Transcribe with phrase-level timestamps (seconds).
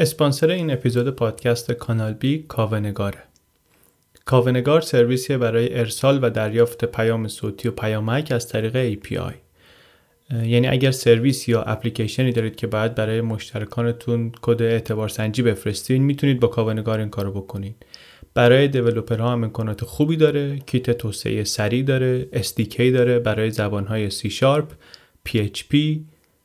[0.00, 3.22] اسپانسر این اپیزود پادکست کانال بی کاونگاره.
[4.24, 9.34] کاونگار سرویسی برای ارسال و دریافت پیام صوتی و پیامک از طریق API.
[10.30, 16.40] یعنی اگر سرویس یا اپلیکیشنی دارید که باید برای مشترکانتون کد اعتبار سنجی بفرستین می‌تونید
[16.40, 17.76] با کاونگار این کارو بکنید.
[18.34, 24.14] برای دیولوپرها هم امکانات خوبی داره کیت توسعه سریع داره SDK داره برای زبانهای C
[24.14, 24.66] Sharp,
[25.28, 25.76] PHP,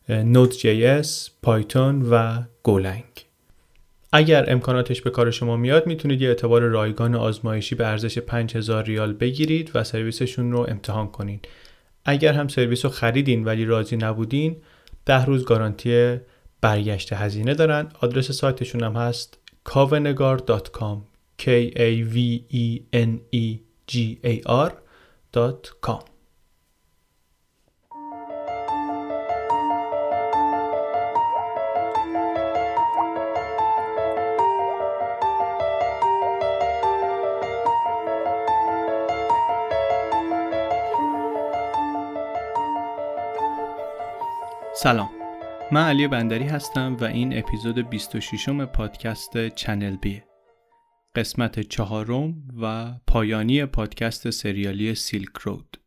[0.10, 3.25] Node.js, Python و Golang
[4.16, 9.14] اگر امکاناتش به کار شما میاد می‌تونید یه اعتبار رایگان آزمایشی به ارزش 5000 ریال
[9.14, 11.40] بگیرید و سرویسشون رو امتحان کنین.
[12.06, 14.56] اگر هم سرویس رو خریدین ولی راضی نبودین
[15.06, 16.18] ده روز گارانتی
[16.62, 19.38] برگشت هزینه دارن آدرس سایتشون هم هست
[19.70, 20.98] kavenegar.com
[21.38, 22.16] k a v
[22.64, 23.46] e n e
[23.92, 26.15] g a r.com
[44.86, 45.10] سلام.
[45.72, 50.26] من علی بندری هستم و این اپیزود 26 م پادکست چنل بیه.
[51.16, 55.78] قسمت چهارم و پایانی پادکست سریالی سیلک رود.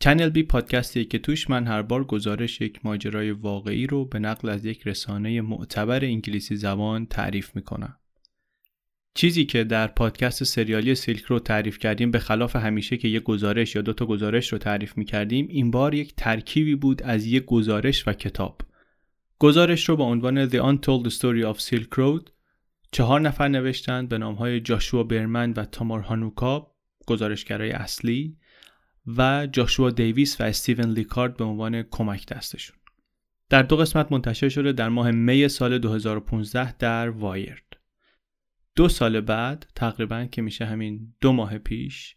[0.00, 4.48] چنل بی پادکستی که توش من هر بار گزارش یک ماجرای واقعی رو به نقل
[4.48, 7.99] از یک رسانه معتبر انگلیسی زبان تعریف می‌کنم.
[9.14, 13.74] چیزی که در پادکست سریالی سیلک رو تعریف کردیم به خلاف همیشه که یک گزارش
[13.74, 17.44] یا دو تا گزارش رو تعریف می کردیم این بار یک ترکیبی بود از یک
[17.44, 18.60] گزارش و کتاب.
[19.38, 22.30] گزارش رو با عنوان The Untold Story of Silk Road
[22.92, 26.74] چهار نفر نوشتند به نامهای جاشوا برمن و تامار هانوکا
[27.06, 28.36] گزارشگرای اصلی
[29.16, 32.76] و جاشوا دیویس و استیون لیکارد به عنوان کمک دستشون.
[33.48, 37.69] در دو قسمت منتشر شده در ماه می سال 2015 در وایرد
[38.80, 42.16] دو سال بعد تقریبا که میشه همین دو ماه پیش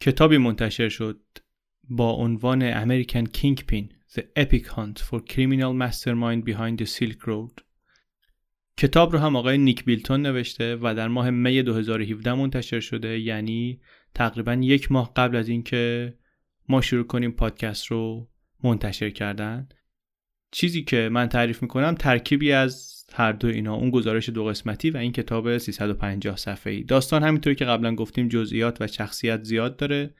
[0.00, 1.20] کتابی منتشر شد
[1.88, 7.62] با عنوان American Kingpin The Epic Hunt for Criminal Mastermind Behind the Silk Road.
[8.76, 13.80] کتاب رو هم آقای نیک بیلتون نوشته و در ماه می 2017 منتشر شده یعنی
[14.14, 16.14] تقریبا یک ماه قبل از اینکه
[16.68, 18.30] ما شروع کنیم پادکست رو
[18.64, 19.68] منتشر کردن.
[20.50, 24.96] چیزی که من تعریف می‌کنم ترکیبی از هر دو اینا اون گزارش دو قسمتی و
[24.96, 26.82] این کتاب 350 صفحه‌ای.
[26.82, 30.14] داستان همینطوری که قبلا گفتیم جزئیات و شخصیت زیاد داره.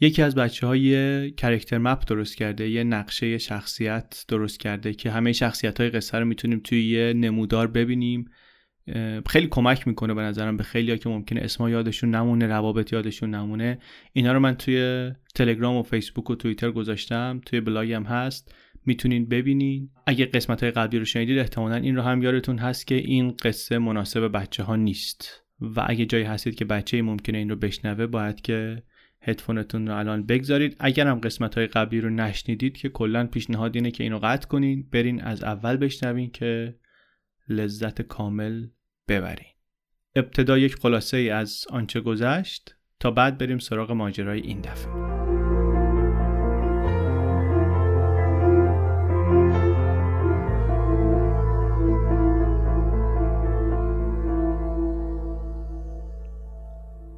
[0.00, 5.32] یکی از بچه های کرکتر مپ درست کرده یه نقشه شخصیت درست کرده که همه
[5.32, 8.30] شخصیت های قصه رو می‌تونیم توی یه نمودار ببینیم.
[9.26, 13.78] خیلی کمک می‌کنه به نظرم به خیلی که ممکنه اسما یادشون نمونه روابط یادشون نمونه.
[14.12, 18.54] اینا رو من توی تلگرام و فیسبوک و توییتر گذاشتم توی بلاگم هست.
[18.86, 19.90] می‌تونین ببینین.
[20.06, 23.78] اگه قسمت های قبلی رو شنیدید احتمالا این رو هم یادتون هست که این قصه
[23.78, 25.42] مناسب بچه ها نیست.
[25.60, 28.82] و اگه جایی هستید که بچه ممکنه این رو بشنوه باید که
[29.20, 30.76] هدفونتون رو الان بگذارید.
[30.80, 34.88] اگر هم قسمت های قبلی رو نشنیدید که کلا پیشنهاد اینه که اینو قطع کنین
[34.92, 36.74] برین از اول بشنوین که
[37.48, 38.66] لذت کامل
[39.08, 39.46] ببرین.
[40.16, 45.21] ابتدا یک خلاصه ای از آنچه گذشت تا بعد بریم سراغ ماجرای این دفعه.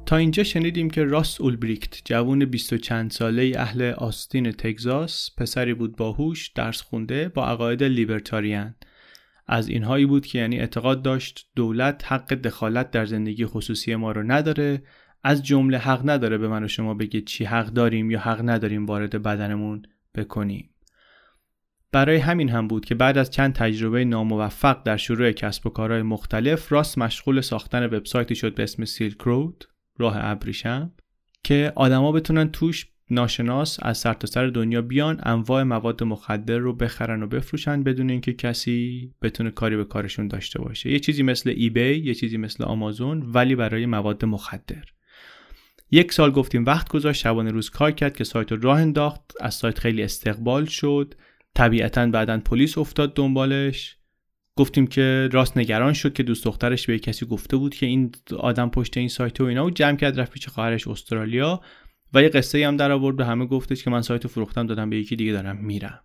[0.05, 5.73] تا اینجا شنیدیم که راس اولبریکت جوون بیست و چند ساله اهل آستین تگزاس پسری
[5.73, 8.75] بود باهوش درس خونده با عقاید لیبرتاریان.
[9.47, 14.23] از اینهایی بود که یعنی اعتقاد داشت دولت حق دخالت در زندگی خصوصی ما رو
[14.23, 14.83] نداره
[15.23, 18.85] از جمله حق نداره به من و شما بگه چی حق داریم یا حق نداریم
[18.85, 19.83] وارد بدنمون
[20.15, 20.69] بکنیم.
[21.91, 26.01] برای همین هم بود که بعد از چند تجربه ناموفق در شروع کسب و کارهای
[26.01, 29.65] مختلف راست مشغول ساختن وبسایتی شد به اسم سیلک رود
[29.97, 30.91] راه ابریشم
[31.43, 37.23] که آدما بتونن توش ناشناس از سرتاسر سر دنیا بیان انواع مواد مخدر رو بخرن
[37.23, 40.91] و بفروشن بدون اینکه کسی بتونه کاری به کارشون داشته باشه.
[40.91, 44.83] یه چیزی مثل ایبی یه چیزی مثل آمازون ولی برای مواد مخدر.
[45.91, 49.21] یک سال گفتیم وقت گذاشت شبانه روز کار کرد که سایت رو راه انداخت.
[49.41, 51.13] از سایت خیلی استقبال شد.
[51.55, 53.97] طبیعتا بعدا پلیس افتاد دنبالش.
[54.55, 58.69] گفتیم که راست نگران شد که دوست دخترش به کسی گفته بود که این آدم
[58.69, 61.61] پشت این سایت و اینا و جمع کرد رفت پیش خواهرش استرالیا
[62.13, 63.15] و یه قصه هم در آورد.
[63.15, 65.99] به همه گفتش که من سایت فروختم دادم به یکی دیگه دارم میرم.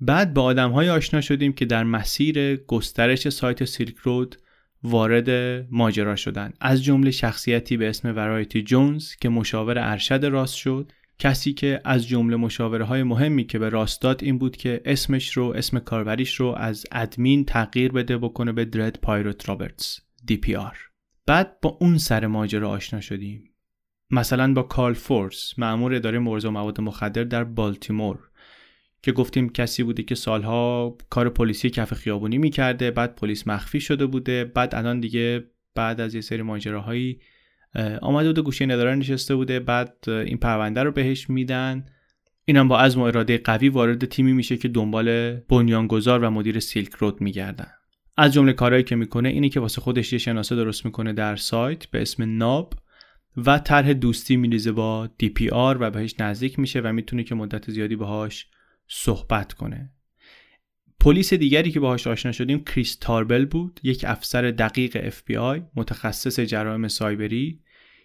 [0.00, 4.36] بعد با آدم های آشنا شدیم که در مسیر گسترش سایت سیلک رود
[4.82, 5.30] وارد
[5.70, 6.52] ماجرا شدن.
[6.60, 10.92] از جمله شخصیتی به اسم Variety Jones که مشاور ارشد راس شد.
[11.20, 15.36] کسی که از جمله مشاوره های مهمی که به راس داد این بود که اسمش
[15.36, 20.00] رو اسم کاربریش رو از ادمین تغییر بده بکنه به Dread Pirate Roberts
[20.30, 20.76] DPR
[21.26, 23.44] بعد با اون سر ماجرا آشنا شدیم.
[24.10, 28.18] مثلا با کارل فورس مأمور اداره مبارزه با مواد مخدر در بالتیمور
[29.02, 34.06] که گفتیم کسی بوده که سالها کار پلیسی کف خیابونی می‌کرده بعد پلیس مخفی شده
[34.06, 37.20] بوده بعد الان دیگه بعد از یه سری ماجراهایی
[38.02, 39.60] آمده بوده گوشه نداره نشسته بوده.
[39.60, 41.86] بعد این پرونده رو بهش میدن.
[42.44, 46.92] اینم با عزم و اراده قوی وارد تیمی میشه که دنبال بنیانگذار و مدیر سیلک
[46.92, 47.70] رود میگردن.
[48.16, 51.86] از جمله کارهایی که می‌کنه اینه که واسه خودش یه شناسه درست می‌کنه در سایت
[51.86, 52.74] به اسم ناب
[53.36, 57.96] و طرح دوستی میریزه با DPR و بهش نزدیک میشه و می‌تونه که مدت زیادی
[57.96, 58.46] باهاش
[58.88, 59.90] صحبت کنه.
[61.00, 66.88] پلیس دیگری که باهاش آشنا شدیم کریس تاربل بود یک افسر دقیق FBI متخصص جرائم
[66.88, 67.60] سایبری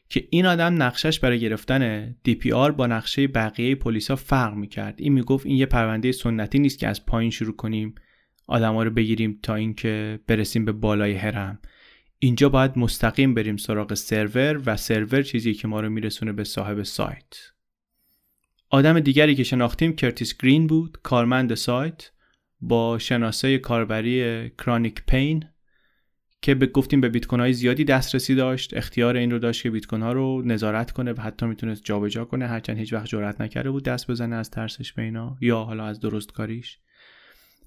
[0.09, 4.95] که این آدم نقشش برای گرفتن DPR با نقشه بقیه پلیسا فرق می‌کرد.
[4.97, 7.95] این می‌گفت این یه پرونده سنتی نیست که از پایین شروع کنیم
[8.47, 11.59] آدما رو بگیریم تا اینکه برسیم به بالای هرم
[12.19, 16.83] اینجا باید مستقیم بریم سراغ سرور و سرور چیزی که ما رو میرسونه به صاحب
[16.83, 17.37] سایت.
[18.69, 22.11] آدم دیگری که شناختیم کرتیس گرین بود کارمند سایت.
[22.67, 25.45] با شناسه کاربری کرانیک پین
[26.41, 28.77] که به گفتیم به بیت های زیادی دسترسی داشت.
[28.77, 32.47] اختیار این رو داشت که بیت ها رو نظارت کنه و حتی می‌تونست جابجا کنه.
[32.47, 35.99] هرچند هیچ وقت جرئت نکرده بود دست بزنه از ترسش به اینا یا حالا از
[35.99, 36.77] درست کاریش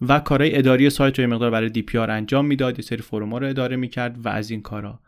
[0.01, 2.79] و کارهای اداری سایت رو مقدار برای دی پی آر انجام می‌داد.
[2.79, 5.01] یه سری فروما رو اداره می‌کرد و از این کارا.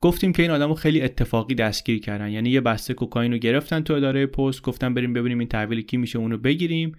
[0.00, 2.30] گفتیم که این آدمو خیلی اتفاقی دستگیر کردن.
[2.30, 4.62] یعنی یه بسته کوکائین رو گرفتن تو اداره پست.
[4.62, 6.96] گفتن بریم ببینیم این تحویل کی میشه اونو بگیریم.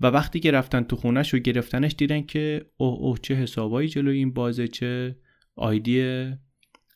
[0.00, 4.18] و وقتی که رفتن تو خونش و گرفتنش دیدن که اوه اوه چه حسابایی جلوی
[4.18, 5.16] این بازه چه
[5.56, 6.26] ID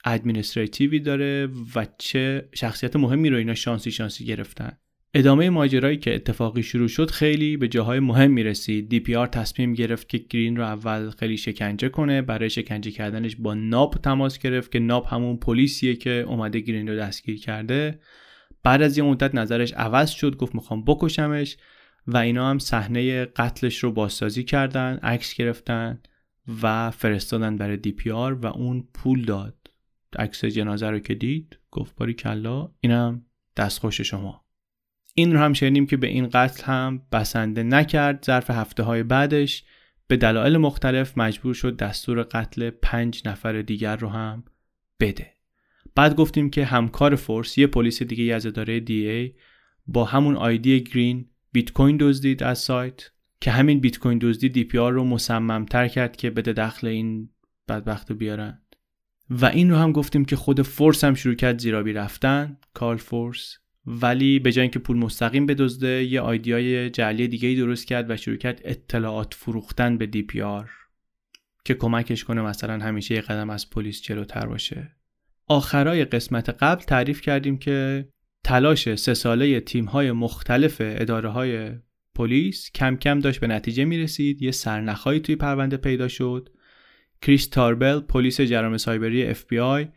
[0.05, 4.73] administrative ی داره و چه شخصیت مهمی رو اینا شانسی شانسی گرفتن.
[5.15, 8.89] ادامه ماجرایی که اتفاقی شروع شد خیلی به جاهای مهم رسید.
[8.89, 13.95] DPR تصمیم گرفت که گرین رو اول خیلی شکنجه کنه برای شکنجه کردنش با Nob
[13.95, 18.01] تماس گرفت که Nob همون پلیسیه که اومده گرین رو دستگیر کرده.
[18.63, 21.57] بعد از یه مدت نظرش عوض شد گفت می‌خوام بکشمش.
[22.07, 26.01] و اینا هم صحنه قتلش رو بازسازی کردن عکس گرفتن
[26.63, 29.71] و فرستادن برای DPR و اون پول داد.
[30.19, 33.25] عکس جنازه رو که دید گفت باریکلا اینم
[33.57, 34.45] دستخوش شما.
[35.15, 39.65] این رو هم شنیدیم که به این قتل هم بسنده نکرد ظرف هفته های بعدش.
[40.09, 44.45] به دلایل مختلف مجبور شد دستور قتل پنج نفر دیگر رو هم
[45.01, 45.33] بده.
[45.95, 49.35] بعد گفتیم که همکار فورس یه پلیس دیگه از اداره DEA
[49.87, 53.11] با همون ID گرین بیت کوین دزدید از سایت
[53.41, 57.29] که همین بیت کوین دزدی DPR رو مصممتر کرد که بده دخل این
[57.69, 58.63] بدبخت رو بیارن.
[59.31, 63.59] و این رو هم گفتیم که خود فورس هم شروع کرد زیرابی رفتن کارل فورس.
[63.87, 68.11] ولی به جای اینکه پول مستقیم بدزده یه ID ای جعلی دیگه ای درست کرد
[68.11, 70.71] و شروع کرد اطلاعات فروختن به DPR
[71.65, 74.97] که کمکش کنه مثلا همیشه یه قدم از پلیس جلوتر باشه.
[75.47, 78.09] آخرای قسمت قبل تعریف کردیم که
[78.47, 81.71] تلاش سه ساله تیم های مختلف اداره های
[82.15, 86.49] پلیس کم کم داشت به نتیجه می رسید یه سرنخهایی توی پرونده پیدا شد.
[87.23, 89.89] کریس تاربل پلیس جرام سایبری FBI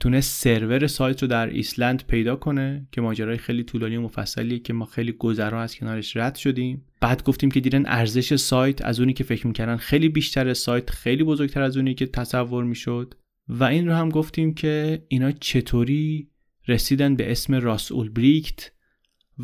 [0.00, 4.72] تونست سرور سایت رو در ایسلند پیدا کنه که ماجرای خیلی طولانی و مفصلیه که
[4.72, 6.84] ما خیلی گذرا از کنارش رد شدیم.
[7.00, 11.24] بعد گفتیم که دیدن ارزش سایت از اونی که فکر می‌کردن خیلی بیشتر سایت خیلی
[11.24, 13.14] بزرگتر از اونی که تصور می‌شد.
[13.48, 16.30] و این رو هم گفتیم که اینا چطوری
[16.68, 18.70] رسیدن به اسم راس اولبریکت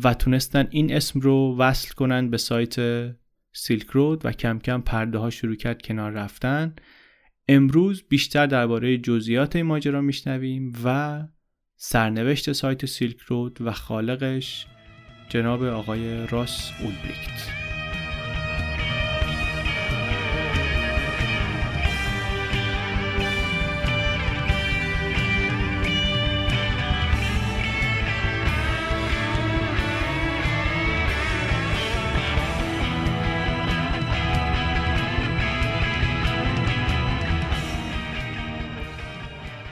[0.03, 2.75] و تونستن این اسم رو وصل کنن به سایت
[3.53, 6.75] سیلک رود و کم کم پرده ها شروع کرد کنار رفتن.
[7.47, 11.21] امروز بیشتر درباره جزئیات این ماجرا میشنویم و
[11.75, 14.65] سرنوشت سایت سیلک رود و خالقش
[15.29, 17.62] جناب آقای راس اولبریکت.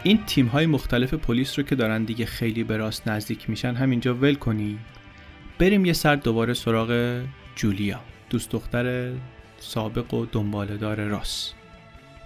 [0.04, 4.16] این تیم های مختلف پلیس رو که دارن دیگه خیلی به راس نزدیک میشن همینجا
[4.16, 4.80] ول کنیم
[5.60, 7.22] بریم یه سر دوباره سراغ
[7.56, 9.14] جولیا دوست دختر
[9.58, 11.54] سابق و دنبالدار راس.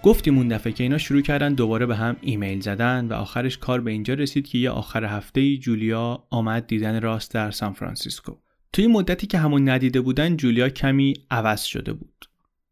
[0.02, 3.80] گفتیم اون دفعه که اینا شروع کردن دوباره به هم ایمیل زدن و آخرش کار
[3.80, 8.36] به اینجا رسید که یه آخر هفته جولیا آمد دیدن راس در سان فرانسیسکو.
[8.72, 12.24] توی مدتی که همو ندیده بودن جولیا کمی عوض شده بود.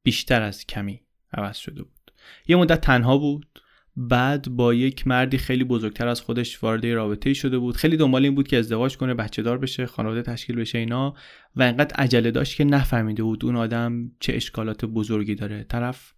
[0.02, 1.00] بیشتر از کمی
[1.32, 2.12] عوض شده بود.
[2.48, 3.53] یه مدت تنها بود.
[3.96, 7.76] بعد با یک مردی خیلی بزرگتر از خودش وارد رابطه شده بود.
[7.76, 11.14] خیلی دنبال این بود که ازدواج کنه بچه دار بشه خانواده تشکیل بشه اینا.
[11.56, 15.64] و انقدر عجله داشت که نفهمیده بود اون آدم چه اشکالات بزرگی داره.
[15.64, 16.14] طرف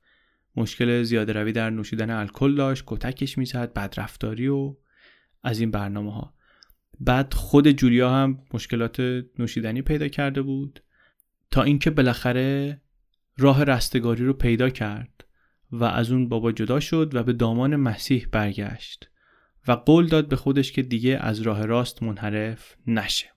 [0.57, 4.77] مشکل زیاده روی در نوشیدن الکل داشت کتکش می‌زد بدرفتاری و
[5.45, 6.35] از این برنامه ها
[7.01, 9.01] بعد خود جولیا هم مشکلات
[9.39, 10.83] نوشیدنی پیدا کرده بود
[11.51, 12.81] تا اینکه بالاخره
[13.39, 15.25] راه رستگاری رو پیدا کرد.
[15.73, 19.11] و از اون بابا جدا شد و به دامان مسیح برگشت
[19.69, 23.33] و قول داد به خودش که دیگه از راه راست منحرف نشه.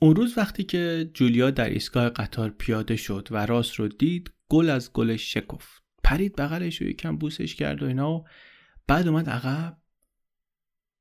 [0.00, 4.70] اون روز وقتی که جولیا در ایستگاه قطار پیاده شد و راست رو دید گل
[4.70, 5.82] از گلش شکفت.
[6.04, 8.24] پرید بغلش و یکم بوسش کرد و اینا و
[8.86, 9.78] بعد اومد عقب.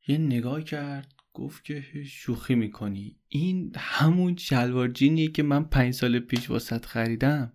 [0.07, 3.19] یه نگاه کرد گفت که شوخی می‌کنی.
[3.27, 7.53] این همون شلوار جینیه که من پنج سال پیش واسط خریدم.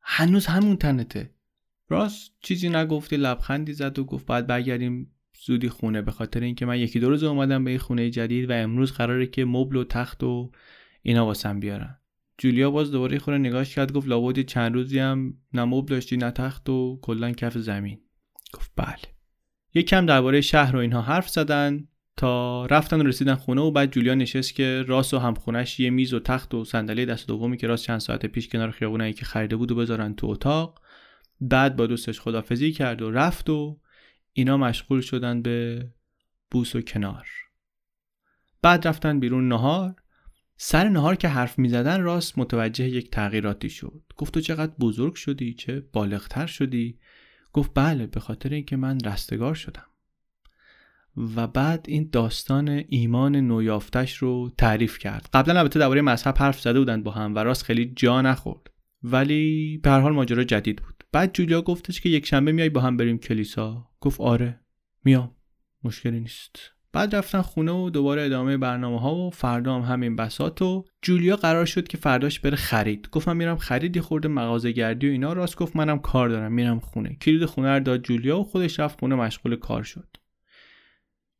[0.00, 1.34] هنوز همون تنته.
[1.88, 5.10] راست چیزی نگفتی لبخندی زد و گفت باید برگردیم
[5.44, 6.02] زودی خونه.
[6.02, 9.26] به خاطر اینکه من یکی دو روز اومدم به این خونه جدید و امروز قراره
[9.26, 10.50] که مبل و تخت و
[11.02, 11.98] اینا واسم بیارن.
[12.38, 16.30] جولیا باز دوباره خونه نگاش کرد گفت لابد چند روزی هم نه مبل داشتی نه
[16.30, 18.00] تخت و کلا کف زمین.
[18.54, 19.16] گفت بله.
[19.74, 24.14] یکم درباره شهر و اینها حرف زدن تا رفتن و رسیدن خونه و بعد جولیا
[24.14, 27.84] نشست که راست و همخونش یه میز و تخت و صندلی دست دومی که راست
[27.84, 30.80] چند ساعت پیش کنار خیابونایی که خریده بود و بذارن تو اتاق.
[31.40, 33.80] بعد با دوستش خدافزی کرد و رفت و
[34.32, 35.88] اینا مشغول شدن به
[36.50, 37.28] بوس و کنار.
[38.62, 39.94] بعد رفتن بیرون نهار.
[40.56, 44.02] سر نهار که حرف می‌زدن راست متوجه یک تغییراتی شد.
[44.16, 46.98] گفت تو چقدر بزرگ شدی چه بالغتر شدی.
[47.52, 49.86] گفت بله به خاطر اینکه من رستگار شدم.
[51.16, 55.28] و بعد این داستان ایمان نویافتش رو تعریف کرد.
[55.32, 58.70] قبلا البته درباره مذهب حرف زده بودند با هم و راست خیلی جا نخورد.
[59.02, 60.95] ولی به هر حال ماجرا جدید بود.
[61.16, 63.88] بعد جولیا گفتش که یک شنبه میای با هم بریم کلیسا.
[64.00, 64.60] گفت آره
[65.04, 65.30] میام.
[65.84, 66.58] مشکلی نیست.
[66.92, 71.36] بعد رفتن خونه و دوباره ادامه برنامه ها و فردا هم همین بسات و جولیا
[71.36, 73.08] قرار شد که فرداش بره خرید.
[73.12, 75.32] گفت من میرم خرید یه خورده مغازه گردی و اینا.
[75.32, 77.16] راست گفت منم کار دارم میرم خونه.
[77.22, 80.08] کلید خونه رو داد جولیا و خودش رفت خونه مشغول کار شد.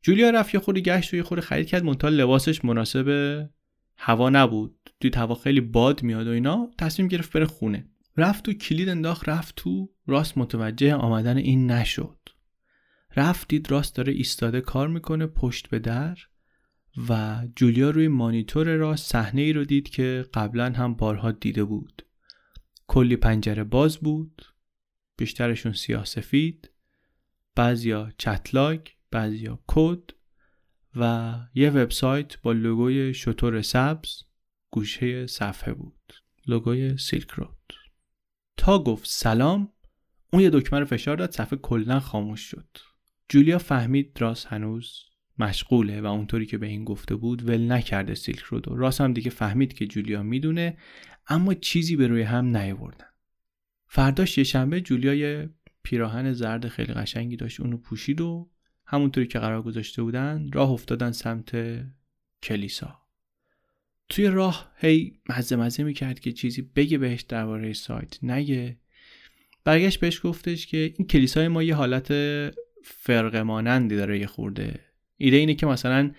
[0.01, 1.83] جولیا رفت یه خورده گشت و یه خورده خرید کرد.
[1.83, 3.47] منتها لباسش مناسب
[3.97, 4.89] هوا نبود.
[4.99, 6.69] دید هوا خیلی باد میاد و اینا.
[6.77, 7.85] تصمیم گرفت بره خونه.
[8.17, 12.19] رفت تو کلید انداخت رفت تو راست متوجه آمدن این نشد.
[13.15, 16.17] رفت دید راست داره ایستاده کار می‌کنه پشت به در
[17.09, 22.05] و جولیا روی مانیتور راست صحنه ای رو دید که قبلا هم بارها دیده بود.
[22.87, 24.45] کلی پنجره باز بود
[25.17, 26.71] بیشترشون سیاه سفید
[27.55, 28.79] بعضیا چتلاگ
[29.11, 30.11] بعضیا کد
[30.95, 34.23] و یه وبسایت با لوگوی شطور سبز
[34.71, 36.13] گوشه صفحه بود.
[36.47, 37.56] لوگوی سیلک رود.
[38.57, 39.69] تا گفت سلام
[40.33, 42.77] اون یه دکمه رو فشار داد صفحه کلا خاموش شد.
[43.29, 45.03] جولیا فهمید راس هنوز
[45.39, 49.13] مشغوله و اونطوری که به این گفته بود ول نکرده سیلک رود و راس هم
[49.13, 50.77] دیگه فهمید که جولیا می‌دونه
[51.27, 53.07] اما چیزی به روی هم نیاوردن.
[53.87, 55.49] فرداش یه شنبه جولیا یه
[55.83, 58.49] پیراهن زرد خیلی قشنگی داشت اونو پوشید و
[58.85, 61.51] همونطوری که قرار گذاشته بودن راه افتادن سمت
[62.43, 63.06] کلیسا.
[64.09, 68.77] توی راه هی مزه مزه می‌کرد که چیزی بگه بهش درباره سایت نگه.
[69.63, 72.13] برگشت بهش گفتش که این کلیسای ما یه حالت
[72.83, 74.79] فرق مانندی داره یه خورده.
[75.17, 76.11] ایده اینه که مثلا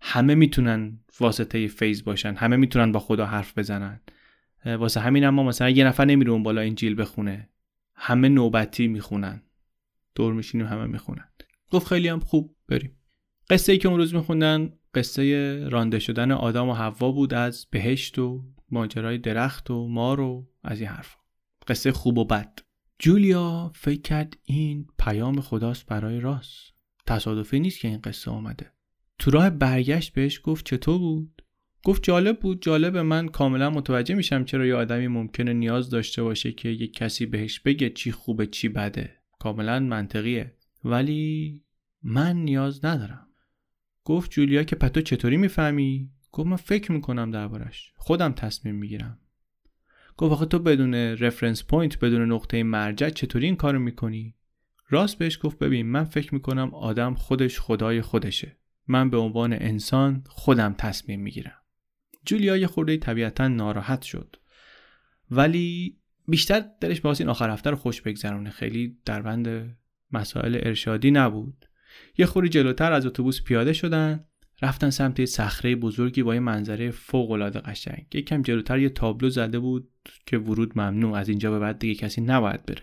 [0.00, 4.00] همه می‌تونن واسطه فیز باشن همه می‌تونن با خدا حرف بزنن.
[4.66, 7.48] واسه همین ما مثلا یه نفر نمیره اون بالا انجیل بخونه.
[7.94, 9.42] همه نوبتی می‌خونن.
[10.14, 11.28] دور و همه می‌خونن.
[11.70, 12.96] گفت خیلی هم خوب بریم.
[13.50, 18.18] قصه ای که اون روز میخوندن قصه رانده شدن آدم و حوا بود از بهشت
[18.18, 21.16] و ماجرای درخت و مار و از این حرف
[21.68, 22.58] قصه خوب و بد.
[22.98, 26.72] جولیا فکر کرد این پیام خداست برای راست.
[27.06, 28.72] تصادفی نیست که این قصه آمده
[29.18, 31.42] تو راه برگشت بهش گفت چطور بود؟
[31.84, 36.52] گفت جالب بود جالب من کاملا متوجه میشم چرا یه آدمی ممکنه نیاز داشته باشه
[36.52, 39.16] که یک کسی بهش بگه چی خوبه چی بده.
[39.38, 40.54] کاملا منطقیه.
[40.84, 41.62] ولی
[42.02, 43.26] من نیاز ندارم.
[44.04, 47.92] گفت جولیا که پس تو چطوری می‌فهمی؟ گفت من فکر می‌کنم دربارش.
[47.96, 49.18] خودم تصمیم می‌گیرم.
[50.16, 54.34] گفت آخه تو بدون reference point بدون نقطه مرجع چطوری این کارو می‌کنی؟
[54.88, 58.56] راس بهش گفت ببین من فکر می‌کنم آدم خودش خدای خودشه.
[58.88, 61.58] من به عنوان انسان خودم تصمیم می‌گیرم.
[62.24, 64.36] جولیا یه خورده طبیعتا ناراحت شد.
[65.30, 68.50] ولی بیشتر دلش با این آخر هفته رو خوش بگذرونه.
[68.50, 69.76] خیلی در بند
[70.12, 71.66] مسائل ارشادی نبود.
[72.18, 74.24] یه خوری جلوتر از اتوبوس پیاده شدن
[74.62, 78.06] رفتن سمت صخره بزرگی با یه منظره فوق العاده قشنگ.
[78.14, 79.88] یکم جلوتر یه تابلو زده بود
[80.26, 82.82] که ورود ممنوع از اینجا به بعد دیگه کسی نباید بره.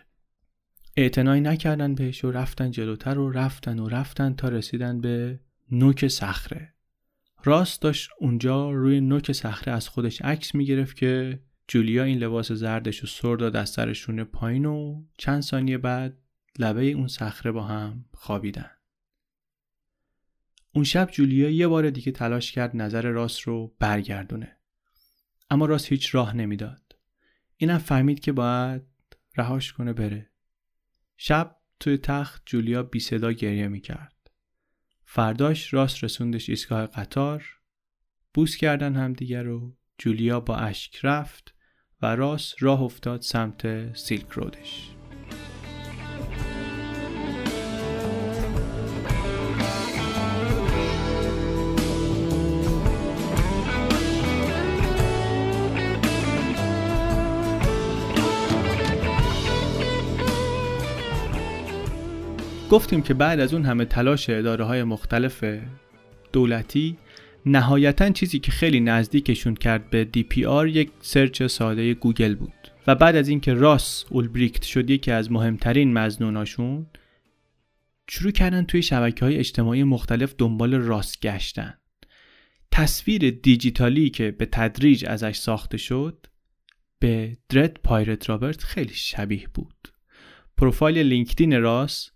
[0.98, 5.40] اعتنایی نکردن بهش و رفتن جلوتر و رفتن و رفتن تا رسیدن به
[5.72, 6.74] نوک صخره.
[7.44, 13.00] راست داشت اونجا روی نوک صخره از خودش عکس می‌گرفت که جولیا این لباس زردش
[13.00, 16.18] رو سر داد از سرشون پایین و چند ثانیه بعد
[16.60, 18.70] لبه اون صخره با هم خوابیدن.
[20.80, 24.58] اون شب جولیا یه بار دیگه تلاش کرد نظر راست رو برگردونه.
[25.50, 26.96] اما راست هیچ راه نمی‌داد.
[27.58, 28.82] اینم فهمید که باید
[29.38, 30.30] رهاش کنه بره.
[31.18, 34.32] شب توی تخت جولیا بی صدا گریه می‌کرد.
[35.06, 37.46] فرداش راست رسوندش ایستگاه قطار
[38.34, 41.56] بوس کردن همدیگر رو جولیا با اشک رفت
[42.02, 44.99] و راست راه افتاد سمت سیلک رودش.
[62.70, 65.44] گفتیم که بعد از اون همه تلاش اداره های مختلف
[66.34, 66.98] دولتی
[67.46, 72.54] نهایتا چیزی که خیلی نزدیکشون کرد به DPR یک search ساده گوگل بود.
[72.88, 76.88] و بعد از اینکه راس اولبریکت شد یکی از مهمترین مظنوناشون
[78.10, 81.74] شروع کردن توی شبکه های اجتماعی مختلف دنبال راس گشتن.
[82.72, 86.26] تصویر دیجیتالی که به تدریج ازش ساخته شد
[87.00, 89.94] به Dread Pirate Roberts خیلی شبیه بود.
[90.58, 92.12] پروفایل لینکدین راس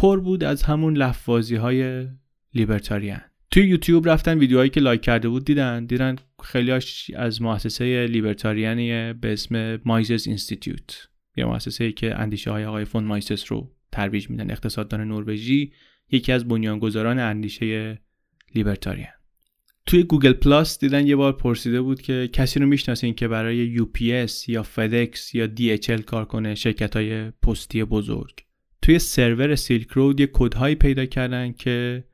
[0.00, 2.06] پر بود از همون لفاظی های
[2.54, 3.20] لیبرتاریان.
[3.50, 5.86] توی یوتیوب رفتن ویدیوهایی که لایک کرده بود دیدن.
[5.86, 6.72] دیدن خیلی
[7.16, 13.52] از مؤسسه لیبرتاریانی به اسم Mises Institute یا مؤسسه که اندیشه های آقای فون میزس
[13.52, 14.50] رو ترویج میدن.
[14.50, 15.72] اقتصاددان نروژی
[16.10, 17.98] یکی از بنیانگذاران اندیشه
[18.54, 19.12] لیبرتاریان.
[19.86, 24.48] توی گوگل پلاس دیدن یه بار پرسیده بود که کسی رو می‌شناسین که برای UPS
[24.48, 28.49] یا فدکس یا DHL کار کنه شرکت های پستی بزرگ.
[28.82, 32.04] توی سرور سیلک رود یه کدهایی پیدا کردن که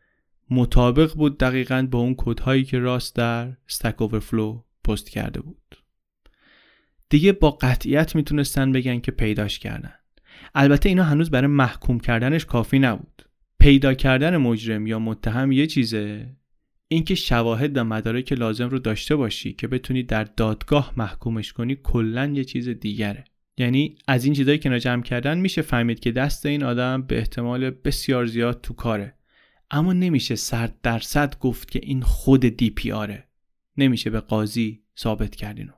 [0.50, 5.76] مطابق بود دقیقا با اون کدهایی که راست در استک اوورفلو پست کرده بود.
[7.08, 9.94] دیگه با قطعیت می‌تونستن بگن که پیداش کردن.
[10.54, 13.28] البته اینا هنوز برای محکوم کردنش کافی نبود.
[13.58, 16.36] پیدا کردن مجرم یا متهم یه چیزه.
[16.88, 22.26] اینکه شواهد و مدارک لازم رو داشته باشی که بتونی در دادگاه محکومش کنی کلا
[22.26, 23.24] یه چیز دیگره.
[23.58, 27.70] یعنی از این چیزایی که جمع کردن میشه فهمید که دست این آدم به احتمال
[27.70, 29.14] بسیار زیاد تو کاره.
[29.70, 33.28] اما نمیشه صد درصد گفت که این خود DPR ه
[33.76, 35.72] نمیشه به قاضی ثابت کرد اینو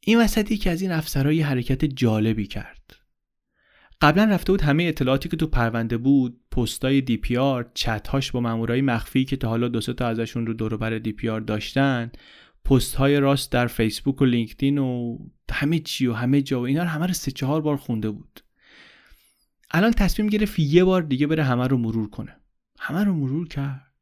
[0.00, 2.96] این وسط یکی از این افسرهای حرکت جالبی کرد.
[4.00, 9.24] قبلا رفته بود همه اطلاعاتی که تو پرونده بود پستای DPR چتهاش با مامورای مخفی
[9.24, 12.10] که تا حالا دو تا ازشون رو دور DPR داشتن
[12.64, 15.18] پست های راس در فیسبوک و لینکدین و
[15.52, 18.40] همه چی و همه جا و اینا رو همه رو سه چهار بار خونده بود.
[19.70, 22.36] الان تصمیم گرفت یه بار دیگه بره همه رو مرور کنه.
[22.78, 23.92] همه رو مرور کرد.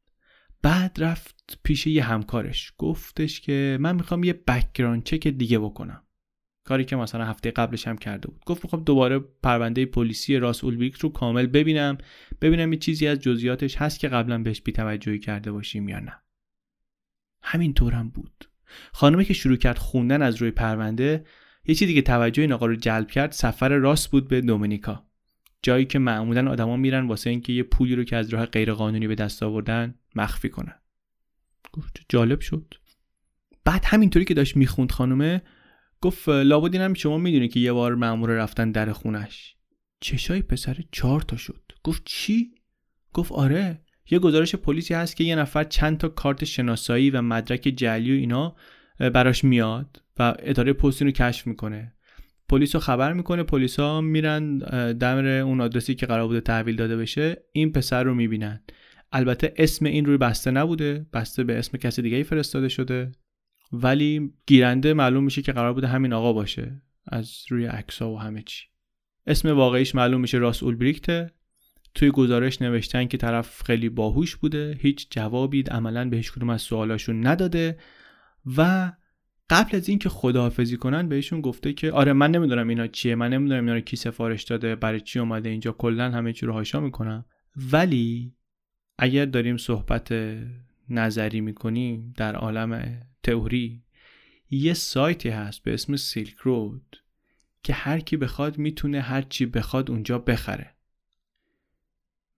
[0.61, 2.73] بعد رفت پیش یه همکارش.
[2.77, 6.03] گفتش که من می‌خوام یه background check دیگه بکنم.
[6.63, 8.41] کاری که مثلا هفته قبلش هم کرده بود.
[8.45, 11.97] گفت می‌خوام دوباره پرونده پلیسی راس اولبریک رو کامل ببینم
[12.41, 16.21] ببینم یه چیزی از جزئیاتش هست که قبلا بهش بیتوجهی کرده باشیم یا نه.
[17.41, 18.49] همینطورم بود.
[18.91, 21.25] خانمی که شروع کرد خوندن از روی پرونده
[21.65, 25.07] یه چیزی که توجه این آقا رو جلب کرد سفر راست بود به دومینیکا.
[25.63, 29.15] جایی که معمولا آدما میرن واسه اینکه یه پولی رو که از راه غیرقانونی به
[29.15, 30.75] دست آوردن مخفی کنن.
[31.73, 32.73] گفت جالب شد.
[33.65, 35.41] بعد همینطوری که داشت می‌خوند خانومه
[36.01, 39.55] گفت لابد اینم شما می‌دونی که یه بار مامور رفتن در خونش.
[39.99, 41.71] چشای پسر چهار تا شد.
[41.83, 42.55] گفت چی؟
[43.13, 43.82] گفت آره.
[44.09, 48.19] یه گزارش پلیسی هست که یه نفر چند تا کارت شناسایی و مدرک جعلی و
[48.19, 48.55] اینا
[48.99, 51.93] براش میاد و اداره پستی رو کشف می‌کنه.
[52.49, 54.57] پلیس رو خبر می‌کنه پلیس ها میرن
[54.93, 58.63] دمر اون آدرسی که قرار بوده تحویل داده بشه این پسر رو می‌بینن.
[59.11, 63.11] البته اسم این روی بسته نبوده بسته به اسم کسی دیگه ای فرستاده شده.
[63.71, 68.41] ولی گیرنده معلوم میشه که قرار بوده همین آقا باشه از روی عکس‌ها و همه
[68.41, 68.65] چی.
[69.27, 71.31] اسم واقعیش معلوم میشه راس اولبریکته.
[71.95, 76.61] توی گزارش نوشتن که طرف خیلی باهوش بوده هیچ جوابی عملا به هیچ کدوم از
[76.61, 77.77] سوالاشون نداده
[78.57, 78.91] و
[79.49, 83.59] قبل از اینکه خداحافظی کنن بهشون گفته که آره من نمی‌دونم اینا چیه من نمی‌دونم
[83.59, 87.25] اینا رو کی سفارش داده برای چی اومده اینجا کلا همه چی رو هاشا می‌کنم
[87.71, 88.33] ولی
[88.97, 90.13] اگر داریم صحبت
[90.89, 93.83] نظری می‌کنیم در عالم تئوری
[94.49, 96.97] یه سایتی هست به اسم سیلک رود
[97.63, 100.72] که هر کی بخواد می‌تونه هر چی بخواد اونجا بخره.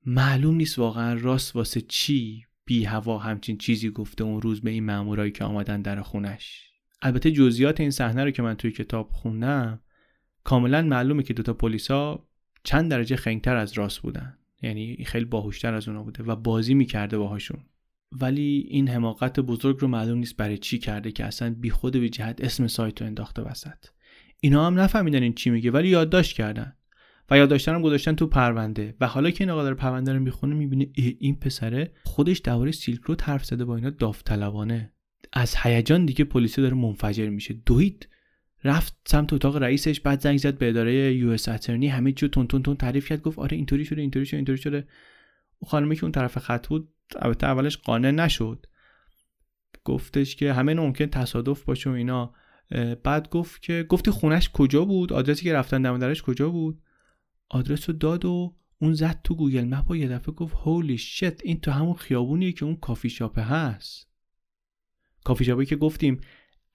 [0.05, 4.85] معلوم نیست واقعا راست واسه چی بی هوا همچین چیزی گفته اون روز به این
[4.85, 6.69] مامورایی که آمدن در خونش.
[7.01, 9.81] البته جزئیات این صحنه رو که من توی کتاب خوندم
[10.43, 12.27] کاملا معلومه که دوتا پلیسا
[12.63, 14.37] چند درجه خنگتر از راست بودن.
[14.61, 17.59] یعنی خیلی باهوشتر از اونا بوده و بازی می‌کرده باهاشون.
[18.11, 22.09] ولی این حماقت بزرگ رو معلوم نیست برای چی کرده که اصلا بی خود بی
[22.09, 23.85] جهت اسم سایت رو انداخته وسط.
[24.39, 26.75] اینا هم نفهمیدن این چی میگه ولی یادداشت کردن.
[27.29, 28.95] و هم گذاشتن تو پرونده.
[28.99, 30.87] و حالا که این آقا داره پرونده رو می‌خونه می‌بینه
[31.19, 34.91] این پسره خودش درباره سیلک رو حرف زده با اینا داوطلبانه.
[35.33, 37.53] از هیجان دیگه پلیس داره منفجر میشه.
[37.53, 38.09] دوید
[38.63, 41.87] رفت سمت اتاق رئیسش بعد زنگ زد به اداره یو اس اترنی.
[41.87, 43.21] همه جو تون تون تون تعریف کرد.
[43.21, 44.87] گفت آره اینطوری شده اینطوری شده اینطوری شده.
[45.59, 48.65] اون خانمی که اون طرف خط بود البته اولش قانع نشد.
[49.83, 52.33] گفتش که همه ممکنه تصادف باشه و اینا.
[53.03, 56.81] بعد گفت که گفتی خونش کجا بود؟ آدرسی که رفتن دم درش کجا بود؟
[57.55, 61.45] آدرس رو داد و اون زد تو Google Map و یه دفعه گفت holy shit
[61.45, 64.09] این تو همون خیابونیه که اون کافی شاپه هست.
[65.23, 66.21] کافی شاپه که گفتیم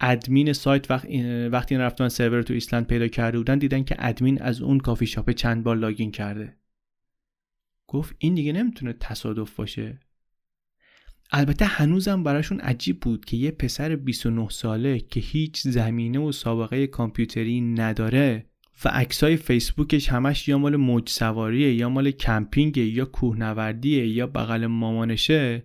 [0.00, 1.04] ادمین سایت وقت
[1.52, 5.06] وقتی این رفتن سرور تو ایسلند پیدا کرده بودن دیدن که ادمین از اون کافی
[5.06, 6.56] شاپ چند بار login کرده.
[7.86, 10.00] گفت این دیگه نمی‌تونه تصادف باشه.
[11.30, 16.86] البته هنوزم براشون عجیب بود که یه پسر 29 ساله که هیچ زمینه و سابقه
[16.86, 18.49] کامپیوتری نداره
[18.84, 24.66] و عکسای فیسبوکش همش یا مال موج سواریه یا مال کمپینگ یا کوهنوردیه یا بغل
[24.66, 25.62] مامانشه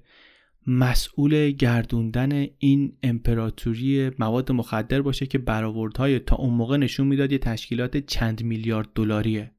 [0.67, 7.37] مسئول گردوندن این امپراتوری مواد مخدر باشه که برآوردهای تا اون موقع نشون می‌داد یه
[7.37, 9.51] تشکیلات چند میلیارد دلاریه.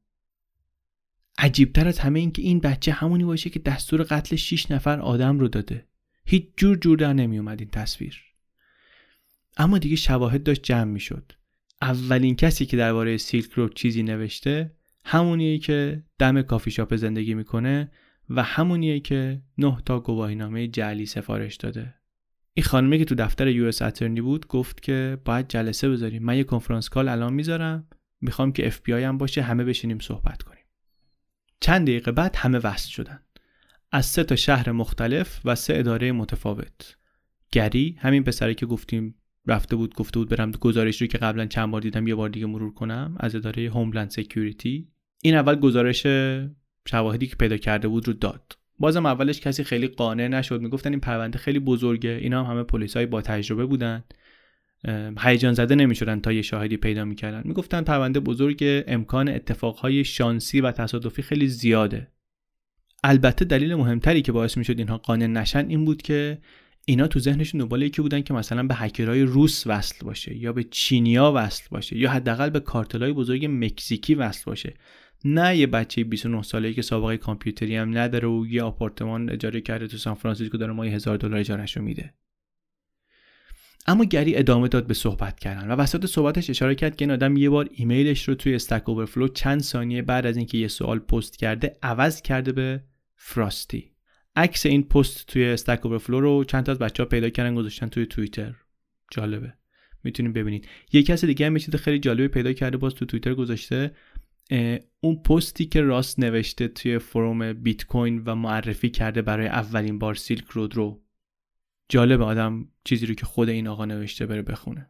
[1.37, 5.39] عجیبتر از همه این که این بچه همونی باشه که دستور قتل 6 نفر آدم
[5.39, 5.87] رو داده.
[6.25, 8.23] هیچ جور جور در نمی اومد این تصویر.
[9.57, 11.31] اما دیگه شواهد داشت جمع می‌شد.
[11.81, 14.73] اولین کسی که درباره سیلک رود چیزی نوشته
[15.05, 17.91] همونیه که دم کافی شاپ زندگی می‌کنه
[18.29, 21.93] و همونیه که نه تا گواهینامه جعلی سفارش داده.
[22.53, 26.23] این خانمی که تو دفتر US Attorney بود گفت که باید جلسه بذاریم.
[26.23, 27.87] من یه conference call الان می‌ذارم.
[28.21, 30.65] می‌خوام که اف بی آی هم باشه همه بشینیم صحبت کنیم.
[31.59, 33.19] چند دقیقه بعد همه وصل شدن.
[33.91, 36.97] از سه تا شهر مختلف و سه اداره متفاوت.
[37.51, 39.15] گری همین پسری که گفتیم
[39.47, 42.45] رفته بود گفته بود برم گزارش رو که قبلا چند بار دیدم یه بار دیگه
[42.45, 44.87] مرور کنم از اداره Homeland Security
[45.23, 46.05] این اول گزارش
[46.87, 48.57] شواهدی که پیدا کرده بود رو داد.
[48.79, 50.61] بازم اولش کسی خیلی قانع نشد.
[50.61, 52.19] می‌گفتن این پرونده خیلی بزرگه.
[52.21, 54.03] اینا هم همه پلیسای با تجربه بودن.
[55.19, 57.41] هیجان زده نمی‌شدن تا یه شاهدی پیدا می‌کردن.
[57.45, 62.07] می‌گفتن پرونده بزرگ امکان اتفاقهای شانسی و تصادفی خیلی زیاده.
[63.03, 66.37] البته دلیل مهمتری که باعث می‌شد اینها قانع نشن این بود که
[66.89, 70.63] اینا تو ذهنشون دنبال یکی بودن که مثلا به هکرهای روس وصل باشه یا به
[70.63, 74.73] چینیا وصل باشه یا حداقل به کارتلای بزرگ مکزیکی وصل باشه.
[75.25, 79.87] نه یه بچه 29 ساله‌ای که سابقه کامپیوتری هم نداره و یه آپارتمان اجاره کرده
[79.87, 82.13] تو سان فرانسیسکو داره ماهی هزار دلار اجارهشو میده.
[83.87, 87.37] اما گری ادامه داد به صحبت کردن و وسط صحبتش اشاره کرد که این آدم
[87.37, 91.37] یه بار ایمیلش رو توی استک اوورفلو چند ثانیه بعد از اینکه یه سوال پست
[91.37, 92.83] کرده عوض کرده به
[93.15, 93.96] فراستی
[94.37, 97.87] عکس این پست توی استک اوورفلو رو چند تا از بچه ها پیدا کردن گذاشتن
[97.87, 98.55] توی توییتر.
[99.11, 99.53] جالبه.
[100.03, 100.67] می‌تونیم ببینید.
[100.93, 103.91] یه کس دیگه هم چیز خیلی جالبی پیدا کرده باز تو توییتر گذاشته.
[104.99, 110.15] اون پستی که راست نوشته توی فروم بیت کوین و معرفی کرده برای اولین بار
[110.15, 111.03] سیلک رود رو.
[111.89, 114.89] جالبه آدم چیزی رو که خود این آقا نوشته بره بخونه.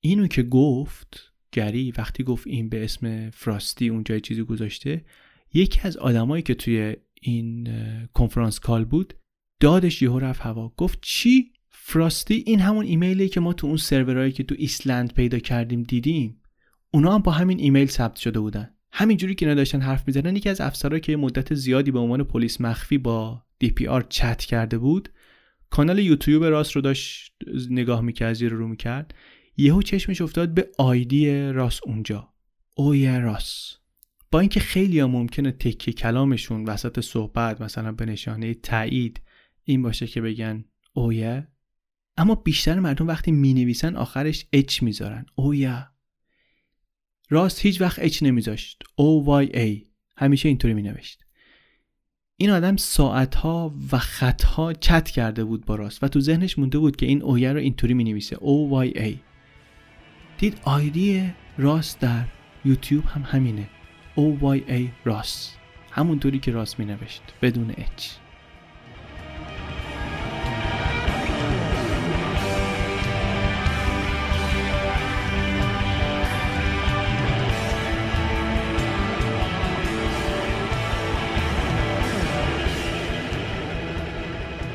[0.00, 5.04] اینو که گفت گری وقتی گفت این به اسم فراستی اونجا چیزی گذاشته
[5.54, 7.68] یکی از آدمایی که توی این
[8.12, 9.14] conference call بود.
[9.60, 10.72] دادش یهو رفت هوا.
[10.76, 15.38] گفت چی؟ فراستی این همون ایمیلی که ما تو اون سرورهایی که تو ایسلند پیدا
[15.38, 16.42] کردیم دیدیم.
[16.90, 18.74] اونا هم با همین ایمیل ثبت شده بودن.
[18.92, 22.98] همینجوری که داشتن حرف می‌زدن یکی از افسرها که مدت زیادی به عنوان پلیس مخفی
[22.98, 25.08] با DPR چت کرده بود
[25.70, 27.34] کانال یوتیوب راست رو داشت
[27.70, 29.14] نگاه می‌کرد زیر رو می‌کرد.
[29.56, 32.28] یهو چشمش افتاد به آیدی راست اونجا.
[32.76, 33.85] اوی راست.
[34.30, 39.20] با اینکه خیلی ها ممکنه تکه کلامشون وسط صحبت مثلا به نشانه تایید
[39.64, 41.48] این باشه که بگن اویه
[42.16, 45.26] اما بیشتر مردم وقتی می نویسن آخرش اچ می‌ذارن.
[45.34, 45.86] اویا
[47.30, 48.82] راست هیچ وقت اچ نمیذاشت.
[48.96, 49.84] او وای ای
[50.16, 51.22] همیشه اینطوری می نوشت
[52.36, 56.96] این آدم ساعتها و خطها چت کرده بود با راست و تو ذهنش مونده بود
[56.96, 59.18] که این اویه رو اینطوری می نویسه او وای ای
[60.38, 62.24] دید آیدی راست در
[62.64, 63.68] یوتیوب هم همینه.
[64.16, 65.54] OYA راس
[65.90, 68.08] همونطوری که راس می نوشت بدون اچ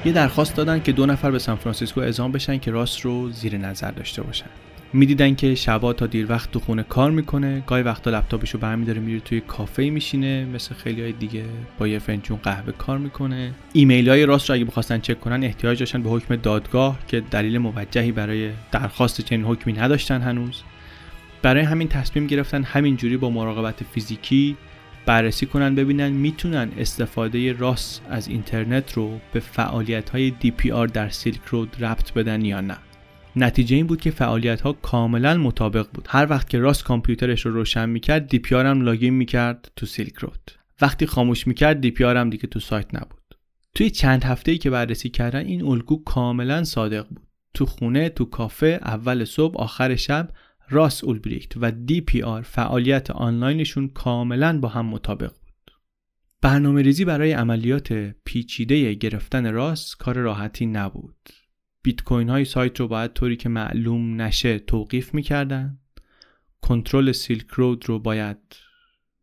[0.06, 3.58] یه درخواست دادن که دو نفر به سان فرانسیسکو اعزام بشن که راس رو زیر
[3.58, 4.50] نظر داشته باشن.
[4.94, 7.64] می‌دیدن که شبا تا دیر وقت تو خونه کار می‌کنه.
[7.68, 10.46] گاهی وقتا لپتاپشو برمیداره میره توی کافه میشینه.
[10.46, 11.46] مثل خیلی های دیگه
[11.78, 13.54] با یه فنجون قهوه کار می‌کنه.
[13.74, 17.58] ایمیل های راس رو اگه بخواستن چک کنن احتیاج داشتن به حکم دادگاه که دلیل
[17.58, 20.62] موجهی برای درخواست چنین حکمی نداشتن هنوز.
[21.42, 24.58] برای همین تصمیم گرفتن همینجوری با مراقبت فیزیکی
[25.06, 31.46] بررسی کنن ببینن می‌تونن استفاده راس از اینترنت رو به فعالیت های DPR در سیلک
[31.46, 32.78] رود ربط بدن یا نه.
[33.36, 36.08] نتیجه این بود که فعالیت ها کاملا مطابق بود.
[36.10, 40.52] هر وقت که راس کامپیوترش رو روشن می‌کرد DPR هم login می‌کرد تو Silk Road.
[40.82, 43.22] وقتی خاموش می‌کرد DPR هم دیگه تو سایت نبود.
[43.76, 47.28] توی چند هفته ای که بررسی کردن این الگو کاملا صادق بود.
[47.54, 50.30] تو خونه تو کافه اول صبح آخر شب
[50.70, 55.72] راس اولبریکت و DPR فعالیت آنلاینشون کاملا با هم مطابق بود.
[56.42, 57.94] برنامه ریزی برای عملیات
[58.26, 61.30] پیچیده گرفتن راس کار راحتی نبود.
[61.84, 65.78] بیت کوین های سایت رو باید طوری که معلوم نشه توقیف می‌کردن.
[66.62, 68.38] کنترل Silk Road رو باید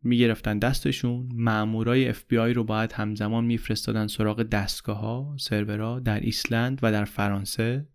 [0.03, 1.29] می‌گرفتن دستشون.
[1.33, 6.91] مامورای اف بی آی رو باید همزمان میفرستادن سراغ دستگاه ها سرورها در ایسلند و
[6.91, 7.87] در فرانسه.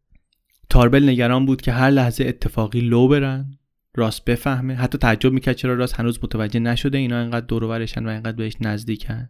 [0.71, 3.59] تاربل نگران بود که هر لحظه اتفاقی لو برن.
[3.97, 4.75] راس بفهمه.
[4.75, 6.99] حتی تعجب می‌کرد چرا راس هنوز متوجه نشده.
[6.99, 9.29] اینا انقدر دور و انقدر بهش نزدیکن.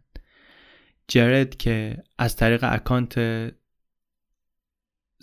[1.09, 3.19] جرد که از طریق اکانت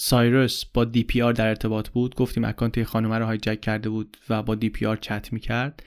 [0.04, 4.56] Cirrus با DPR در ارتباط بود گفتیم اکانت خانومه رو hijack کرده بود و با
[4.56, 5.84] DPR چت می‌کرد.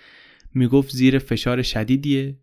[0.55, 2.39] می‌گفت زیر فشار شدیدیه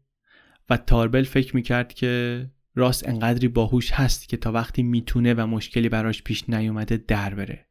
[0.69, 5.89] و تاربل فکر می‌کرد که راس انقدری باهوش هست که تا وقتی می‌تونه و مشکلی
[5.89, 7.65] براش پیش نیومده در بره.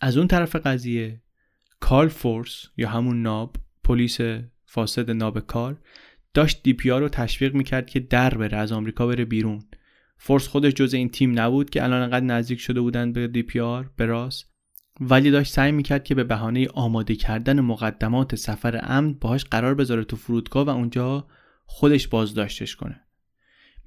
[0.00, 1.22] از اون طرف قضیه
[1.80, 4.18] کارل فورس یا همون ناب پلیس
[4.66, 5.78] فاسد ناب کار
[6.34, 9.62] داشت DPR رو تشویق می‌کرد که در بره از آمریکا بره بیرون.
[10.22, 14.06] فورس خودش جزء این تیم نبود که الان انقدر نزدیک شده بودن به DPR به
[14.06, 14.50] راس.
[15.00, 20.04] ولی داشت سعی می‌کرد که به بهانه آماده کردن مقدمات سفر امن باهاش قرار بذاره
[20.04, 21.26] تو فرودگاه و اونجا
[21.66, 23.00] خودش بازداشتش کنه.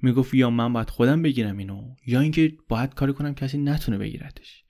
[0.02, 4.64] می‌گفت یا من باید خودم بگیرم اینو یا اینکه باید کاری کنم کسی نتونه بگیرتش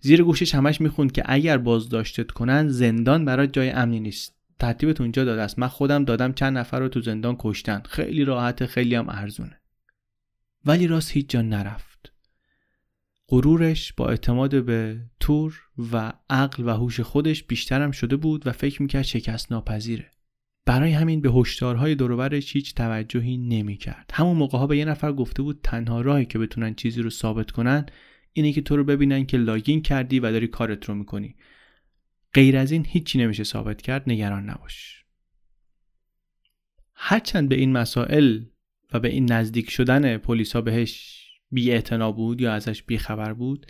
[0.00, 4.36] زیر گوشش همش می‌خوند که اگر بازداشتت کنن زندان برای جای امنی نیست.
[4.58, 5.58] ترتیبت اونجا داده است.
[5.58, 7.82] من خودم دادم چند نفر رو تو زندان کشتن.
[7.88, 9.60] خیلی راحته خیلی هم ارزونه.
[10.64, 12.12] ولی راست هیچ جا نرفت.
[13.28, 18.82] غرورش با اعتماد به تور و عقل و هوش خودش بیشترم شده بود و فکر
[18.82, 20.10] می‌کرد شکست ناپذیره
[20.66, 24.10] برای همین به هشدارهای دروبرش هیچ توجهی نمی‌کرد.
[24.14, 27.50] همون موقع ها به یه نفر گفته بود تنها راهی که بتونن چیزی رو ثابت
[27.50, 27.86] کنن
[28.32, 31.36] اینه که تو رو ببینن که لاگین کردی و داری کارت رو می‌کنی.
[32.34, 35.04] غیر از این هیچی نمیشه ثابت کرد نگران نباش.
[36.94, 38.44] هرچند به این مسائل
[38.92, 41.82] و به این نزدیک شدن پلیسا بهش بی
[42.16, 43.66] بود یا ازش بی خبر بود.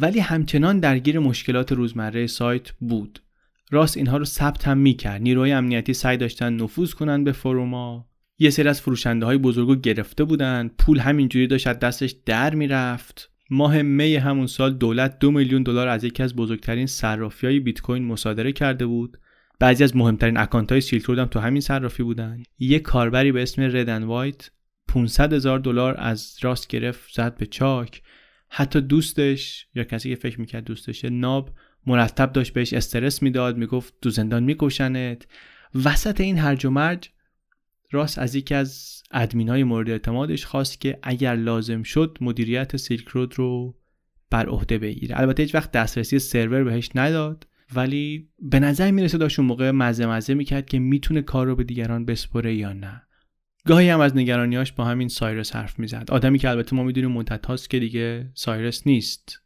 [0.00, 3.22] ولی همچنان درگیر مشکلات روزمره سایت بود.
[3.70, 5.22] راست اینها رو ثبت هم می‌کرد.
[5.22, 8.08] نیروهای امنیتی سعی داشتن نفوذ کنن به فروما.
[8.38, 10.70] یه سری از فروشنده های بزرگو گرفته بودن.
[10.78, 13.30] پول همینجوری داشت دستش در می‌رفت.
[13.50, 17.80] ماه می همون سال دولت دو میلیون دلار از یکی از بزرگترین صرافی های بیت
[17.80, 19.18] کوین مصادره کرده بود.
[19.58, 22.42] بعضی از مهمترین اکانت های Silk هم تو همین صرافی بودن.
[22.58, 24.50] یه کاربری به اسم Red and White
[24.88, 28.02] 500 هزار دلار از راس گرفت زد به چاک.
[28.48, 31.50] حتی دوستش یا کسی که فکر می‌کرد دوستشه ناب
[31.86, 35.26] مرتب داشت بهش استرس می‌داد می‌گفت تو زندان میکشنت.
[35.84, 37.08] وسط این هرج و مرج
[37.90, 43.08] راس از یکی از ادمین های مورد اعتمادش خواست که اگر لازم شد مدیریت Silk
[43.08, 43.78] Road رو
[44.30, 45.20] بر عهده بگیره.
[45.20, 47.46] البته هیچ وقت دسترسی سرور بهش نداد.
[47.74, 51.64] ولی به نظر می‌رسه داشت اون موقع مزه مزه می‌کرد که می‌تونه کار رو به
[51.64, 53.02] دیگران بسپره یا نه.
[53.66, 56.10] گاهی هم از نگرانیاش با همین سایرس حرف می‌زد.
[56.10, 59.42] آدمی که البته ما می‌دونیم مدت هاست که دیگه سایرس نیست.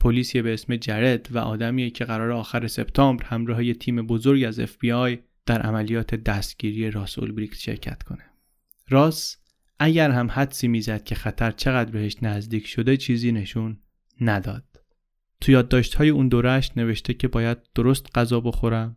[0.00, 4.60] پلیسی به اسم جرد و آدمیه که قرار آخر سپتامبر همراه یه تیم بزرگ از
[4.60, 8.24] FBI در عملیات دستگیری راس اولبریکت شرکت کنه.
[8.88, 9.36] راس
[9.78, 13.78] اگر هم حدسی می‌زد که خطر چقدر بهش نزدیک شده چیزی نشون
[14.20, 14.64] نداد.
[15.44, 18.96] تو یادداشت های اون دورش نوشته که باید درست غذا بخورم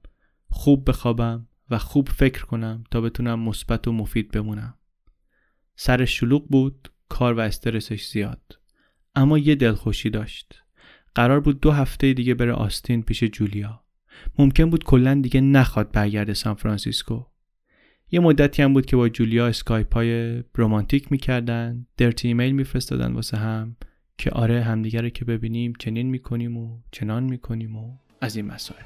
[0.50, 4.74] خوب بخوابم و خوب فکر کنم تا بتونم مثبت و مفید بمونم.
[5.76, 8.60] سر شلوغ بود کار و استرسش زیاد.
[9.16, 10.64] اما یه دلخوشی داشت.
[11.16, 13.84] قرار بود دو هفته دیگه بره آستین پیش جولیا.
[14.40, 17.26] ممکن بود کلا دیگه نخواد برگرده سان فرانسیسکو.
[18.12, 23.38] یه مدتی هم بود که با جولیا اسکایپ های رومانتیک می‌کردن dirty ایمیل میفرستادن واسه
[23.38, 23.76] هم.
[24.18, 28.84] که آره همدیگه رو که ببینیم چنین می‌کنیم و چنان می‌کنیم و از این مسائل.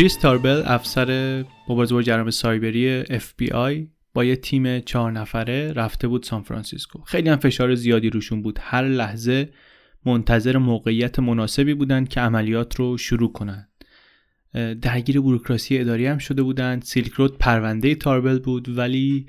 [0.00, 6.22] کریس تاربل افسر مبارزه با جرم سایبری FBI با یه تیم چهار نفره رفته بود
[6.22, 7.02] سان فرانسیسکو.
[7.02, 8.58] خیلی هم فشار زیادی روشون بود.
[8.62, 9.48] هر لحظه
[10.06, 13.68] منتظر موقعیت مناسبی بودند که عملیات رو شروع کنند.
[14.82, 16.82] درگیر بروکراسی اداری هم شده بودند.
[16.82, 19.26] Silk Road پرونده تاربل بود ولی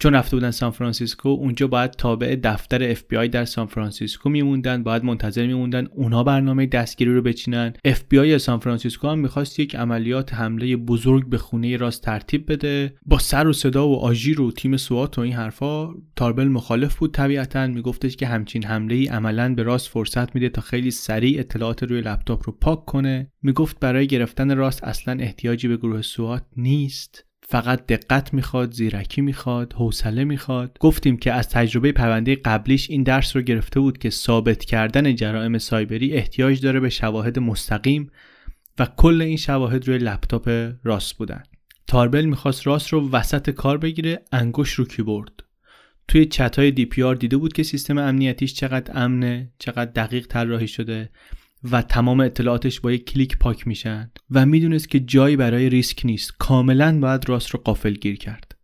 [0.00, 4.28] چون رفته بودن سان فرانسیسکو اونجا باید تابع دفتر اف بی آی در سان فرانسیسکو
[4.28, 7.72] میموندن باید منتظر میموندن اونها برنامه دستگیری رو بچینن.
[7.84, 12.52] اف بی آی سان فرانسیسکو هم می‌خواست یک عملیات حمله بزرگ به خونه راس ترتیب
[12.52, 12.94] بده.
[13.06, 17.14] با سر و صدا و آژیر و تیم SWAT و این حرفا تاربل مخالف بود
[17.14, 17.66] طبیعتا.
[17.66, 22.00] میگفتش که همچین حمله ای عملا به راس فرصت میده تا خیلی سریع اطلاعات روی
[22.00, 23.30] لپتاپ رو پاک کنه.
[23.42, 27.24] می‌گفت برای گرفتن راست اصلا احتیاجی به گروه سوات نیست.
[27.48, 30.76] فقط دقت می‌خواد زیرکی می‌خواد حوصله می‌خواد.
[30.80, 35.58] گفتیم که از تجربه پرونده قبلیش این درس رو گرفته بود که ثابت کردن جرائم
[35.58, 38.10] سایبری احتیاج داره به شواهد مستقیم
[38.78, 41.42] و کل این شواهد روی لپتاپ راست بودن.
[41.86, 45.32] تاربل می‌خواست راست رو وسط کار بگیره انگوش رو کیبورد
[46.08, 51.10] توی چت های DPR دیده بود که سیستم امنیتیش چقدر امنه چقدر دقیق طراحی شده.
[51.70, 56.32] و تمام اطلاعاتش با یک کلیک پاک میشن و می‌دونست که جایی برای ریسک نیست.
[56.38, 58.56] کاملا باید راس رو غافلگیر کرد.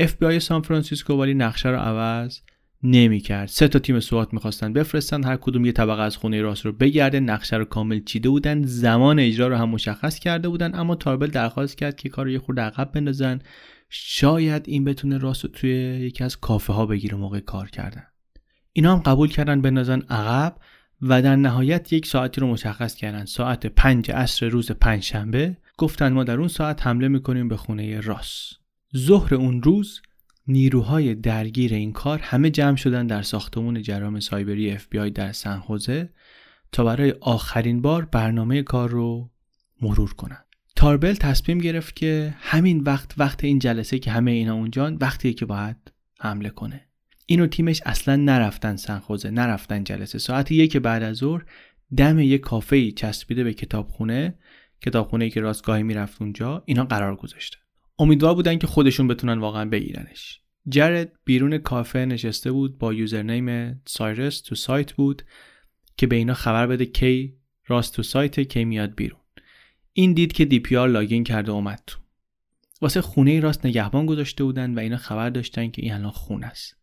[0.00, 2.38] FBI سان فرانسیسکو ولی نقشه رو عوض
[2.82, 3.48] نمی‌کرد.
[3.48, 5.24] سه تا تیم SWAT می‌خواستن بفرستن.
[5.24, 7.20] هر کدوم یه طبقه از خونه راس رو بگرده.
[7.20, 8.62] نقشه رو کامل چیده بودن.
[8.62, 10.74] زمان اجرا رو هم مشخص کرده بودن.
[10.74, 13.38] اما تاربل درخواست کرد که کار رو یه خورده عقب بندازن.
[13.90, 18.04] شاید این بتونه راست رو توی یکی از کافه ها بگیره موقع کار کردن.
[18.72, 19.60] اینا هم قبول کردن.
[19.60, 20.56] بندازن عقب.
[21.02, 23.24] و در نهایت یک ساعتی رو مشخص کردن.
[23.24, 25.56] ساعت پنج عصر روز پنجشنبه.
[25.78, 28.52] گفتن ما در اون ساعت حمله می‌کنیم به خونه راس.
[28.96, 30.00] ظهر اون روز
[30.46, 35.32] نیروهای درگیر این کار همه جمع شدن در ساختمون جرام سایبری اف بی آی در
[35.32, 35.62] سن
[36.72, 39.30] تا برای آخرین بار برنامه کار رو
[39.82, 40.44] مرور کنن.
[40.76, 45.46] تاربل تصمیم گرفت که همین وقت وقت این جلسه که همه اینا اونجان وقتیه که
[45.46, 46.87] باید حمله کنه.
[47.30, 50.18] اینو تیمش اصلا نرفتن سنخوزه نرفتن جلسه.
[50.18, 51.44] ساعت یک بعد از ظهر
[51.96, 54.38] دم یک کافه چسبیده به کتابخونه
[54.80, 57.56] کتابخونه ای که راستگاهی می‌رفت اونجا اینا قرار گذاشته
[57.98, 60.40] امیدوار بودن که خودشون بتونن واقعا بگیرنش.
[60.68, 65.22] جرد بیرون کافه نشسته بود با یوزرنیم سایرس تو سایت بود
[65.96, 67.36] که به اینا خبر بده کی
[67.66, 69.20] راس تو سایت کی میاد بیرون.
[69.92, 71.98] این دید که DPR login کرده اومد تو.
[72.80, 76.77] واسه خونه راس نگهبان گذاشته بودن و اینا خبر داشتن که این الان خونه است.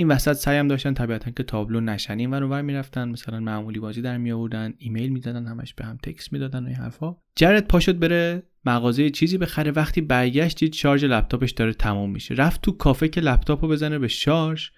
[0.00, 3.08] این وسط سعیم داشتن طبیعتا که تابلو نشن این ور می‌رفتن.
[3.08, 4.32] مثلا معمولی بازی در می
[4.78, 7.16] ایمیل می‌دادن همش به هم تکس می‌دادن و این حرفا.
[7.36, 9.70] جرد پا شد بره مغازه چیزی بخره.
[9.70, 12.34] وقتی برگشت دید شارژ لپتاپش داره تموم میشه.
[12.34, 14.68] رفت تو کافه که لپتاپو بزنه به شارژ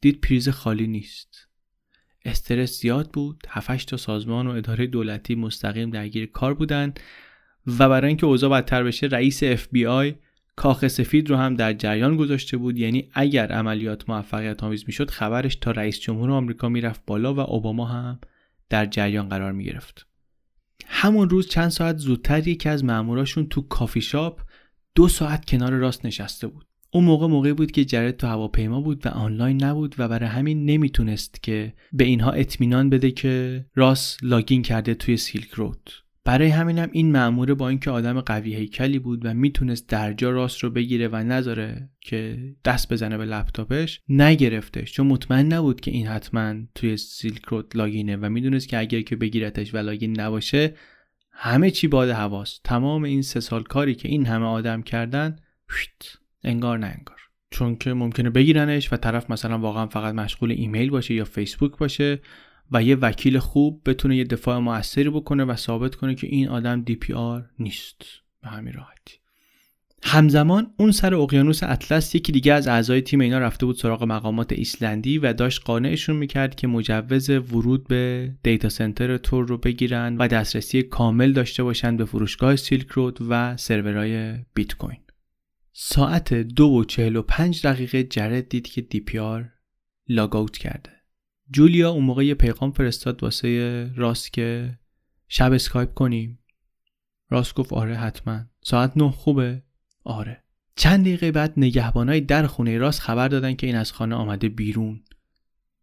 [0.00, 1.48] دید پریز خالی نیست.
[2.24, 3.46] استرس زیاد بود.
[3.48, 6.94] 7 تا سازمان و اداره دولتی مستقیم درگیر کار بودن
[7.78, 10.14] و برای اینکه اوضاع بدتر بشه رئیس FBI
[10.56, 15.56] کاخ سفید رو هم در جریان گذاشته بود یعنی اگر عملیات موفقیت آمیز می‌شد خبرش
[15.56, 18.18] تا رئیس جمهور آمریکا می‌رفت بالا و اوباما هم
[18.68, 20.06] در جریان قرار می گرفت.
[20.86, 24.40] همون روز چند ساعت زودتر یکی از ماموراشون تو کافی شاپ
[24.94, 26.66] دو ساعت کنار راس نشسته بود.
[26.90, 30.64] اون موقع موقعی بود که جرد تو هواپیما بود و آنلاین نبود و برای همین
[30.64, 35.90] نمی‌تونست که به اینها اطمینان بده که راس login کرده توی Silk Road.
[36.24, 40.70] برای همینم این مأموره با اینکه آدم قوی هیکلی بود و می‌تونست درجا راست رو
[40.70, 44.92] بگیره و نذاره که دست بزنه به لپتاپش نگرفتش.
[44.92, 49.16] چون مطمئن نبود که این حتما توی سیلک رود لاگینه و می‌دونست که اگر که
[49.16, 50.74] بگیرتش و لاگین نباشه
[51.32, 52.60] همه چی باد هواست.
[52.64, 55.36] تمام این سه سال کاری که این همه آدم کردن
[56.44, 57.18] انگار نه انگار.
[57.50, 62.20] چون که ممکنه بگیرنش و طرف مثلا واقعا فقط مشغول ایمیل باشه یا فیسبوک باشه
[62.72, 66.82] و یه وکیل خوب بتونه یه دفاع موثری بکنه و ثابت کنه که این آدم
[66.82, 68.02] DPR نیست.
[68.42, 69.22] به همین راحتی.
[70.04, 74.52] همزمان اون سر اقیانوس اطلس یکی دیگه از اعضای تیم اینا رفته بود سراغ مقامات
[74.52, 80.28] ایسلندی و داشت قانعشون می‌کرد که مجوز ورود به data center تور رو بگیرن و
[80.28, 85.00] دسترسی کامل داشته باشن به فروشگاه Silk Road و سرورهای بیت کوین.
[85.72, 89.48] ساعت دو و چهل و پنج دقیقه جرد دید که DPR
[90.08, 91.01] log کرده.
[91.52, 94.78] جولیا اون موقع یه پیغام فرستاد واسه راس که
[95.28, 96.38] شب اسکایپ کنیم.
[97.30, 98.40] راس گفت آره حتما.
[98.64, 99.62] ساعت نه خوبه؟
[100.04, 100.42] آره.
[100.76, 105.00] چند دقیقه بعد نگهبانای در خونه راس خبر دادن که این از خانه آمده بیرون.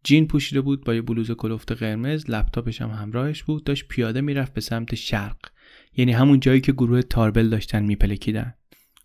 [0.04, 4.54] جین پوشیده بود با یه بلوز کلفت قرمز لپتاپش هم همراهش بود داشت پیاده می‌رفت
[4.54, 5.38] به سمت شرق.
[5.96, 8.54] یعنی همون جایی که گروه تاربل داشتن میپلکیدن.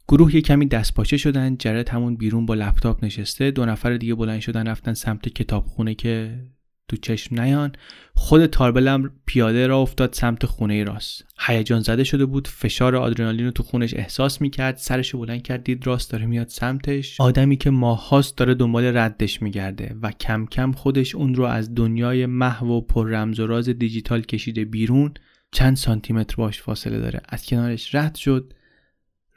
[0.07, 4.39] گروه یه کمی دستپاچه شدن جرد همون بیرون با لپتاپ نشسته دو نفر دیگه بلند
[4.39, 6.45] شدن رفتن سمت کتابخونه که
[6.87, 7.71] تو چشم نیان.
[8.13, 11.25] خود تاربلم پیاده را افتاد سمت خونه راست.
[11.39, 12.47] هیجان زده شده بود.
[12.47, 14.77] فشار آدرنالین رو تو خونش احساس می‌کرد.
[14.77, 17.21] سرش بلند کرد دید راست داره میاد سمتش.
[17.21, 22.25] آدمی که ماهاست داره دنبال ردش میگرده و کم کم خودش اون رو از دنیای
[22.25, 25.13] محو و پر رمز و راز دیجیتال کشیده بیرون.
[25.51, 27.21] چند سانتیمتر باش فاصله داره.
[27.29, 28.53] از کنارش رد شد.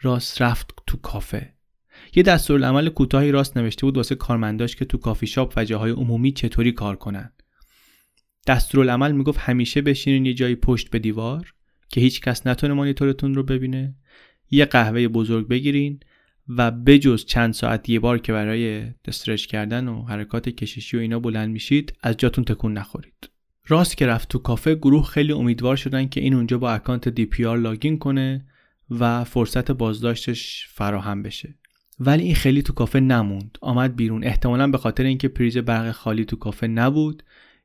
[0.01, 1.53] راست رفت تو کافه.
[2.15, 6.33] یه دستورالعمل کوتاهی راست نوشته بود واسه کارمنداش که تو کافی شاپ و جاهای عمومی
[6.33, 7.33] چطوری کار کنن.
[8.47, 11.55] دستورالعمل می‌گفت همیشه بشینین یه جایی پشت به دیوار
[11.89, 13.95] که هیچ کس نتونه مانیتورتون رو ببینه
[14.51, 16.01] یه قهوه بزرگ بگیرین
[16.49, 21.21] و بجز چند ساعت یه بار که برای stretch کردن و حرکات کششی و اینا
[21.21, 23.31] بلند میشید از جاتون تکون نخورید.
[23.67, 27.59] راس که رفت تو کافه گروه خیلی امیدوار شدن که این اونجا با account DPR
[27.59, 28.47] login کنه
[28.91, 31.55] و فرصت بازداشتش فراهم بشه.
[32.01, 33.59] ولی این خیلی تو کافه نموند.
[33.61, 34.25] آمد بیرون.
[34.25, 37.23] احتمالا به خاطر اینکه پریز برق خالی تو کافه نبود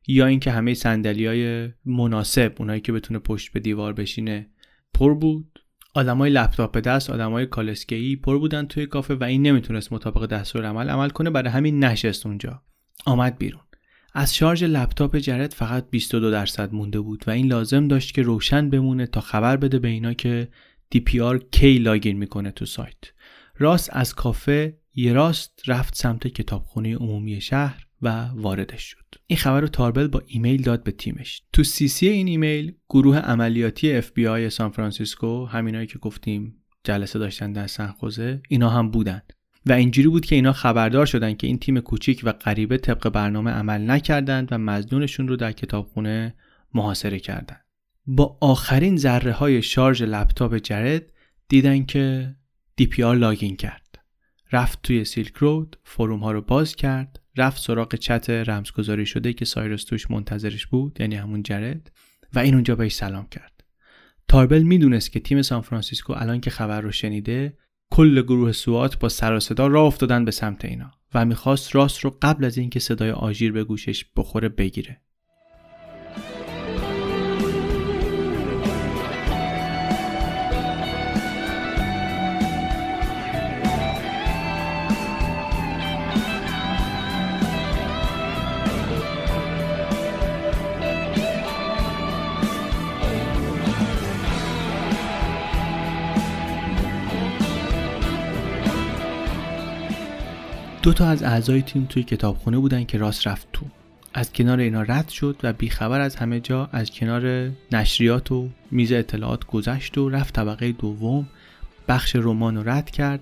[0.07, 4.49] یا اینکه همه سندلی های مناسب اونایی که بتونه پشت به دیوار بشینه
[4.93, 5.59] پر بود.
[5.95, 10.89] آدمای لپتاپ دست آدمای کالسکه‌ای پر بودن توی کافه و این نمی‌تونست مطابق دستور عمل
[10.89, 12.61] عمل کنه برای همین نشست اونجا.
[13.05, 13.61] آمد بیرون.
[14.13, 18.69] از شارژ لپتاپ جرد فقط 22 درصد مونده بود و این لازم داشت که روشن
[18.69, 20.47] بمونه تا خبر بده به اینا که
[20.95, 22.97] DPR کی لاگین می‌کنه تو سایت.
[23.57, 27.87] راست از کافه یه راست رفت سمت کتابخونه عمومی شهر.
[28.03, 29.15] و واردش شد.
[29.27, 31.41] این خبر رو تاربل با ایمیل داد به تیمش.
[31.53, 37.19] تو CC این ایمیل گروه عملیاتی اف بی آی سان فرانسیسکو همینایی که گفتیم جلسه
[37.19, 39.21] داشتن در سنخوزه اینا هم بودن.
[39.65, 43.51] و اینجوری بود که اینا خبردار شدن که این تیم کوچیک و غریبه طبق برنامه
[43.51, 46.35] عمل نکردند و مظنونشون رو در کتابخونه
[46.73, 47.65] محاصره کردند
[48.07, 51.03] با آخرین ذره های شارژ لپتاپ جرد
[51.47, 52.35] دیدن که
[52.75, 53.99] DPR login کرد.
[54.51, 59.45] رفت توی سیلک رود فروم ها رو باز کرد رفت سراغ چت رمزگذاری شده که
[59.45, 61.91] سایرس توش منتظرش بود یعنی همون جرد
[62.33, 63.63] و این اونجا بهش سلام کرد.
[64.27, 67.57] تاربل می‌دونست که تیم سان فرانسیسکو الان که خبر رو شنیده
[67.91, 71.99] کل گروه سوات با سر و صدا راه افتادن به سمت اینا و می‌خواست راست
[71.99, 75.01] رو قبل از اینکه صدای آژیر به گوشش بخوره بگیره.
[100.83, 103.65] دو تا از اعضای تیم توی کتابخونه بودن که راست رفت تو.
[104.13, 108.91] از کنار اینا رد شد و بیخبر از همه جا از کنار نشریات و میز
[108.91, 111.27] اطلاعات گذشت و رفت طبقه دوم.
[111.87, 113.19] بخش رمان رو رد کرد.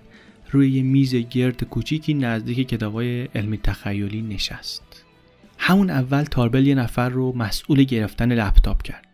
[0.52, 5.06] روی یه میز گرد کوچیکی نزدیک کتابای علمی تخیلی نشست.
[5.58, 9.08] همون اول تاربل یه نفر رو مسئول گرفتن لپتاپ کرد.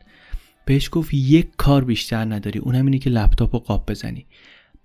[0.65, 4.25] بهش گفت یک کار بیشتر نداری اونم اینه که لپتاپ رو قاب بزنی.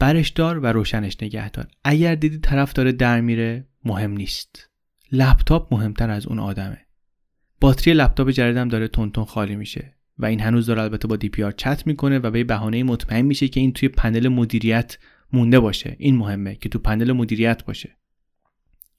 [0.02, 1.68] برش دار و روشنش نگه دار.
[1.84, 4.70] اگر دیدی طرف داره در میره مهم نیست.
[5.12, 6.78] لپتاپ مهمتر از اون آدمه.
[7.60, 11.86] باتری لپتاپ جردم داره تون خالی میشه و این هنوز داره البته با DPR چت
[11.86, 14.98] می‌کنه و به بهانه مطمئن میشه که این توی پنل مدیریت
[15.32, 15.96] مونده باشه.
[15.98, 17.96] این مهمه که تو پنل مدیریت باشه.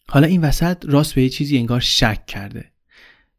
[0.09, 2.72] حالا این وسط راس به یه چیزی انگار شک کرده.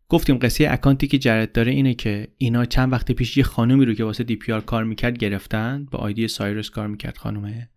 [0.09, 3.85] گفتیم قصه account ی که جرد داره اینه که اینا چند وقت پیش یه خانومی
[3.85, 7.69] رو که واسه DPR کار می‌کرد گرفتن با ID Cirrus کار می‌کرد خانومه.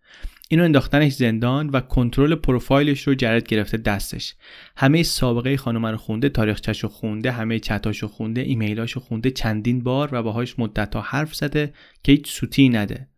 [0.50, 4.34] اینو انداختنش زندان و کنترل پروفایلش رو جرد گرفته دستش.
[4.76, 10.22] همه سابقه خانم رو خونده تاریخچه‌شو خونده همه چتاشو خونده ایمیلاشو خونده چندین بار و
[10.22, 11.72] باهاش مدت ها حرف زده
[12.02, 13.08] که هیچ سوتی نده.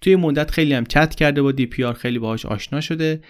[0.00, 3.20] توی مدت خیلی هم چت کرده با دی پی آر خیلی باهاش آشنا شده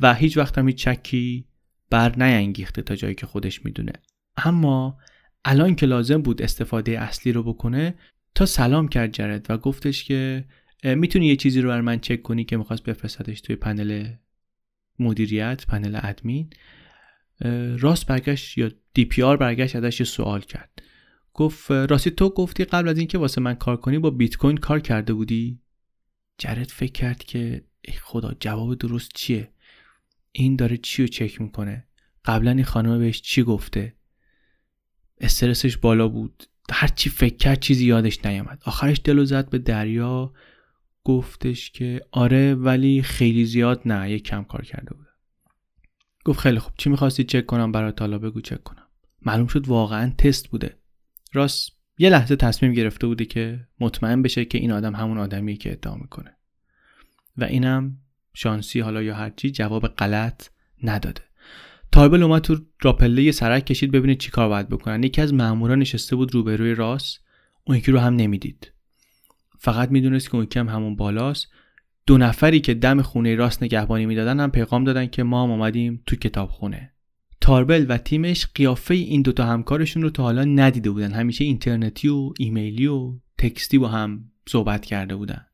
[0.00, 1.44] و هیچ وقت هم هیچ چکی
[1.90, 3.92] بر نینگیخته تا جایی که خودش می‌دونه.
[4.44, 4.98] اما
[5.44, 7.94] الان که لازم بود استفاده اصلی رو بکنه
[8.34, 10.44] تا سلام کرد جرد و گفتش که
[10.84, 14.12] می‌تونی یه چیزی رو بر من چک کنی که می‌خواست بفرستش توی پنل
[14.98, 16.50] مدیریت پنل ادمین.
[17.78, 20.82] راست برگشت یا دی پی آر برگشت ازش یه سوال کرد.
[21.34, 24.80] گفت راستی تو گفتی قبل از اینکه واسه من کار کنی با بیت کوین کار
[24.80, 25.60] کرده بودی؟
[26.38, 29.52] جرد فکر کرد که ای خدا جواب درست چیه؟
[30.32, 31.86] این داره چی رو چک می‌کنه؟
[32.24, 33.96] قبلا این خانم بهش چی گفته؟
[35.20, 36.44] استرسش بالا بود.
[36.70, 38.62] هر چی فکر کرد چیزی یادش نیامد.
[38.64, 40.32] آخرش دلو زد به دریا
[41.04, 45.06] گفتش که آره ولی خیلی زیاد نه یک کم کار کرده بود
[46.24, 48.86] گفت خیلی خوب چی می‌خواستی چک کنم؟ برات حالا بگو چک کنم.
[49.22, 50.78] معلوم شد واقعا تست بوده.
[51.32, 55.72] راست یه لحظه تصمیم گرفته بوده که مطمئن بشه که این آدم همون آدمیه که
[55.72, 56.36] ادعا می‌کنه.
[57.36, 57.98] و اینم
[58.34, 60.48] شانسی حالا یا هرچی جواب غلط
[60.82, 61.22] نداده.
[61.92, 65.02] تاربل اومد تو راپله سرک کشید ببینه چی کار باید بکنن.
[65.02, 67.20] یکی از مامورا نشسته بود روبروی راست.
[67.64, 68.72] اون یکی رو هم نمی‌دید.
[69.58, 71.48] فقط می‌دونست که اون هم همون بالاست.
[72.06, 76.02] دو نفری که دم خونه راست نگهبانی می‌دادن هم پیغام دادن که ما هم آمدیم
[76.06, 76.92] تو کتابخونه.
[77.40, 81.12] تاربل و تیمش قیافه این دوتا همکارشون رو تا حالا ندیده بودن.
[81.12, 85.46] همیشه اینترنتی و ایمیلی و تکستی با هم صحبت کرده بودن.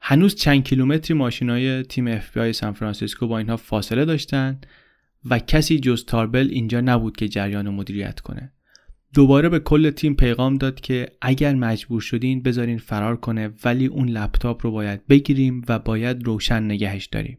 [0.00, 4.60] هنوز چند کیلومتری ماشینای تیم اف بی آی سان فرانسیسکو با اینها فاصله داشتن.
[5.30, 8.52] و کسی جز تاربل اینجا نبود که جریان مدیریت کنه.
[9.14, 14.08] دوباره به کل تیم پیغام داد که اگر مجبور شدین بذارین فرار کنه ولی اون
[14.08, 17.38] لپتاپ رو باید بگیریم و باید روشن نگهش داریم.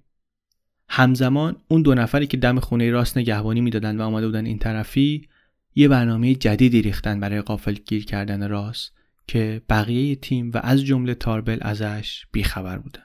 [0.90, 5.28] همزمان اون دو نفری که دم خونه راس نگهبانی می‌دادن و آمده بودن این طرفی
[5.76, 8.94] یه برنامه جدیدی ریختن برای غافلگیر کردن راس
[9.28, 13.04] که بقیه تیم و از جمله تاربل ازش بیخبر بودن.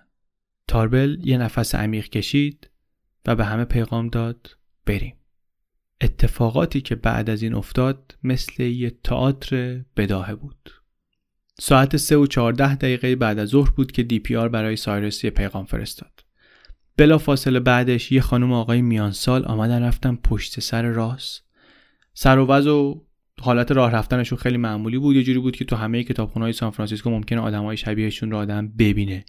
[0.69, 2.71] تاربل یه نفس عمیق کشید
[3.27, 4.57] و به همه پیغام داد
[4.87, 5.17] بریم.
[6.01, 10.71] اتفاقاتی که بعد از این افتاد مثل یه تئاتر بداهه بود.
[11.61, 15.25] ساعت سه و چهارده دقیقه بعد از ظهر بود که دی پی آر برای سایرس
[15.25, 16.25] یه پیغام فرستاد.
[16.97, 21.45] بلا فاصله بعدش یه خانم آقای میانسال آمدن رفتن پشت سر راست.
[22.15, 23.07] سر و وضع و
[23.41, 25.17] حالت راه رفتنشون خیلی معمولی بود.
[25.17, 29.25] یه جوری بود که تو همه کتابخونه سان فرانسیسکو ممکنه آدمای شبیهشون رو آدم ببینه.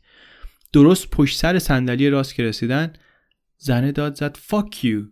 [0.74, 2.93] درست پشت سر صندلی راس که رسیدن
[3.58, 5.04] زنه داد زد fuck you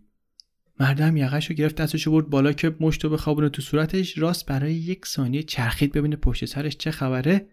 [0.80, 4.18] مرده یقش رو گرفت دستشو برد بالا که مشتو بخوابونه تو صورتش.
[4.18, 7.46] راس برای یک ثانیه چرخید ببینه پشت سرش چه خبره.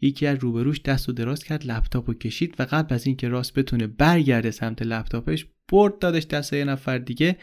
[0.00, 3.54] یکی از روبروش دست و دراز کرد لپتاپ رو کشید و قبل از اینکه راس
[3.54, 7.36] بتونه برگرده سمت لپتاپش برد دادش دست یه نفر دیگه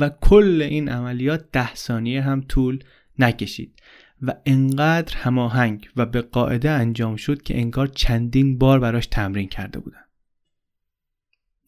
[0.00, 2.78] و کل این عملیات ده ثانیه هم طول
[3.18, 3.82] نکشید
[4.22, 9.78] و انقدر هماهنگ و به قاعده انجام شد که انگار چندین بار براش تمرین کرده
[9.78, 10.07] بودن.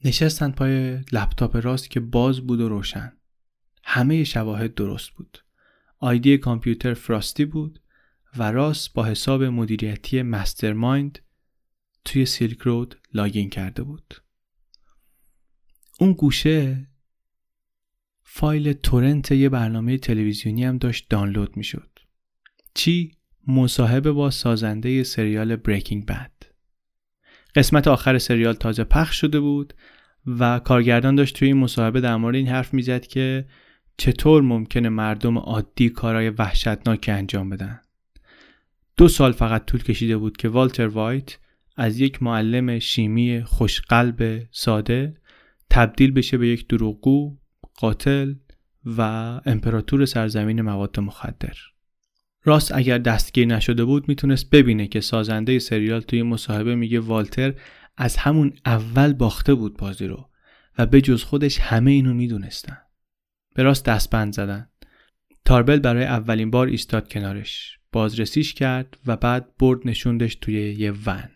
[0.05, 3.13] نشستن پای لپتاپ راست که باز بود و روشن.
[3.85, 5.39] همه شواهد درست بود.
[5.99, 7.81] آیدی کامپیوتر فراستی بود
[8.37, 11.19] و راست با حساب مدیریتی مسترمایند
[12.05, 14.15] توی سیلک رود لاگین کرده بود.
[16.01, 16.87] اون گوشه
[18.23, 21.99] فایل تورنت یه برنامه تلویزیونی هم داشت دانلود می‌شد.
[22.75, 26.33] چی؟ مصاحبه با سازنده سریال بریکینگ بد
[27.55, 29.75] قسمت آخر سریال تازه پخش شده بود
[30.27, 33.47] و کارگردان داشت توی این مصاحبه در مورد این حرف می‌زد که
[33.97, 37.81] چطور ممکنه مردم عادی کارهای وحشتناکی انجام بدن
[38.97, 41.39] دو سال فقط طول کشیده بود که والتر وایت
[41.77, 45.17] از یک معلم شیمی خوشقلب ساده
[45.71, 47.37] تبدیل بشه به یک دروغگو،
[47.75, 48.35] قاتل
[48.87, 49.01] و
[49.47, 51.55] امپراتور سرزمین مواد مخدر.
[52.45, 57.55] راست اگر دستگیر نشده بود می‌تونست ببینه که سازنده سریال توی مصاحبه میگه والتر
[57.97, 60.29] از همون اول باخته بود بازی رو
[60.79, 62.79] و به جز خودش همه اینو می‌دونستن.
[63.55, 64.69] به راست دستبند زدن.
[65.45, 67.79] تاربل برای اولین بار ایستاد کنارش.
[67.93, 71.29] بازرسیش کرد و بعد برد نشوندش توی یه ون.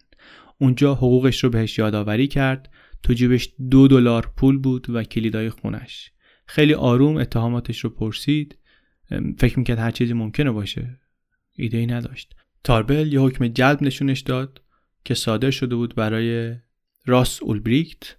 [0.58, 2.70] اونجا حقوقش رو بهش یادآوری کرد
[3.02, 6.10] تو جیبش دو دلار پول بود و کلیدای خونش
[6.46, 8.58] خیلی آروم اتهاماتش رو پرسید
[9.38, 11.00] فکر می‌کرد هر چیزی ممکنه باشه.
[11.52, 12.34] ایده ای نداشت.
[12.64, 14.62] تاربل یه حکم جلب نشونش داد
[15.04, 16.56] که صادر شده بود برای
[17.06, 18.16] راس اولبریکت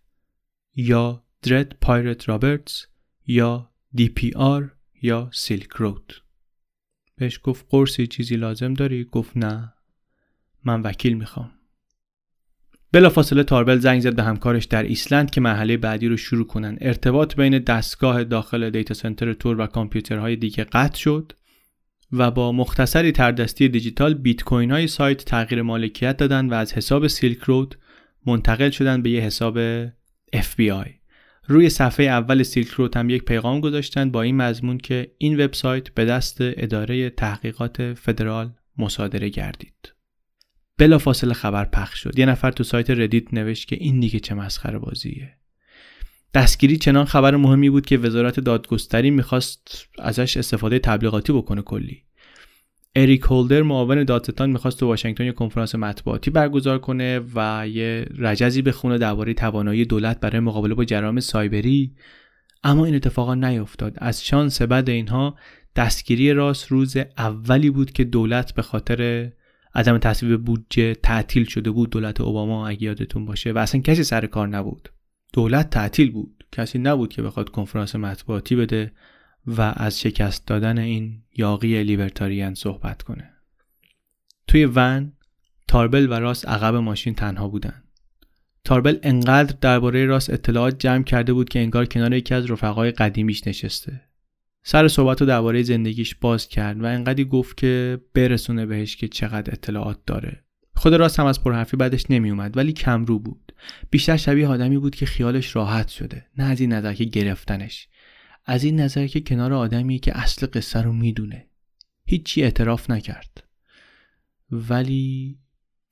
[0.76, 2.86] یا Dread Pirate Roberts
[3.28, 6.24] یا DPR یا Silk Road.
[7.16, 9.74] بهش گفت قرصی چیزی لازم داری؟ گفت نه.
[10.64, 11.52] من وکیل می‌خوام.
[12.96, 17.36] بلافاصله تاربل زنگ زد به همکارش در ایسلند که مرحله بعدی رو شروع کنن ارتباط
[17.36, 21.32] بین دستگاه داخل data center تور و کامپیوترهای دیگه قطع شد
[22.12, 27.08] و با مختصری تردستی دیجیتال بیت کوین های سایت تغییر مالکیت دادن و از حساب
[27.08, 27.78] Silk Road
[28.26, 29.88] منتقل شدن به یه حساب
[30.36, 30.90] FBI.
[31.48, 35.90] روی صفحه اول Silk Road هم یک پیغام گذاشتن با این مضمون که این وبسایت
[35.90, 39.95] به دست اداره تحقیقات فدرال مصادره گردید.
[40.78, 42.20] بلا فاصله خبر پخش شد.
[42.20, 45.34] یه نفر تو سایت ردیت نوشت که این دیگه چه مسخره بازیه.
[46.34, 52.02] دستگیری چنان خبر مهمی بود که وزارت دادگستری می‌خواست ازش استفاده تبلیغاتی بکنه کلی.
[52.96, 58.62] اریک هولدر معاون دادستان می‌خواست تو واشنگتن یه کنفرانس مطبوعاتی برگزار کنه و یه رجزی
[58.62, 61.96] بخونه درباره توانایی دولت برای مقابله با جرائم سایبری.
[62.64, 63.94] اما این اتفاقا نیفتاد.
[63.98, 65.36] از شانس بعد اینها
[65.76, 69.32] دستگیری راست روز اولی بود که دولت به خاطر
[69.76, 74.26] عدم تصویب بودجه تعطیل شده بود دولت اوباما اگه یادتون باشه و اصلا کسی سر
[74.26, 74.90] کار نبود.
[75.34, 76.46] دولت تعطیل بود.
[76.52, 78.92] کسی نبود که بخواد کنفرانس مطبوعاتی بده
[79.48, 83.30] و از شکست دادن این یاقی لیبرتاریان صحبت کنه.
[84.48, 85.14] توی ون
[85.68, 87.84] تاربل و راست عقب ماشین تنها بودن.
[88.64, 93.48] تاربل انقدر درباره راست اطلاعات جمع کرده بود که انگار کنار یکی از رفقای قدیمیش
[93.48, 94.02] نشسته.
[94.68, 99.54] سر صحبت رو درباره زندگیش باز کرد و انقدری گفت که برسونه بهش که چقدر
[99.54, 100.44] اطلاعات داره.
[100.76, 103.52] خود راست هم از پرحرفی بعدش نمیومد ولی کمرو بود.
[103.90, 107.88] بیشتر شبیه آدمی بود که خیالش راحت شده نه از این نظر که گرفتنش.
[108.46, 111.48] از این نظر که کنار آدمی که اصل قصه رو می‌دونه.
[112.06, 113.44] هیچی اعتراف نکرد.
[114.52, 115.38] ولی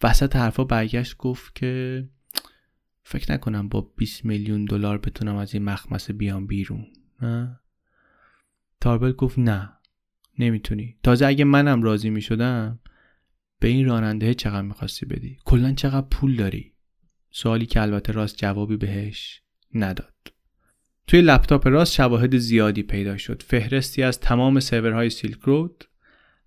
[0.04, 2.04] وسط حرفا برگشت گفت که
[3.04, 6.86] فکر نکنم با 20 میلیون دلار بتونم از این مخمسه بیام بیرون
[7.22, 7.60] نه؟
[8.84, 9.70] تاربل گفت نه
[10.40, 10.98] نمی‌تونی.
[11.04, 12.80] تازه اگه منم راضی می‌شدم
[13.60, 16.74] به این راننده چقدر می‌خواستی بدی؟ کلا چقدر پول داری؟
[17.32, 19.42] سوالی که البته راست جوابی بهش
[19.76, 20.14] نداد.
[21.08, 23.44] توی لپتاپ راست شواهد زیادی پیدا شد.
[23.44, 25.86] فهرستی از تمام سرورهای سیلک رود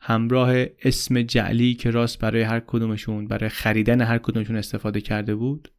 [0.01, 5.73] همراه اسم جعلی که راست برای هر کدومشون برای خریدن هر کدومشون استفاده کرده بود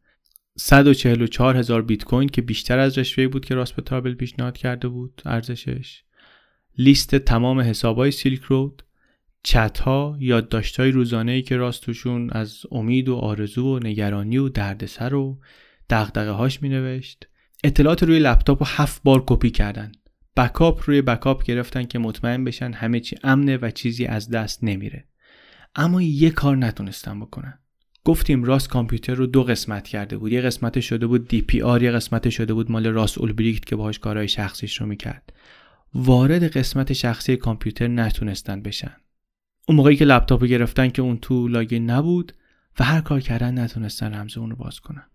[0.58, 4.88] 144 هزار بیت کوین که بیشتر از رشوه بود که راست به تابل پیشنهاد کرده
[4.88, 6.07] بود ارزشش.
[6.78, 8.84] لیست تمام حسابای سیلک رود
[9.44, 11.86] چت ها یادداشت های روزانه ای که راست
[12.32, 15.40] از امید و آرزو و نگرانی و دردسر و
[15.90, 17.28] دغدغه هاش می نوشت
[17.64, 19.92] اطلاعات روی لپتاپ رو هفت بار کپی کردن.
[20.38, 25.06] بکاپ روی بکاپ گرفتن که مطمئن بشن همه چی امنه و چیزی از دست نمیره.
[25.76, 27.60] اما یه کار نتونستن بکنن.
[28.04, 30.32] گفتیم راس کامپیوتر رو دو قسمت کرده بود.
[30.32, 34.28] یه قسمت شده بود DPR یه قسمت شده بود مال راس اولبریکت که باهاش کارهای
[34.28, 35.34] شخصیش رو می‌کرد.
[35.94, 38.96] وارد قسمت شخصی کامپیوتر نتونستن بشن.
[39.68, 42.34] اون موقعی که لپتاپ گرفتن که اون تو login نبود
[42.80, 45.10] و هر کار کردن نتونستن رمز اون رو باز کنن.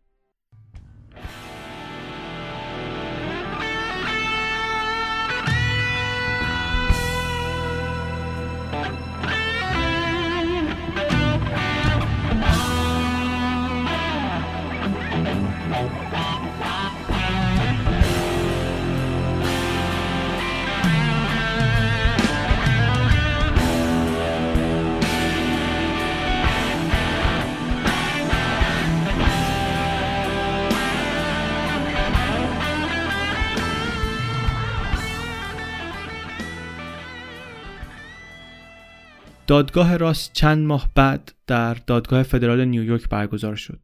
[39.47, 43.81] دادگاه راس چند ماه بعد در دادگاه فدرال نیویورک برگزار شد.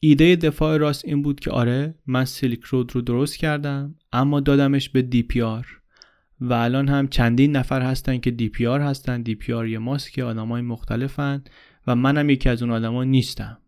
[0.00, 4.88] ایده دفاع راس این بود که آره من Silk Road رو درست کردم اما دادمش
[4.88, 5.66] به DPR
[6.40, 9.22] و الان هم چندین نفر هستن که DPR هستن.
[9.22, 11.44] DPR یه ماسکه که آدمای مختلفن
[11.86, 13.58] و منم یکی از اون آدما نیستم.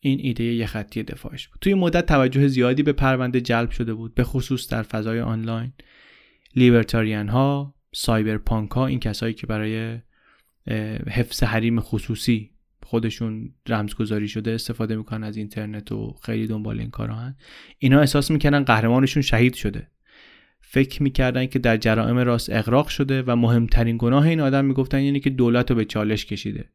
[0.00, 1.58] این ایده یه خطی دفاعش بود.
[1.60, 5.72] توی مدت توجه زیادی به پرونده جلب شده بود به خصوص در فضای آنلاین.
[6.56, 9.98] لیبرتاریان ها سایبر پانک ها این کسایی که برای
[11.10, 12.50] حفظ حریم خصوصی
[12.82, 17.36] خودشون رمزگذاری شده استفاده می‌کنن از اینترنت و خیلی دنبال این کارا هن.
[17.78, 19.88] اینا احساس می‌کنن قهرمانشون شهید شده.
[20.60, 25.20] فکر می‌کردن که در جرائم راست اغراق شده و مهمترین گناه این آدم می‌گفتن یعنی
[25.20, 26.70] که دولت رو به چالش کشیده.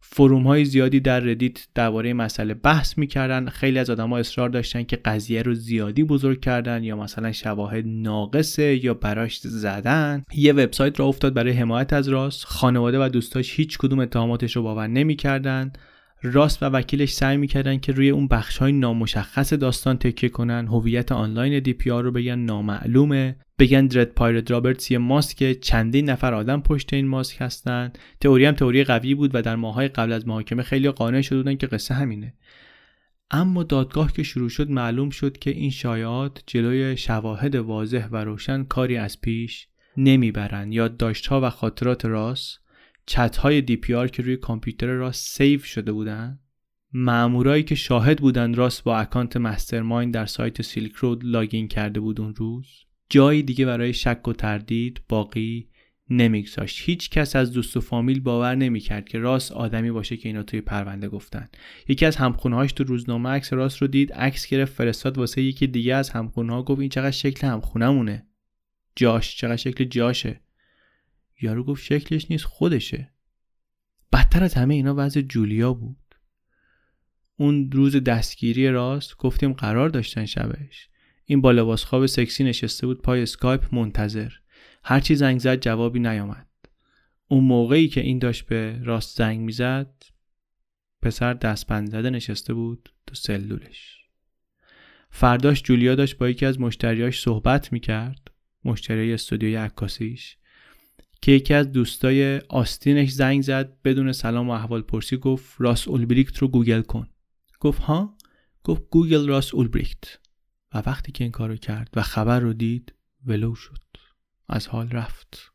[0.00, 3.48] فروم های زیادی در ردیت درباره مسئله بحث می‌کردن.
[3.48, 8.84] خیلی از آدما اصرار داشتن که قضیه رو زیادی بزرگ کردن یا مثلا شواهد ناقصه
[8.84, 10.24] یا براش زدن.
[10.34, 12.44] یه وبسایت را افتاد برای حمایت از راست.
[12.44, 15.72] خانواده و دوستاش هیچ کدوم اتهاماتش رو باور نمی‌کردن.
[16.22, 20.66] راس و وکیلش سعی می‌کردن که روی اون بخش های نامشخص داستان تکیه کنن.
[20.66, 23.36] هویت آنلاین DPR رو بگن نامعلومه.
[23.58, 25.52] بگن Dread Pirate Roberts یه ماسک.
[25.52, 27.92] چندین نفر آدم پشت این ماسک هستن.
[28.20, 31.54] تئوری هم تئوری قوی بود و در ماهای قبل از محاکمه خیلی قانع شده بودن
[31.54, 32.34] که قصه همینه.
[33.30, 38.64] اما دادگاه که شروع شد معلوم شد که این شایعات جلوی شواهد واضح و روشن
[38.64, 42.60] کاری از پیش نمی‌برند یادداشت‌ها و خاطرات راس
[43.06, 46.38] چت های DPR که روی کامپیوتر راست سیو شده بودن
[46.92, 52.20] مامورایی که شاهد بودن راس با account mastermind در سایت Silk Road login کرده بود
[52.20, 52.66] اون روز
[53.10, 55.68] جایی دیگه برای شک و تردید باقی
[56.10, 56.82] نمیگذاشت.
[56.82, 60.60] هیچ کس از دوست و فامیل باور نمی‌کرد که راس آدمی باشه که اینا توی
[60.60, 61.48] پرونده گفتن.
[61.88, 65.94] یکی از همخونهاش تو روزنامه عکس راس رو دید عکس گرفت فرستاد واسه یکی دیگه
[65.94, 68.26] از همخونه ها گفت این چقدر شکل همخونهمونه.
[68.96, 70.40] جاش چقدر شکل جاشه.
[71.40, 73.12] یارو گفت شکلش نیست خودشه.
[74.12, 75.96] بدتر از همه اینا وضع جولیا بود.
[77.36, 80.88] اون روز دستگیری راست گفتیم قرار داشتن شبش.
[81.24, 84.32] این با لباس خواب سکسی نشسته بود پای اسکایپ منتظر.
[84.84, 86.46] هرچی زنگ زد جوابی نیامد.
[87.28, 90.02] اون موقعی که این داشت به راست زنگ می‌زد
[91.02, 93.96] پسر دستبند زده نشسته بود تو سلولش.
[95.10, 98.30] فرداش جولیا داشت با یکی از مشتریاش صحبت می‌کرد.
[98.64, 100.36] مشتری استودیوی عکاسیش.
[101.22, 106.38] که یکی از دوستای آستینش زنگ زد بدون سلام و احوال پرسی گفت راس اولبریکت
[106.38, 107.08] رو گوگل کن.
[107.60, 108.16] گفت ها؟
[108.64, 110.18] گفت گوگل راس اولبریکت.
[110.74, 112.94] و وقتی که این کارو کرد و خبر رو دید
[113.26, 113.82] ولو شد.
[114.48, 115.52] از حال رفت.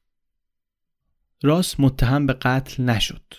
[1.43, 3.33] راس متهم به قتل نشد.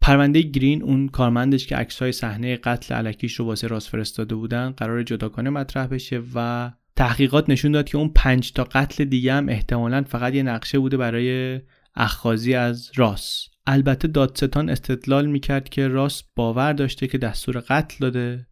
[0.00, 5.02] پرونده گرین اون کارمندش که عکسای صحنه قتل الکیش رو واسه راس فرستاده بودن قرار
[5.02, 10.02] جداگانه مطرح بشه و تحقیقات نشون داد که اون پنج تا قتل دیگه هم احتمالا
[10.02, 11.60] فقط یه نقشه بوده برای
[11.94, 13.48] اخخازی از راس.
[13.66, 18.46] البته دادستان استدلال می‌کرد که راس باور داشته که دستور قتل داده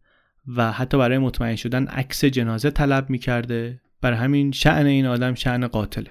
[0.55, 3.81] و حتی برای مطمئن شدن عکس جنازه طلب می‌کرده.
[4.01, 6.09] برای همین شعن این آدم شعن قاتله.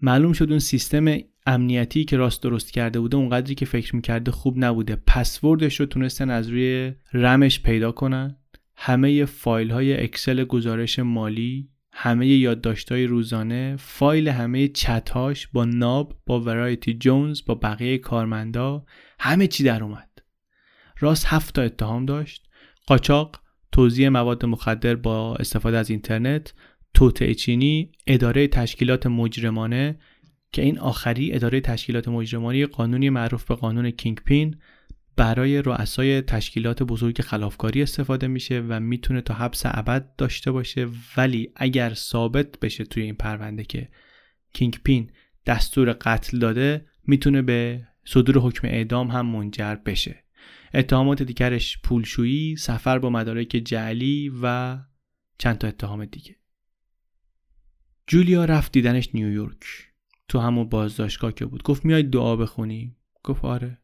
[0.00, 1.06] معلوم شد اون سیستم
[1.46, 4.96] امنیتی که راست درست کرده بوده اونقدری که فکر می‌کرده خوب نبوده.
[5.06, 8.36] پسوردش رو تونستن از روی رمش پیدا کنن.
[8.76, 16.20] همه فایل های اکسل گزارش مالی همه یادداشت های روزانه فایل همه چتاش با ناب
[16.26, 18.84] با ورایتی جونز با بقیه کارمندا
[19.18, 20.10] همه چی در اومد.
[20.98, 22.46] راست هفت تا اتهام داشت.
[22.86, 23.40] قاچاق
[23.72, 26.54] توزیع مواد مخدر با استفاده از اینترنت
[26.94, 29.98] توطعه چینی اداره تشکیلات مجرمانه
[30.52, 34.56] که این آخری اداره تشکیلات مجرمانی قانونی معروف به قانون کینگ پین
[35.16, 40.88] برای رؤسای تشکیلات بزرگ خلافکاری استفاده میشه و می‌تونه تا حبس ابد داشته باشه.
[41.16, 43.88] ولی اگر ثابت بشه توی این پرونده که
[44.52, 45.10] کینگ پین
[45.46, 50.24] دستور قتل داده می‌تونه به صدور حکم اعدام هم منجر بشه.
[50.74, 54.78] اتهامات دیگرش پولشویی سفر با مدارک جعلی و
[55.38, 56.36] چند تا اتهام دیگه.
[58.06, 59.58] جولیا رفت دیدنش نیویورک.
[60.28, 61.62] تو همون بازداشتگاه که بود.
[61.62, 63.78] گفت میای دعا بخونی؟ گفت آره.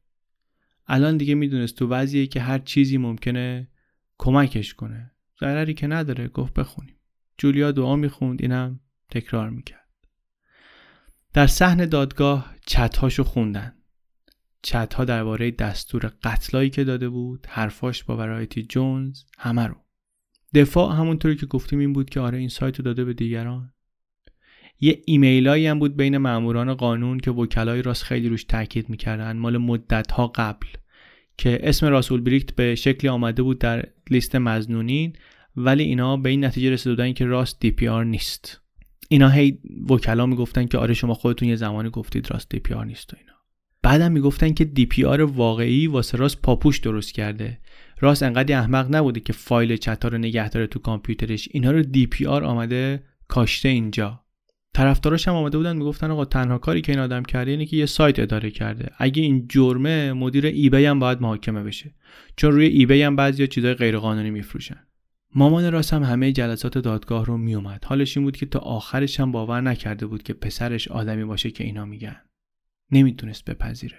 [0.95, 3.69] الان دیگه می‌دونست تو وضعیه که هر چیزی ممکنه
[4.19, 5.11] کمکش کنه.
[5.41, 6.97] ضرری که نداره گفت بخونیم.
[7.39, 8.81] جولیا دعا می‌خوند اینم
[9.11, 9.89] تکرار می‌کرد.
[11.33, 13.75] در صحن دادگاه چتهاشو خوندن.
[14.63, 19.77] چتها درباره دستور قتلایی که داده بود حرفاش با ورایتی جونز همه رو.
[20.55, 23.73] دفاع همونطوری که گفتیم این بود که آره این سایت رو داده به دیگران.
[24.81, 29.59] یه ایمیلایی هم بود بین ماموران قانون که وکلای راس خیلی روش تاکید می‌کردن مال
[29.59, 30.67] مدت ها قبل.
[31.43, 35.13] که اسم راس اولبریکت به شکلی آمده بود در لیست مظنونین
[35.57, 38.61] ولی اینا به این نتیجه رسیدن که راس DPR نیست.
[39.09, 39.59] اینا هی
[39.91, 43.33] وکلا می‌گفتن که آره شما خودتون یه زمانی گفتید راس DPR نیست و اینا.
[43.83, 47.59] بعدم می‌گفتن که DPR واقعی واسه راس پاپوش درست کرده.
[48.01, 51.49] راس انقدر احمق نبوده که فایل چتا رو نگه داره تو کامپیوترش.
[51.53, 54.22] اینا رو DPR آمده کاشته اینجا.
[54.75, 57.87] طرفداراش هم آمده بودن می‌گفتن آقا تنها کاری که این آدم کرده اینه که یه
[57.87, 58.91] سایت اداره کرده.
[58.99, 61.95] اگه این جرمه مدیر ایبی هم باید محاکمه بشه.
[62.37, 64.87] چون روی ایبی هم بعضی چیزای غیرقانونی میفروشن.
[65.35, 69.33] مامان راست هم همه جلسات دادگاه رو میومد حالش این بود که تا آخرش هم
[69.33, 72.21] باور نکرده بود که پسرش آدمی باشه که اینا میگن.
[72.91, 73.99] نمی‌تونست بپذیره.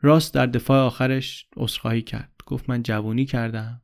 [0.00, 2.32] راست در دفاع آخرش عذرخواهی کرد.
[2.46, 3.81] گفت من جوونی کردم.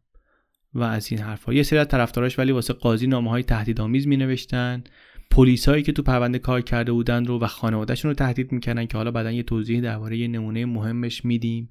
[0.75, 4.17] و از این حرفا یه سری از طرفداراش ولی واسه قاضی نامه های تهدیدآمیز می
[4.17, 4.85] نوشتن
[5.31, 9.11] پلیسایی که تو پرونده کار کرده بودن رو و خانوادهشون رو تهدید می‌کردن که حالا
[9.11, 11.69] بعدا یه توضیح درباره یه نمونه مهمش میدیم.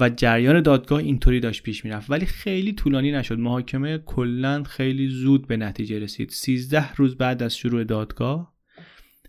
[0.00, 2.10] و جریان دادگاه اینطوری داشت پیش می‌رفت.
[2.10, 3.38] ولی خیلی طولانی نشد.
[3.38, 6.30] محاکمه کلا خیلی زود به نتیجه رسید.
[6.30, 8.54] 13 روز بعد از شروع دادگاه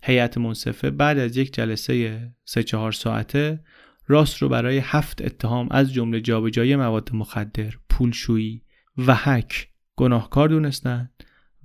[0.03, 3.59] هیئت منصفه بعد از یک جلسه 3 4 ساعته
[4.07, 8.61] راست رو برای هفت اتهام از جمله جابجایی مواد مخدر، پولشویی
[8.97, 11.11] و حک گناهکار دونستند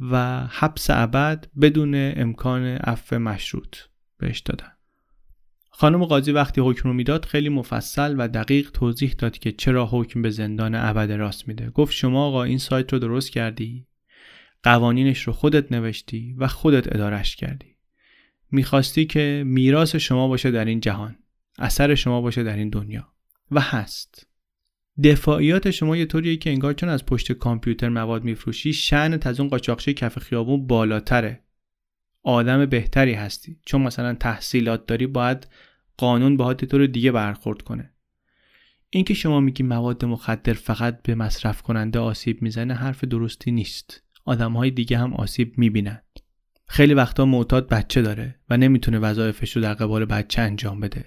[0.01, 3.77] و حبس ابد بدون امکان عفو مشروط
[4.19, 4.73] بهش دادن.
[5.71, 10.23] خانم قاضی وقتی حکم رو می‌داد خیلی مفصل و دقیق توضیح داد که چرا حکم
[10.23, 11.71] به زندان ابد راست میده.
[11.71, 13.87] گفت شما آقا این سایت رو درست کردی،
[14.63, 17.77] قوانینش رو خودت نوشتی و خودت ادارش کردی.
[18.51, 21.17] می‌خواستی که میراث شما باشه در این جهان.
[21.61, 23.09] اثر شما باشه در این دنیا.
[23.51, 24.27] و هست.
[25.05, 29.49] دفاعیات شما یه طوریه که انگار چون از پشت کامپیوتر مواد میفروشی شأن از اون
[29.49, 31.45] قاچاقچی کف خیابون بالاتره.
[32.23, 33.59] آدم بهتری هستی.
[33.67, 35.49] چون مثلا تحصیلات داری باید
[35.97, 37.93] قانون باهات طور دیگه برخورد کنه.
[38.91, 44.03] اینکه شما میگی مواد مخدر فقط به مصرف کننده آسیب می‌زنه حرف درستی نیست.
[44.25, 46.05] آدم های دیگه هم آسیب می‌بینند
[46.67, 51.05] خیلی وقتا معتاد بچه داره و نمی‌تونه وظایفش رو در قبال بچه انجام بده.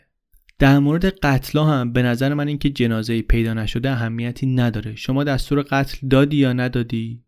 [0.59, 4.95] در مورد قتلا هم به نظر من اینکه جنازه پیدا نشده اهمیتی نداره.
[4.95, 7.23] شما دستور قتل دادی یا ندادی؟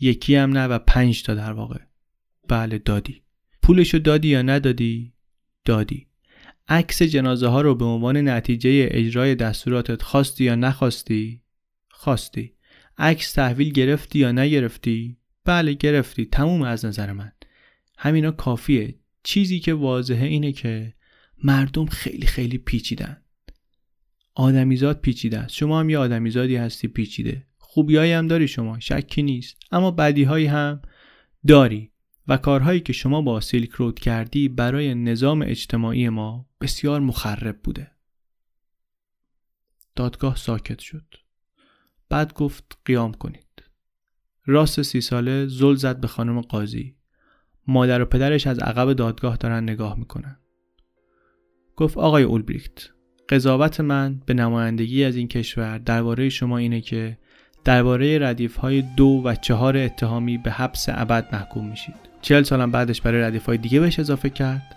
[0.00, 1.80] یکی هم نه و پنج تا در واقع.
[2.48, 3.22] بله دادی.
[3.62, 5.12] پولشو دادی یا ندادی؟
[5.64, 6.06] دادی.
[6.68, 11.42] عکس جنازه ها رو به عنوان نتیجه اجرای دستوراتت خواستی یا نخواستی؟
[11.88, 12.52] خواستی.
[12.98, 16.26] عکس تحویل گرفتی یا نگرفتی؟ بله گرفتی.
[16.26, 17.32] تموم از نظر من.
[17.98, 18.94] همینا کافیه.
[19.22, 20.94] چیزی که واضحه اینه که
[21.44, 23.22] مردم خیلی خیلی پیچیدن.
[24.34, 25.54] آدمیزاد پیچیده است.
[25.54, 27.46] شما هم یه آدمیزادی هستی پیچیده.
[27.58, 29.56] خوبیایی هم داری شما شکی نیست.
[29.72, 30.82] اما بدیهایی هم
[31.46, 31.90] داری
[32.28, 37.90] و کارهایی که شما با سیلک رود کردی برای نظام اجتماعی ما بسیار مخرب بوده.
[39.96, 41.14] دادگاه ساکت شد.
[42.08, 43.62] بعد گفت قیام کنید.
[44.46, 46.96] راست سی ساله زل زد به خانم قاضی.
[47.66, 50.38] مادر و پدرش از عقب دادگاه دارن نگاه می‌کنن.
[51.76, 52.88] گفت آقای اولبریکت
[53.28, 57.18] قضاوت من به نمایندگی از این کشور درباره شما اینه که
[57.64, 61.94] درباره ردیف های دو و چهار اتهامی به حبس ابد محکوم میشید.
[62.22, 64.76] چهل سالم بعدش برای ردیف های دیگه بهش اضافه کرد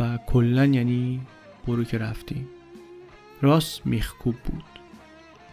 [0.00, 1.20] و کلا یعنی
[1.66, 2.48] برو که رفتیم.
[3.42, 4.64] راست میخکوب بود.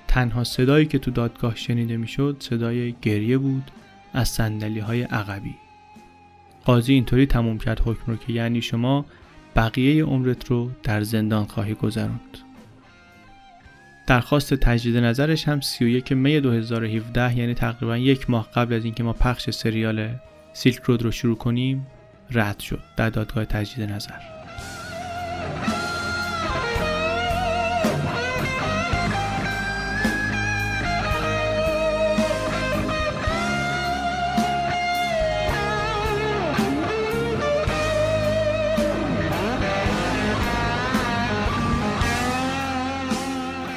[0.08, 3.72] تنها صدایی که تو دادگاه شنیده می‌شد صدای گریه بود
[4.14, 5.56] از سندلی های عقبی.
[6.66, 9.06] قاضی اینطوری تموم کرد حکم رو که یعنی شما
[9.56, 12.38] بقیه عمرت رو در زندان خواهی گذراند
[14.08, 19.14] درخواست تجدید نظرش هم 31 می 2017 یعنی تقریبا یک ماه قبل از اینکه ما
[19.14, 20.10] پخش سریال
[20.54, 21.88] سیلک رود رو شروع کنیم
[22.32, 24.20] رد شد در دادگاه تجدید نظر.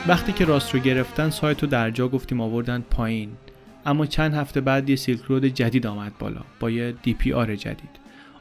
[0.08, 3.30] وقتی که راست رو گرفتن سایت رو در جا گفتیم آوردن پایین.
[3.86, 7.56] اما چند هفته بعد یه سیلک رود جدید آمد بالا با یه دی پی آر
[7.56, 7.90] جدید.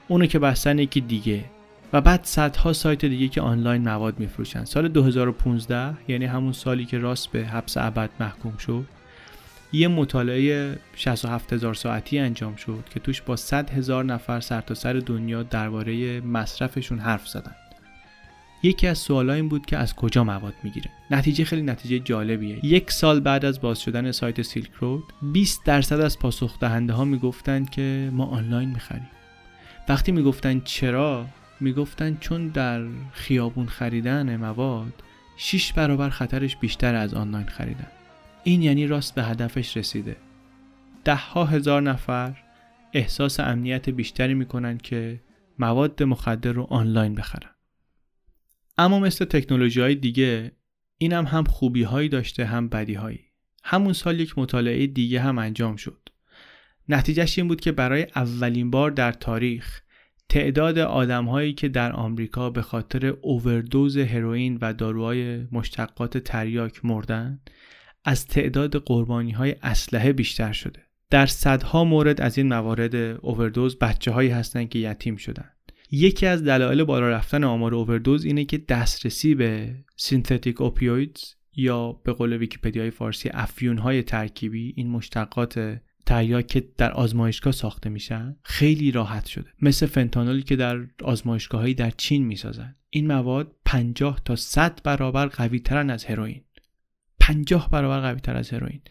[0.08, 1.44] اونو که بستن یکی دیگه.
[1.94, 4.66] و بعد صدها سایت دیگه که آنلاین مواد میفروشن.
[4.66, 8.86] سال 2015 یعنی همون سالی که راست به حبس ابد محکوم شد
[9.74, 15.06] یه مطالعه 67 هزار ساعتی انجام شد که توش با 100 هزار نفر سرتاسر سر
[15.06, 17.56] دنیا درباره مصرفشون حرف زدن.
[18.64, 22.66] یکی از سوالا این بود که از کجا مواد می‌گیره نتیجه خیلی نتیجه جالبیه.
[22.66, 27.06] یک سال بعد از باز شدن سایت سیلک رود 20 درصد از پاسخ دهنده ها
[27.06, 29.10] می‌گفتند که ما آنلاین می‌خریم.
[29.90, 31.26] وقتی می‌گفتن چرا
[31.60, 34.94] می‌گفتن چون در خیابون خریدن مواد
[35.38, 37.88] 6 برابر خطرش بیشتر از آنلاین خریدن.
[38.44, 40.16] این یعنی راست به هدفش رسیده.
[41.04, 42.34] ده ها هزار نفر
[42.94, 45.20] احساس امنیت بیشتری می‌کنن که
[45.60, 47.57] مواد مخدر رو آنلاین بخرن.
[48.78, 50.52] اما مثل تکنولوژی های دیگه
[50.98, 53.20] اینم هم, هم خوبی هایی داشته هم بدی هایی
[53.64, 56.10] همون سال یک مطالعه دیگه هم انجام شد.
[56.90, 59.82] نتیجهش این بود که برای اولین بار در تاریخ
[60.30, 67.40] تعداد آدم هایی که در آمریکا به خاطر اووردوز هروئین و داروهای مشتقات تریاک مردن
[68.06, 70.84] از تعداد قربانی های اسلحه بیشتر شده.
[71.10, 75.50] در صدها مورد از این موارد اووردوز بچه هایی هستند که یتیم شدن.
[75.92, 82.14] یکی از دلایل بالا رفتن آمار اووردوز اینه که دسترسی به synthetic opioids یا به
[82.14, 88.92] قول ویکیپدیای فارسی افیون های ترکیبی این مشتقات تریاک که در آزمایشگاه ساخته میشن خیلی
[88.92, 89.50] راحت شده.
[89.62, 92.76] مثل فنتانولی که در آزمایشگاه در چین می‌سازن.
[92.90, 96.44] این مواد 50 تا 100 برابر قوی ترن از هروئین.
[97.20, 98.82] 50 برابر قوی تر از هروئین.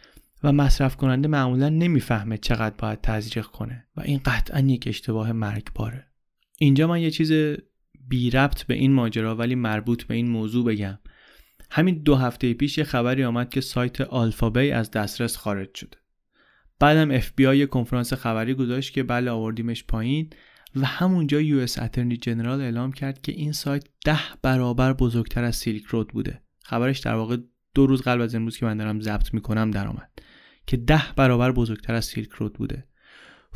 [0.42, 3.86] و مصرف کننده معمولا نمی‌فهمه چقدر باید تزریق کنه.
[3.96, 6.05] و این قطعا یک اشتباه مرگباره.
[6.58, 7.32] اینجا من یه چیز
[8.08, 10.98] بی ربط به این ماجرا ولی مربوط به این موضوع بگم.
[11.70, 15.96] همین دو هفته پیش یه خبری آمد که سایت آلفابی از دسترس خارج شده
[16.78, 20.30] بعدم اف بی آی کنفرانس خبری گذاشت که بله آوردیمش پایین
[20.76, 25.84] و همونجا US Attorney General اعلام کرد که این سایت ده برابر بزرگتر از Silk
[25.84, 26.42] Road بوده.
[26.62, 27.36] خبرش در واقع
[27.74, 30.10] دو روز قبل از امروز که من دارم ضبط می‌کنم درآمد
[30.66, 32.84] که ده برابر بزرگتر از Silk Road بوده.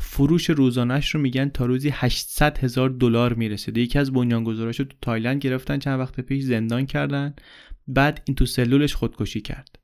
[0.01, 4.95] فروش روزانش رو میگن تا روزی 800 هزار دلار می‌رسیده یکی از بنیانگذاراش رو تو
[5.01, 7.33] تایلند گرفتن چند وقت پیش زندان کردن.
[7.87, 9.79] بعد این تو سلولش خودکشی کرد.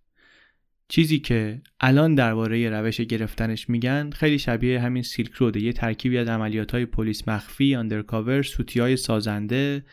[0.89, 6.28] چیزی که الان درباره روش گرفتنش میگن خیلی شبیه همین سیلک روده یه ترکیبی از
[6.28, 9.86] عملیات های پلیس مخفی آندرکاور سوتی های سازنده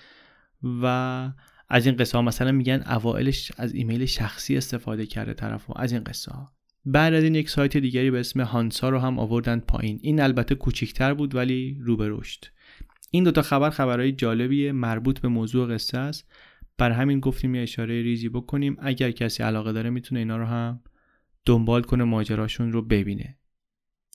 [0.83, 0.87] و
[1.69, 6.05] از این قصه ها مثلا میگن اوائلش از ایمیل شخصی استفاده کرده طرف از این
[6.05, 6.54] قصه ها
[6.87, 9.99] بعد از این یک سایت دیگری به اسم هانسا رو هم آوردن پایین.
[10.03, 12.45] این البته کوچیکتر بود ولی رو به رشد.
[13.11, 16.31] این دوتا خبر خبرهای جالبیه مربوط به موضوع قصه است.
[16.79, 18.77] بر همین گفتیم یه اشاره ریزی بکنیم.
[18.81, 20.81] اگر کسی علاقه داره می‌تونه اینا رو هم
[21.47, 23.39] دنبال کنه ماجراشون رو ببینه.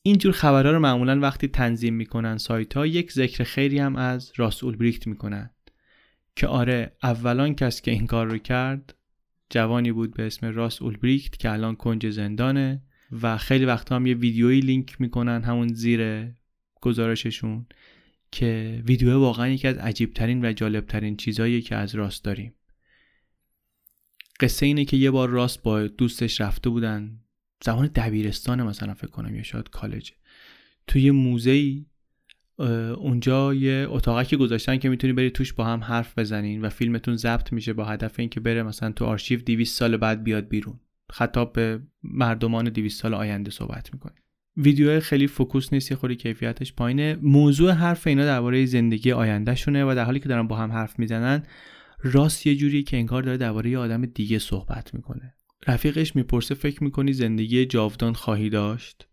[0.03, 4.75] اینجور خبرها رو معمولا وقتی تنظیم می‌کنن سایت ها یک ذکر خیری هم از راسول
[4.75, 5.49] بریکت می‌کنن.
[6.35, 8.95] که آره اولان کس که این کار رو کرد
[9.49, 12.83] جوانی بود به اسم راس اولبریکت که الان کنج زندانه
[13.21, 16.31] و خیلی وقتا هم یه ویدیویی لینک می‌کنن همون زیر
[16.81, 17.65] گزارششون
[18.31, 22.53] که ویدیو واقعا یکی از عجیبترین و جالبترین چیزهایی که از راست داریم.
[24.39, 27.19] قصه اینه که یه بار راست با دوستش رفته بودن
[27.63, 30.11] زمان دبیرستان مثلا فکر کنم یا شاید کالج.
[30.87, 31.85] توی موزه
[32.97, 37.53] اونجا یه اتاقکی گذاشتن که می‌تونی بری توش با هم حرف بزنین و فیلمتون ضبط
[37.53, 40.79] میشه با هدف اینکه بره مثلا تو آرشیو 200 سال بعد بیاد بیرون.
[41.11, 44.13] خطاب به مردمان 200 سال آینده صحبت می‌کنه.
[44.57, 47.17] ویدیو خیلی فوکوس نیست خوری کیفیتش پایینه.
[47.21, 50.99] موضوع حرف اینا درباره زندگی آینده شونه و در حالی که دارن با هم حرف
[50.99, 51.43] می‌زنن
[52.03, 55.33] راست یه جوری که انگار داره درباره آدم دیگه صحبت می‌کنه.
[55.67, 59.08] رفیقش می‌پرسه فکر می‌کنی زندگی جاودان خواهی داشت؟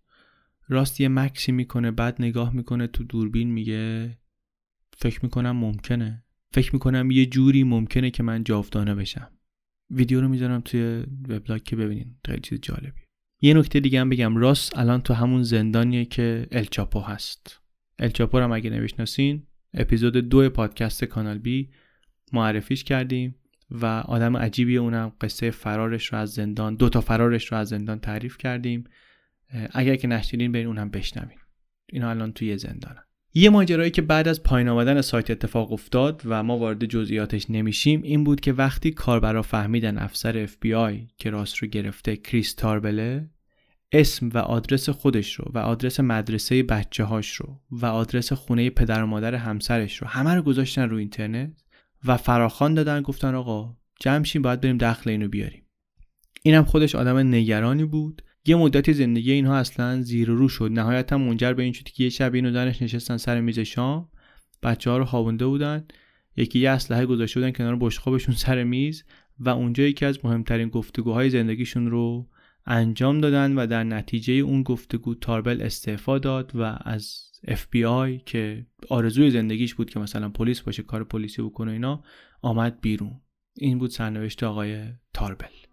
[0.68, 4.16] راست یه مکسی می‌کنه بعد نگاه می‌کنه تو دوربین میگه
[4.98, 6.24] فکر می‌کنم ممکنه.
[6.52, 9.30] فکر می‌کنم یه جوری ممکنه که من جاودانه بشم.
[9.90, 12.14] ویدیو رو می‌ذارم توی وبلاگ که ببینین.
[12.26, 13.00] خیلی چیز جالبی
[13.42, 14.36] یه نکته دیگه هم بگم.
[14.36, 17.60] راست الان تو همون زندانیه که الچاپو هست.
[17.98, 21.70] الچاپو رو هم اگه نمی‌شناسین اپیزود دو پادکست کانال بی
[22.32, 23.36] معرفیش کردیم
[23.70, 27.98] و آدم عجیبی اونم قصه فرارش رو از زندان دو تا فرارش رو از زندان
[27.98, 28.84] تعریف کردیم.
[29.70, 31.38] اگر که نشدین برین اونم بشنوین.
[31.86, 33.02] اینا الان توی زندانن.
[33.34, 38.02] یه ماجرایی که بعد از پایین آمدن سایت اتفاق افتاد و ما وارد جزئیاتش نمیشیم
[38.02, 43.30] این بود که وقتی کاربرا فهمیدن افسر FBI که راست رو گرفته کریس تاربله
[43.92, 49.02] اسم و آدرس خودش رو و آدرس مدرسه بچه هاش رو و آدرس خونه پدر
[49.02, 51.62] و مادر همسرش رو همه رو گذاشتن رو اینترنت
[52.04, 55.62] و فراخان دادن گفتن آقا جمشین باید بریم دخل اینو بیاریم.
[56.42, 58.22] اینم خودش آدم نگرانی بود.
[58.46, 60.70] یه مدتی زندگی اینها اصلا زیر و رو شد.
[60.72, 64.08] نهایتا منجر به این شد که یه شب اینو دانش نشستن سر میز شام.
[64.62, 65.86] بچه ها رو خوابونده بودن.
[66.36, 69.04] یکی یه اسلحه گذاشته بودن کنار بشقابشون سر میز
[69.38, 72.28] و اونجا یکی از مهمترین گفتگوهای زندگیشون رو
[72.66, 79.30] انجام دادن و در نتیجه اون گفتگو تاربل استعفا داد و از FBI که آرزوی
[79.30, 82.04] زندگیش بود که مثلا پلیس باشه کار پلیسی بکنه اینا
[82.42, 83.20] آمد بیرون.
[83.54, 84.84] این بود سرنوشت آقای
[85.14, 85.65] تاربل.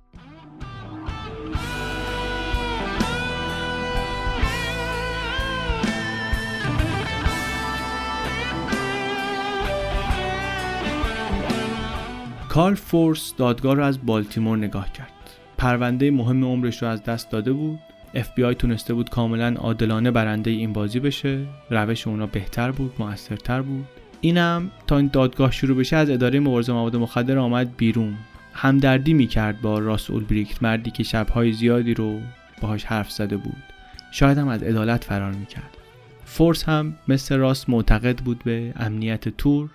[12.53, 15.13] کارل فورس دادگاه رو از بالتیمور نگاه کرد.
[15.57, 17.79] پرونده مهم عمرش رو از دست داده بود.
[18.15, 21.45] FBI تونسته بود کاملا عادلانه برنده این بازی بشه.
[21.69, 23.85] روش اونا بهتر بود موثرتر بود.
[24.21, 28.13] اینم تا این دادگاه شروع بشه از اداره مبارزه مواد مخدر آمد بیرون.
[28.53, 32.19] همدردی می‌کرد با راس اولبریکت مردی که شبهای زیادی رو
[32.61, 33.63] باهاش حرف زده بود.
[34.11, 35.77] شاید هم از عدالت فرار می‌کرد.
[36.25, 39.69] فورس هم مثل راس معتقد بود به امنیت تور.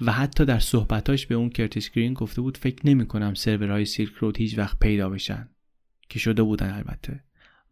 [0.00, 4.12] و حتی در صحبتاش به اون کرتیس گرین گفته بود فکر نمی کنم سرورهای Silk
[4.12, 5.48] Road هیچ وقت پیدا بشن.
[6.08, 7.20] که شده بودن البته.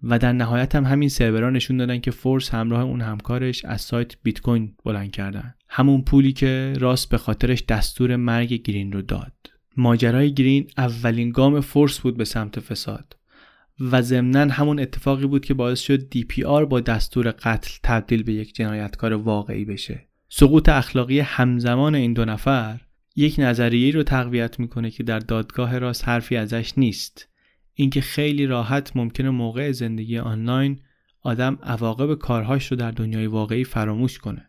[0.03, 4.15] و در نهایت هم همین سرورها نشون دادن که فورس همراه اون همکارش از سایت
[4.23, 5.55] بیت کوین بلند کردن.
[5.69, 9.33] همون پولی که راس به خاطرش دستور مرگ گرین رو داد.
[9.77, 13.17] ماجرای گرین اولین گام فورس بود به سمت فساد.
[13.81, 18.55] و ضمنا همون اتفاقی بود که باعث شد DPR با دستور قتل تبدیل به یک
[18.55, 20.09] جنایتکار واقعی بشه.
[20.37, 22.81] سقوط اخلاقی همزمان این دو نفر
[23.17, 27.29] یک نظریه رو تقویت می‌کنه که در دادگاه راست حرفی ازش نیست.
[27.75, 30.81] اینکه خیلی راحت ممکنه موقع زندگی آنلاین
[31.21, 34.49] آدم عواقب کارهاش رو در دنیای واقعی فراموش کنه.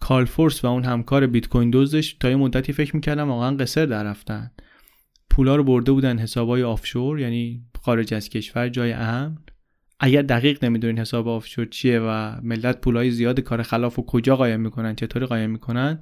[0.00, 3.86] کارل فورس و اون همکار بیت کوین دزدش تا یه مدتی فکر می‌کردم واقعا قصر
[3.86, 4.50] در رفتن.
[5.30, 9.38] پولا رو برده بودن حسابای آفشور یعنی خارج از کشور جای امن.
[10.04, 14.60] اگر دقیق نمی‌دونین حساب آفشور چیه و ملت پولای زیاد کار خلاف و کجا قایم
[14.60, 16.00] می‌کنن چطوری قایم می‌کنن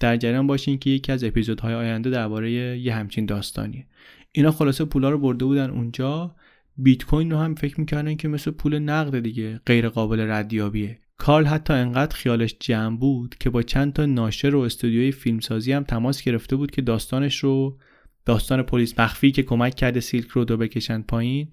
[0.00, 3.86] در جریان باشین که یکی از اپیزودهای آینده درباره یه همچین داستانیه.
[4.32, 6.34] اینا خلاصه پولا رو برده بودن اونجا.
[6.76, 10.98] بیت کوین رو هم فکر می‌کردن که مثل پول نقد دیگه غیر قابل ردیابیه.
[11.16, 15.84] کارل حتی انقدر خیالش جمع بود که با چند تا ناشر و استودیوی فیلمسازی هم
[15.84, 17.78] تماس گرفته بود که داستانش رو
[18.24, 21.48] داستان پلیس مخفی که کمک کرده سیلک رو دو بکشن پایین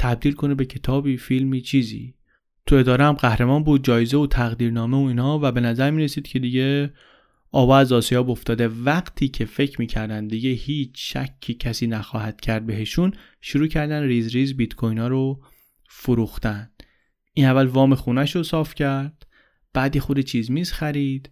[0.00, 2.14] تبدیل کنه به کتابی فیلمی چیزی.
[2.66, 6.26] تو اداره هم قهرمان بود جایزه و تقدیرنامه و اینها و به نظر می رسید
[6.26, 6.92] که دیگه
[7.52, 8.68] آبا از آسیاب افتاده.
[8.68, 14.56] وقتی که فکر می‌کردن دیگه هیچ شکی کسی نخواهد کرد بهشون شروع کردن ریز ریز
[14.56, 15.42] بیت کوین ها رو
[15.88, 16.70] فروختن.
[17.34, 19.26] این اول وام خونش رو صاف کرد
[19.72, 21.30] بعد یه خورده چیز میز خرید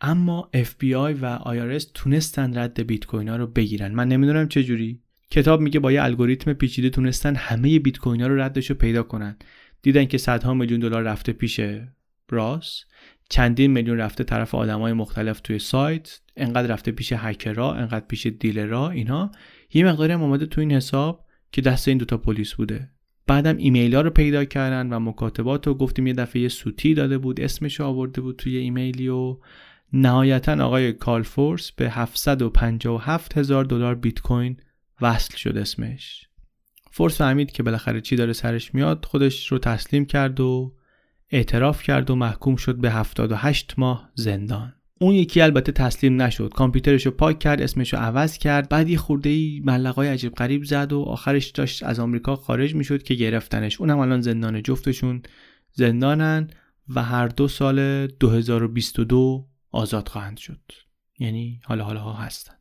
[0.00, 3.94] اما FBI و IRS تونستن رد بیت کوین ها رو بگیرن.
[3.94, 5.00] من نمی‌دونم چه جوری.
[5.30, 9.02] کتاب میگه با یه الگوریتم پیچیده تونستن همه بیت کوین ها رو ردش رو پیدا
[9.02, 9.36] کنن.
[9.82, 11.60] دیدن که صدها میلیون دلار رفته پیش
[12.30, 12.84] راس
[13.28, 18.81] چندین میلیون رفته طرف آدمای مختلف توی سایت انقدر رفته پیش هکرها انقدر پیش dealer
[18.81, 19.30] ها اینا.
[19.72, 22.88] یه مقداری هم اومده تو این حساب که دست این دوتا پلیس بوده.
[23.26, 27.18] بعدم ایمیل ها رو پیدا کردن و مکاتبات رو گفتیم یه دفعه یه سوتی داده
[27.18, 29.36] بود اسمش آورده بود توی ایمیلی و
[29.92, 34.56] نهایتا آقای کال فورس به 757 هزار دلار بیت کوین
[35.02, 36.26] وصل شد اسمش.
[36.92, 40.74] فورس فهمید که بالاخره چی داره سرش میاد خودش رو تسلیم کرد و
[41.30, 44.74] اعتراف کرد و محکوم شد به 78 ماه زندان.
[45.00, 46.52] اون یکی البته تسلیم نشد.
[46.54, 48.68] کامپیوترش رو پاک کرد اسمش رو عوض کرد.
[48.68, 53.02] بعد یه خورده ای ملقای عجیب غریب زد و آخرش داشت از آمریکا خارج می‌شد
[53.02, 53.80] که گرفتنش.
[53.80, 55.22] اونم الان زندان جفتشون
[55.72, 56.50] زندانن
[56.88, 60.60] و هر دو سال 2022 آزاد خواهند شد.
[61.18, 62.59] یعنی حالا حالا ها هستن.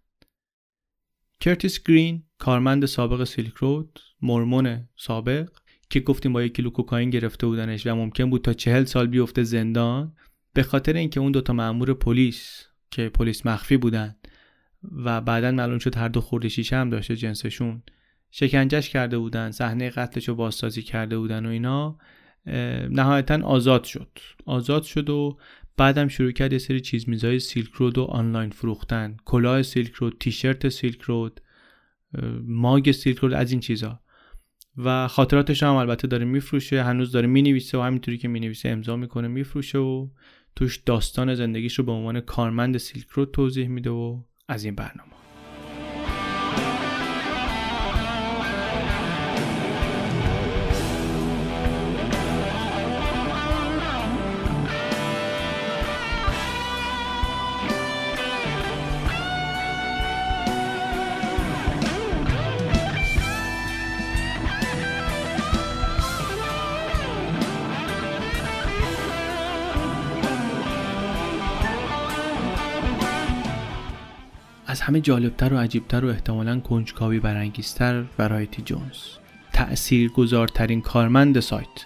[1.40, 5.50] کرتیس گرین کارمند سابق سیلک رود مرمون سابق
[5.90, 9.44] که گفتیم با یک کیلو کوکائین گرفته بودنش و ممکن بود تا چهل سال بیفته
[9.44, 10.14] زندان
[10.54, 14.16] به خاطر اینکه اون دوتا مأمور پلیس که پلیس مخفی بودن
[14.96, 17.84] و بعدا معلوم شد هر دو خورده شیشه هم داشته جنسشون
[18.32, 21.98] شکنجش کرده بودن صحنه قتلش رو بازسازی کرده بودن و اینا
[22.90, 24.20] نهایتا آزاد شد.
[24.46, 25.38] آزاد شد و
[25.80, 29.18] بعدم شروع کرد یه سری چیز میزای سیلک رود و آنلاین فروختن.
[29.26, 31.42] کلاه سیلک رود تیشرت سیلک رود
[32.44, 34.00] ماگ سیلک رود از این چیزا.
[34.78, 39.28] و خاطراتش هم البته داره میفروشه هنوز داره می‌نویسه و همینطوری که می‌نویسه امضا می‌کنه
[39.28, 40.08] میفروشه و
[40.56, 45.19] توش داستان زندگیش رو به عنوان کارمند سیلک رود توضیح میده و از این برنامه.
[74.90, 78.98] همه جالبتر و عجیبتر و احتمالا کنجکاوی برانگیزتر ورایتی جونز.
[79.54, 81.86] تأثیر گذارترین کارمند سایت.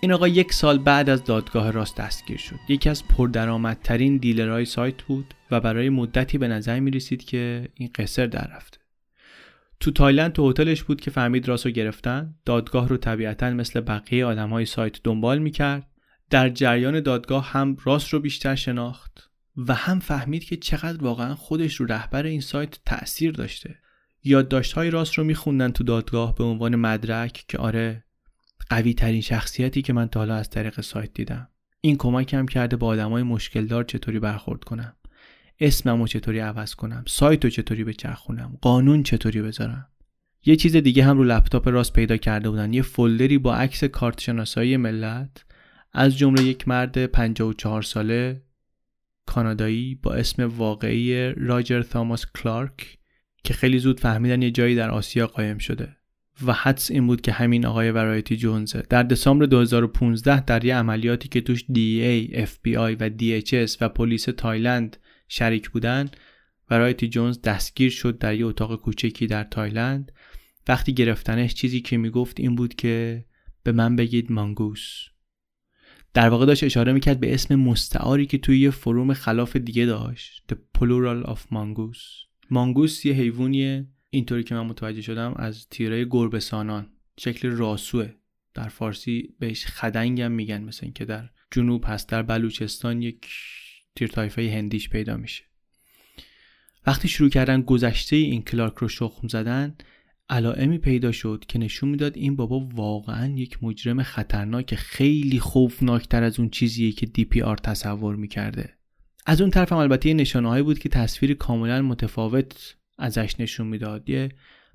[0.00, 2.56] این آقا یک سال بعد از دادگاه راست دستگیر شد.
[2.68, 7.90] یکی از پردرآمدترین دیلرهای سایت بود و برای مدتی به نظر می رسید که این
[7.94, 8.78] قصر در رفته.
[9.80, 12.34] تو تایلند تو هتلش بود که فهمید راست رو گرفتن.
[12.44, 15.86] دادگاه رو طبیعتا مثل بقیه آدم های سایت دنبال می کرد
[16.30, 19.33] در جریان دادگاه هم راست رو بیشتر شناخت.
[19.56, 23.78] و هم فهمید که چقدر واقعا خودش رو رهبر این سایت تأثیر داشته.
[24.24, 28.04] یادداشت های راست رو میخوندن تو دادگاه به عنوان مدرک که آره
[28.70, 31.48] قوی ترین شخصیتی که من تا حالا از طریق سایت دیدم.
[31.80, 34.96] این کمکم کرده با آدمای مشکل دار چطوری برخورد کنم.
[35.60, 37.04] اسمم رو چطوری عوض کنم.
[37.06, 39.88] سایت رو چطوری بچرخونم قانون چطوری بذارم.
[40.44, 42.72] یه چیز دیگه هم رو لپتاپ راست پیدا کرده بودن.
[42.72, 45.44] یه فولدری با عکس کارت شناسایی ملت.
[45.92, 48.42] از جمله یک مرد 54 ساله.
[49.26, 52.98] کانادایی با اسم واقعی راجر تاماس کلارک
[53.44, 55.96] که خیلی زود فهمیدن یه جایی در آسیا قایم شده
[56.46, 60.76] و حدس این بود که همین آقای Variety Jones ه در دسامبر 2015 در یه
[60.76, 64.96] عملیاتی که توش DEA, FBI و DHS و پلیس تایلند
[65.28, 66.10] شریک بودن
[66.70, 70.12] Variety Jones دستگیر شد در یه اتاق کوچکی در تایلند.
[70.68, 73.24] وقتی گرفتنش چیزی که می‌گفت این بود که
[73.62, 75.13] به من بگید Mongoose.
[76.14, 80.42] در واقع داشت اشاره می‌کرد به اسم مستعاری که توی یه فروم خلاف دیگه داشت
[80.52, 82.28] The Plural of Mongoose.
[82.50, 88.10] مانگوس یه حیوانیه اینطوری که من متوجه شدم از تیره گربسانان شکل راسوه.
[88.54, 93.26] در فارسی بهش خدنگم میگن مثل که در جنوب هست در بلوچستان یک
[93.96, 95.44] تیر تایفه هندیش پیدا میشه.
[96.86, 99.76] وقتی شروع کردن گذشته این کلارک رو شخم زدن
[100.28, 106.40] علائمی پیدا شد که نشون می‌داد این بابا واقعا یک مجرم خطرناک خیلی خوفناکتر از
[106.40, 108.74] اون چیزیه که دی پی آر تصور می‌کرده.
[109.26, 114.10] از اون طرف هم البته نشانه بود که تصویر کاملا متفاوت ازش نشون می‌داد.
[114.10, 114.28] یه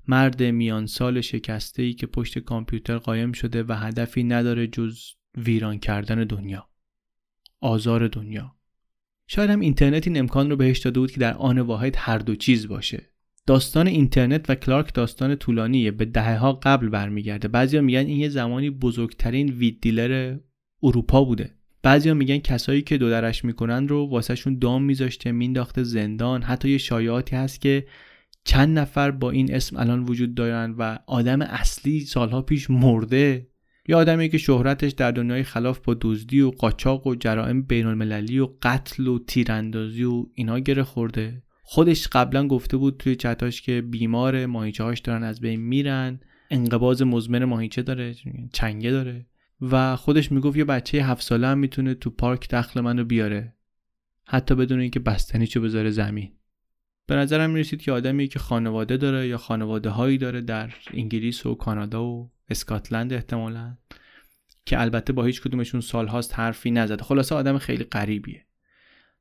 [0.08, 5.00] مرد میان سال شکسته ای که پشت کامپیوتر قایم شده و هدفی نداره جز
[5.36, 6.68] ویران کردن دنیا.
[7.60, 8.56] آزار دنیا.
[9.26, 12.36] شاید هم اینترنت این امکان رو بهش داده بود که در آن واحد هر دو
[12.36, 13.09] چیز باشه.
[13.46, 17.48] داستان اینترنت و کلارک داستان طولانیه به دهه ها قبل برمیگرده.
[17.48, 20.36] بعضیا میگن این یه زمانی بزرگترین وید دیلر
[20.82, 21.50] اروپا بوده.
[21.82, 26.42] بعضیا میگن کسایی که دو درش می‌کنن رو واسهشون دام میذاشته مینداخته زندان.
[26.42, 27.86] حتی یه شایعاتی هست که
[28.44, 33.46] چند نفر با این اسم الان وجود دارن و آدم اصلی سالها پیش مرده.
[33.88, 38.38] یا آدمی که شهرتش در دنیای خلاف با دزدی و قاچاق و جرائم بین المللی
[38.38, 41.42] و قتل و تیراندازی و اینا گره خورده.
[41.72, 46.20] خودش قبلا گفته بود توی چتاش که بیمار ماهیچه هاش دارن از بین میرن.
[46.50, 48.14] انقباز مزمن ماهیچه داره
[48.52, 49.26] چنگه داره.
[49.60, 53.54] و خودش می‌گفت یه بچه هفت ساله هم می‌تونه تو پارک دخل منو بیاره.
[54.26, 56.32] حتی بدون اینکه بستنیشو بذاره زمین.
[57.06, 61.54] به نظرم می‌رسید که آدمی که خانواده داره یا خانواده هایی داره در انگلیس و
[61.54, 63.76] کانادا و اسکاتلند احتمالا
[64.66, 67.04] که البته با هیچ کدومشون سالهاست حرفی نزده.
[67.04, 68.46] خلاصه آدم خیلی غریبیه.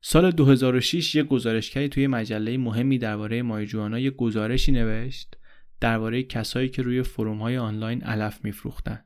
[0.02, 5.36] سال 2006 یه گزارشگری توی مجله مهمی درباره مایجوانا یه گزارشی نوشت
[5.80, 9.04] درباره کسایی که روی فروم های آنلاین علف میفروختن.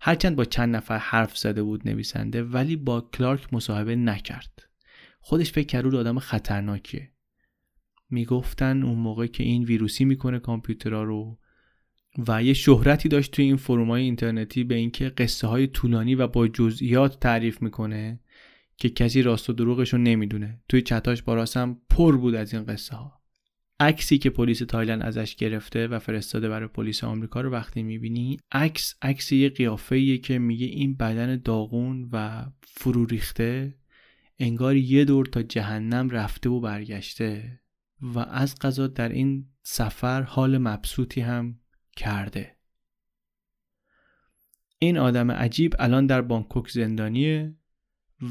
[0.00, 4.68] هرچند با چند نفر حرف زده بود نویسنده ولی با کلارک مصاحبه نکرد.
[5.20, 7.12] خودش فکر کرد آدم خطرناکیه.
[8.10, 11.38] می‌گفتن اون موقع که این ویروسی می‌کنه کامپیوترها رو
[12.28, 16.26] و یه شهرتی داشت توی این فروم های اینترنتی به اینکه قصه های طولانی و
[16.26, 18.20] با جزئیات تعریف می‌کنه
[18.82, 20.60] که کسی راست و دروغش رو نمی‌دونه.
[20.68, 23.22] توی چتاش با راستم پر بود از این قصه ها
[23.80, 28.94] عکسی که پلیس تایلند ازش گرفته و فرستاده برای پلیس آمریکا رو وقتی می‌بینی عکس
[29.02, 33.74] عکس یه قیافه که میگه این بدن داغون و فرو ریخته
[34.38, 37.60] انگار یه دور تا جهنم رفته و برگشته
[38.02, 41.58] و از قضا در این سفر حال مبسوطی هم
[41.96, 42.56] کرده.
[44.78, 47.54] این آدم عجیب الان در بانکوک زندانیه.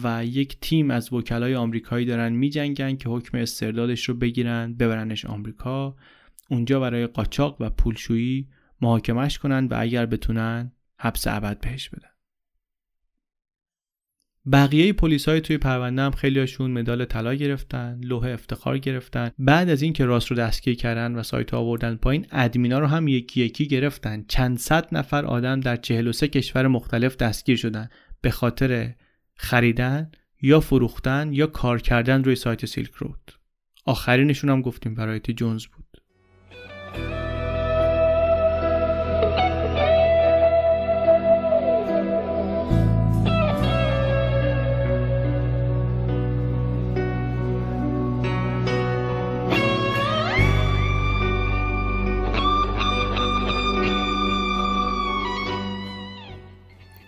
[0.03, 5.95] و یک تیم از وکلای آمریکایی دارن میجنگن که حکم استردادش رو بگیرن ببرنش آمریکا.
[6.49, 8.47] اونجا برای قاچاق و پولشویی
[8.81, 12.07] محاکمش کنن و اگر بتونن حبس ابد بهش بدن.
[14.51, 19.31] بقیه پلیس های توی پرونده هم خیلیاشون مدال طلا گرفتن لوح افتخار گرفتن.
[19.39, 23.41] بعد از اینکه راست رو دستگیر کردن و سایت آوردن پایین ادمینا رو هم یکی
[23.41, 24.25] یکی گرفتن.
[24.27, 27.89] چند صد نفر آدم در 43 کشور مختلف دستگیر شدن.
[28.21, 28.93] به خاطر
[29.43, 30.11] خریدن
[30.41, 33.31] یا فروختن یا کار کردن روی سایت سیلک رود.
[33.85, 36.01] آخرینشون هم گفتیم برایتی جونز بود.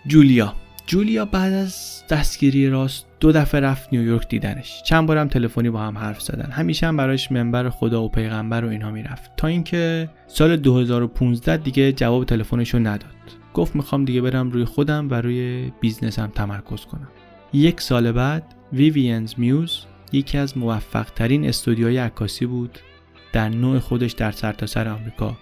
[0.06, 0.63] جولیا.
[0.86, 4.82] جولیا بعد از دستگیری راست دو دفعه رفت نیویورک دیدنش.
[4.82, 6.50] چند بارم تلفنی با هم حرف زدن.
[6.50, 9.30] همیشه هم براش منبر خدا و پیغمبر و اینها می‌رفت.
[9.36, 13.14] تا اینکه سال 2015 دیگه جواب تلفنش رو نداد.
[13.54, 17.08] گفت می‌خوام دیگه برم روی خودم و روی business م تمرکز کنم.
[17.52, 22.78] یک سال بعد Vivian's Muse یکی از موفق ترین استودیوهای عکاسی بود.
[23.32, 25.36] در نوع خودش در سرتاسر آمریکا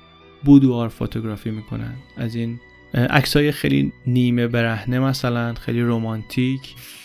[0.44, 1.94] boudoir photography می‌کنن.
[2.16, 2.58] از این
[2.94, 6.60] عکسای خیلی نیمه برهنه مثلا خیلی رومانتیک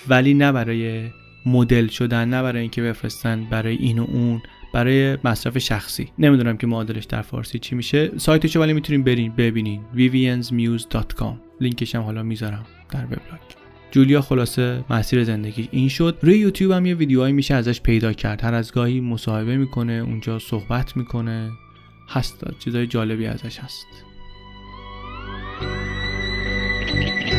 [0.08, 1.10] ولی نه برای
[1.46, 4.42] مدل شدن نه برای اینکه بفرستن برای این و اون
[4.74, 6.12] برای مصرف شخصی.
[6.20, 8.12] نمی‌دونم که معادلش در فارسی چی میشه.
[8.18, 9.82] سایتشو ولی می‌تونین برین ببینین.
[9.96, 13.42] viviansmuse.com لینکش هم حالا می‌ذارم در وبلاگ.
[13.92, 16.18] جولیا خلاصه مسیر زندگی این شد.
[16.22, 18.44] روی یوتیوب هم یه ویدیوهایی میشه ازش پیدا کرد.
[18.44, 21.52] هر از گاهی مصاحبه می‌کنه اونجا صحبت می‌کنه.
[22.10, 24.07] هست چیزای جالبی ازش هست.
[25.60, 27.37] Thank you.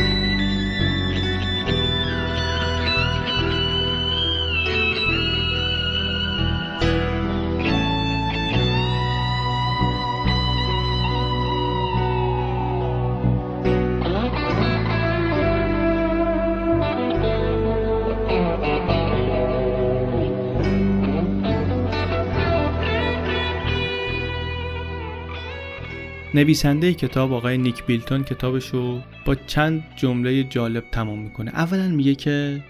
[26.33, 31.51] نویسنده کتاب آقای نیک بیلتون کتابش رو با چند جمله جالب تمام می‌کنه.
[31.51, 32.63] اولا میگه که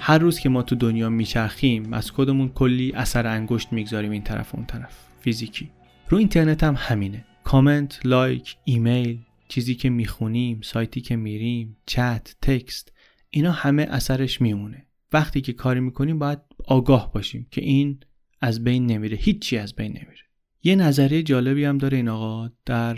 [0.00, 4.54] هر روز که ما تو دنیا میچرخیم از خودمون کلی اثر انگشت می‌گذاریم این طرف
[4.54, 5.70] اون طرف فیزیکی.
[6.08, 7.24] رو اینترنت هم همینه.
[7.44, 9.18] کامنت لایک ایمیل
[9.48, 12.92] چیزی که می‌خونیم سایتی که میریم چت text
[13.30, 14.86] اینا همه اثرش میمونه.
[15.12, 18.00] وقتی که کاری می‌کنیم باید آگاه باشیم که این
[18.40, 19.16] از بین نمیره.
[19.16, 20.27] هیچی از بین نمیره.
[20.62, 22.50] یه نظریه جالبی هم داره این آقا.
[22.66, 22.96] در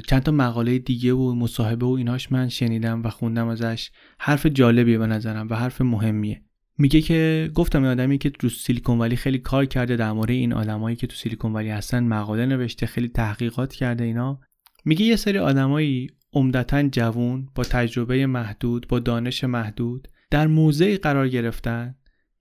[0.00, 3.90] چند تا مقاله دیگه و مصاحبه و ایناش من شنیدم و خوندم ازش.
[4.18, 6.42] حرف جالبیه به نظرم و حرف مهمیه.
[6.78, 10.52] میگه که گفتم این آدمی که تو سیلیکون ولی خیلی کار کرده در مورد این
[10.52, 14.40] آدمایی که تو سیلیکون ولی هستن مقاله نوشته خیلی تحقیقات کرده اینا.
[14.84, 21.28] میگه یه سری آدمایی عمدتا جوون با تجربه محدود با دانش محدود در موضعی قرار
[21.28, 21.94] گرفتن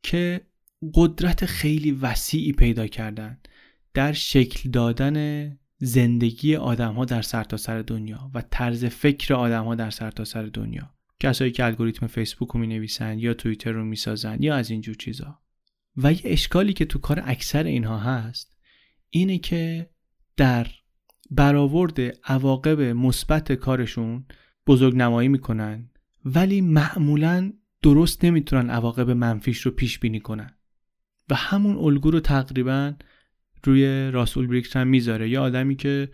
[0.03, 0.41] که
[0.93, 3.37] قدرت خیلی وسیعی پیدا کردن.
[3.97, 9.75] در شکل دادن زندگی آدم ها در سرتاسر سر دنیا و طرز فکر آدم ها
[9.75, 10.93] در سرتاسر سر دنیا.
[11.19, 14.95] کسایی که الگوریتم فیسبوک رو می نویسن یا توییتر رو می سازن یا از اینجور
[14.95, 15.39] چیزا.
[15.97, 18.57] و یه اشکالی که تو کار اکثر اینها هست
[19.09, 19.89] اینه که
[20.37, 20.67] در
[21.31, 24.25] برآورد عواقب مثبت کارشون
[24.67, 25.89] بزرگ نمایی می‌کنن
[26.25, 27.53] ولی معمولا
[27.83, 30.57] درست نمی‌تونن عواقب منفیش رو پیش بینی کنن.
[31.29, 32.93] و همون الگو رو تقریبا
[33.67, 35.29] روی راسول هم می‌ذاره.
[35.29, 36.09] یه آدمی که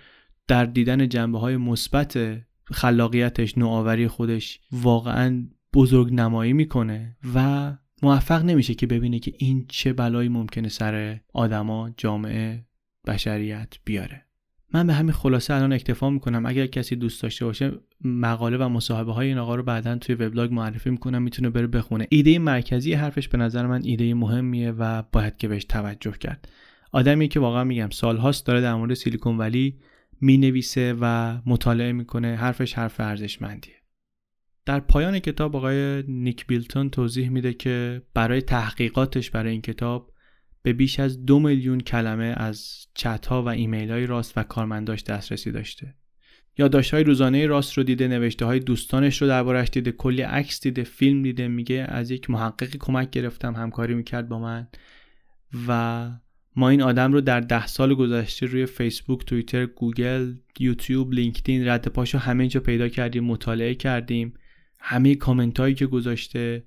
[0.47, 2.19] در دیدن جنبه های مثبت
[2.65, 7.71] خلاقیتش نوآوری خودش واقعا بزرگ نمایی می‌کنه و
[8.03, 12.65] موفق نمیشه که ببینه که این چه بلایی ممکنه سر آدما جامعه
[13.07, 14.25] بشریت بیاره.
[14.73, 16.45] من به همین خلاصه الان اکتفا می‌کنم.
[16.45, 17.71] اگر کسی دوست داشته باشه
[18.03, 22.07] مقاله و مصاحبه های این آقا رو بعدا توی وبلاگ معرفی می‌کنم می‌تونه بره بخونه.
[22.09, 26.47] ایده مرکزی حرفش به نظر من ایده مهمیه و باید که بهش توجه کرد.
[26.93, 29.79] آدمی که واقعا میگم سالهاست داره در مورد سیلیکون ولی
[30.21, 33.75] می‌نویسه و مطالعه می‌کنه حرفش حرف ارزشمندیه.
[34.65, 40.13] در پایان کتاب آقای نیک بیلتون توضیح میده که برای تحقیقاتش برای این کتاب
[40.61, 45.51] به بیش از دو میلیون کلمه از چت و ایمیل های راست و کارمنداش دسترسی
[45.51, 45.95] داشته.
[46.57, 50.83] یادداشت های روزانه راس رو دیده نوشته های دوستانش رو دربارش دیده کلی عکس دیده
[50.83, 54.67] فیلم دیده میگه از یک محققی کمک گرفتم همکاری می‌کرد با من
[55.67, 56.11] و
[56.55, 61.87] ما این آدم رو در ده سال گذشته روی فیسبوک، توییتر، گوگل، یوتیوب، لینکدین رد
[61.87, 64.33] پاشو همه جا پیدا کردیم مطالعه کردیم.
[64.79, 66.63] همه کامنت هایی که گذاشته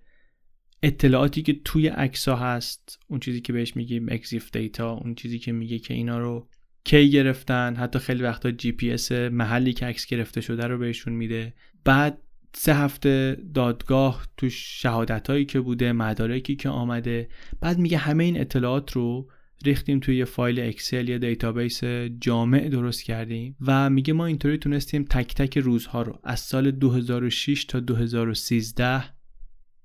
[0.83, 1.89] اطلاعاتی که توی
[2.27, 6.19] ها هست اون چیزی که بهش میگیم EXIF data اون چیزی که میگه که اینا
[6.19, 6.49] رو
[6.85, 11.13] کی گرفتن حتی خیلی وقتا جی پی اس محلی که عکس گرفته شده رو بهشون
[11.13, 11.55] میده.
[11.85, 12.19] بعد
[12.55, 17.29] سه هفته دادگاه تو شهادت هایی که بوده مدارکی که آمده
[17.61, 19.31] بعد میگه همه این اطلاعات رو
[19.65, 21.85] ریختیم توی یه فایل Excel یا database
[22.21, 27.65] جامع درست کردیم و میگه ما اینطوری تونستیم تک تک روزها رو از سال 2006
[27.65, 29.05] تا 2013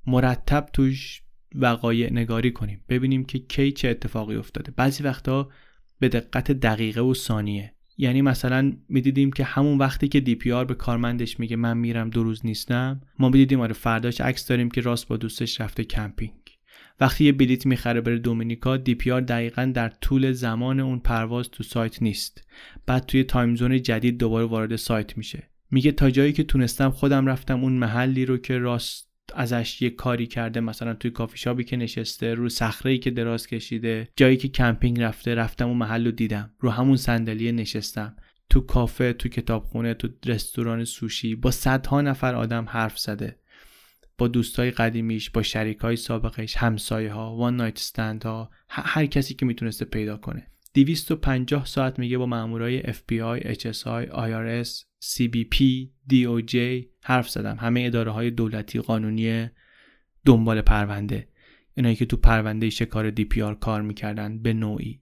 [0.08, 1.22] مرتب توش
[1.56, 2.82] وقایع نگاری کنیم.
[2.90, 4.72] ببینیم که کی چه اتفاقی افتاده.
[4.76, 5.50] بعضی وقتا
[6.00, 7.74] به دقت دقیقه و ثانیه.
[7.98, 12.46] یعنی مثلا می‌دیدیم که همون وقتی که DPR به کارمندش میگه من میرم دو روز
[12.46, 16.41] نیستم ما می‌دیدیم آره فرداش عکس داریم که راس با دوستش رفته کمپینگ.
[17.02, 22.02] وقتی یه بلیت می‌خره بره دومینیکا DPR دقیقا در طول زمان اون پرواز تو سایت
[22.02, 22.48] نیست.
[22.86, 25.50] بعد توی time zone جدید دوباره وارد سایت میشه.
[25.72, 30.28] میگه تا جایی که تونستم خودم رفتم اون محلی رو که راس ازش یه کاری
[30.28, 35.02] کرده مثلا توی کافی شابی که نشسته رو صخره که دراز کشیده جایی که کمپینگ
[35.02, 36.54] رفته رفتم اون محل رو دیدم.
[36.60, 38.16] رو همون صندلی نشستم.
[38.50, 43.41] تو کافه تو کتابخونه تو رستوران سوشی با صدها نفر آدم حرف زده.
[44.22, 49.46] با دوستای قدیمیش با شریکای سابقش همسایه ها وان نایت استند ها هر کسی که
[49.46, 50.48] می‌تونسته پیدا کنه.
[50.74, 54.70] 250 ساعت میگه با مامورای FBI, HSI, IRS,
[55.04, 55.58] CBP,
[56.12, 56.56] DOJ
[57.04, 57.58] حرف زدم.
[57.60, 59.50] همه اداره های دولتی قانونی
[60.26, 61.28] دنبال پرونده.
[61.74, 65.02] اینایی که تو پرونده شکار آر کار می‌کردن به نوعی.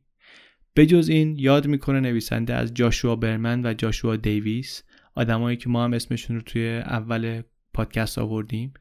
[0.74, 4.84] به جز این یاد می‌کنه نویسنده از جاشوا برمن و جاشوا دیویس.
[5.16, 7.42] آدمایی که ما هم اسمشون رو توی اول
[7.74, 8.74] پادکست آوردیم.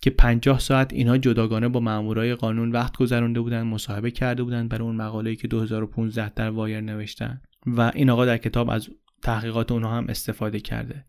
[0.00, 4.84] که 50 ساعت اینها جداگانه با مامورای قانون وقت گذرونده بودن مصاحبه کرده بودن برای
[4.84, 7.40] اون مقاله‌ای که 2015 در وایر نوشتن.
[7.66, 8.88] و این آقا در کتاب از
[9.22, 11.04] تحقیقات اونها هم استفاده کرده.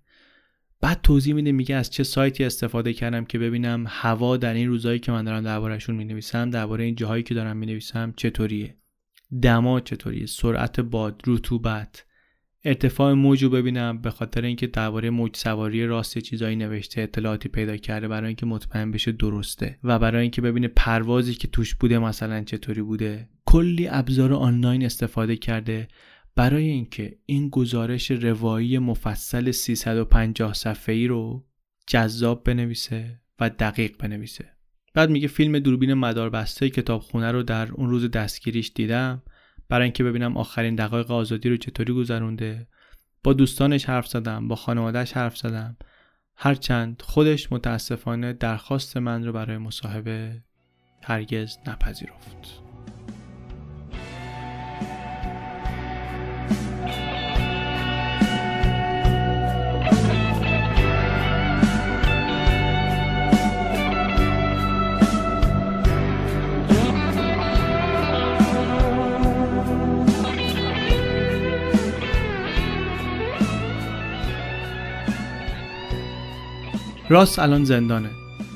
[0.81, 4.99] بعد توضیح میده میگه از چه سایتی استفاده کردم که ببینم هوا در این روزایی
[4.99, 8.77] که من دارم دربارهشون می‌نویسم درباره این جاهایی که دارم می‌نویسم چطوریه.
[9.41, 12.05] دما چطوریه؟ سرعت باد رطوبت.
[12.63, 17.77] ارتفاع موج رو ببینم به خاطر اینکه درباره موج سواری راست چیزایی نوشته اطلاعاتی پیدا
[17.77, 22.43] کرده برای اینکه مطمئن بشه درسته و برای اینکه ببینه پروازی که توش بوده مثلا
[22.43, 23.29] چطوری بوده.
[23.45, 25.87] کلی ابزار آنلاین استفاده کرده
[26.35, 31.45] برای اینکه این گزارش روایی مفصل 350 صفحه‌ای رو
[31.87, 34.45] جذاب بنویسه و دقیق بنویسه.
[34.93, 39.23] بعد میگه فیلم دوربین مداربسته کتابخونه رو در اون روز دستگیریش دیدم.
[39.71, 42.67] برای اینکه ببینم آخرین دقایق آزادی رو چطوری گذرونده.
[43.23, 45.77] با دوستانش حرف زدم با خانوادهش حرف زدم.
[46.35, 50.43] هرچند خودش متاسفانه درخواست من رو برای مصاحبه
[51.03, 52.60] هرگز نپذیرفت.
[77.11, 78.09] راست الان زندانه.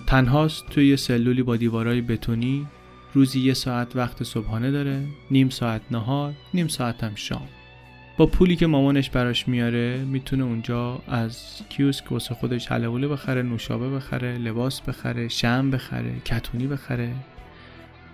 [0.08, 2.68] تنهاست توی یه سلولی با دیوارای بتونی.
[3.14, 7.48] روزی یه ساعت وقت صبحانه داره نیم ساعت نهار نیم ساعت هم شام.
[8.18, 13.90] با پولی که مامانش براش میاره می‌تونه اونجا از کیوسک واسه خودش حلوله بخره نوشابه
[13.90, 17.12] بخره لباس بخره شم بخره کتونی بخره.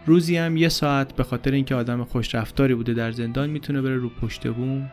[0.05, 3.95] روزی هم یه ساعت به خاطر اینکه آدم خوش رفتاری بوده در زندان می‌تونه بره
[3.95, 4.91] رو پشت بوم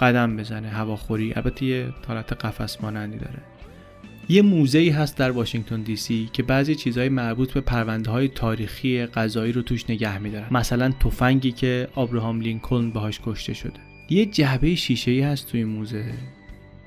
[0.00, 1.32] قدم بزنه هواخوری.
[1.36, 3.51] البته یه حالت قفس مانندی داره.
[4.28, 8.28] یه موزه ای هست در واشنگتن دی سی که بعضی چیزهای مربوط به پرونده های
[8.28, 10.46] تاریخی غذایی رو توش نگه میدارن.
[10.50, 13.80] مثلا تفنگی که آبراهام لینکلن باهاش کشته شده.
[14.10, 16.04] یه جعبه شیشه ای هست توی موزه.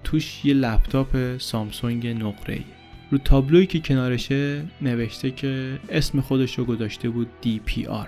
[0.03, 2.59] توش یه لپتاپ سامسونگ نقره
[3.11, 8.07] رو تابلوی که کنارشه نوشته که اسم خودش رو گذاشته بود DPR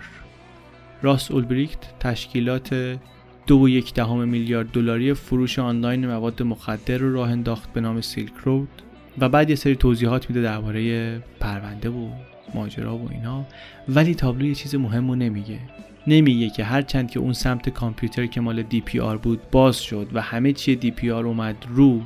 [1.02, 3.00] راس اولبریکت تشکیلات
[3.48, 8.34] دو یک دهم میلیارد دلاری فروش آنلاین مواد مخدر رو راه انداخت به نام Silk
[8.46, 8.70] Road.
[9.18, 12.10] و بعد یه سری توضیحات میده درباره پرونده و
[12.54, 13.46] ماجرا و اینا.
[13.90, 15.60] ولی تابلو یه چیز مهم رو نمیگه.
[16.08, 20.54] نمیگه که هرچند که اون سمت کامپیوتر که مال DPR بود باز شد و همه
[20.54, 22.02] چی DPR اومد رو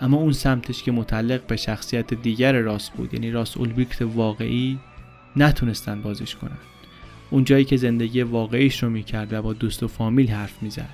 [0.00, 4.78] اما اون سمتش که متعلق به شخصیت دیگر راس بود یعنی راس اولبریکت واقعی
[5.36, 6.58] نتونستن بازش کنن.
[7.30, 10.88] اون جایی که زندگی واقعیش رو می‌کرد و با دوست و فامیل حرف می‌زد.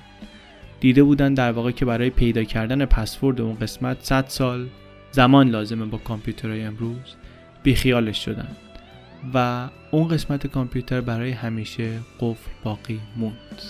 [0.79, 4.67] دیده بودن در واقع که برای پیدا کردن پسورد اون قسمت 100 سال
[5.11, 7.15] زمان لازمه با کامپیوترهای امروز
[7.63, 8.55] بیخیالش شدن
[9.33, 13.61] و اون قسمت کامپیوتر برای همیشه قفل باقی موند.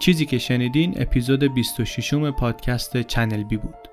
[0.00, 3.88] چیزی که شنیدین اپیزود 26 م پادکست Channel B بود.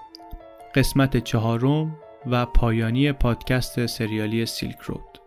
[0.75, 1.97] قسمت چهارم
[2.31, 5.19] و پایانی پادکست سریالی Silk Road.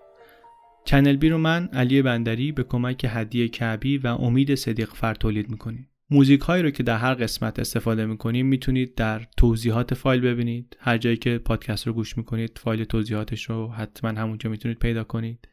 [0.85, 5.51] Channel B رو من علی بندری به کمک هدیه کعبی و امید صدیق فر تولید
[5.51, 5.89] می‌کنیم.
[6.11, 10.77] موزیک هایی رو که در هر قسمت استفاده می‌کنیم می‌تونید در توضیحات فایل ببینید.
[10.81, 15.48] هر جایی که پادکست رو گوش می‌کنید فایل توضیحاتش رو حتما همونجا می‌تونید پیدا کنید.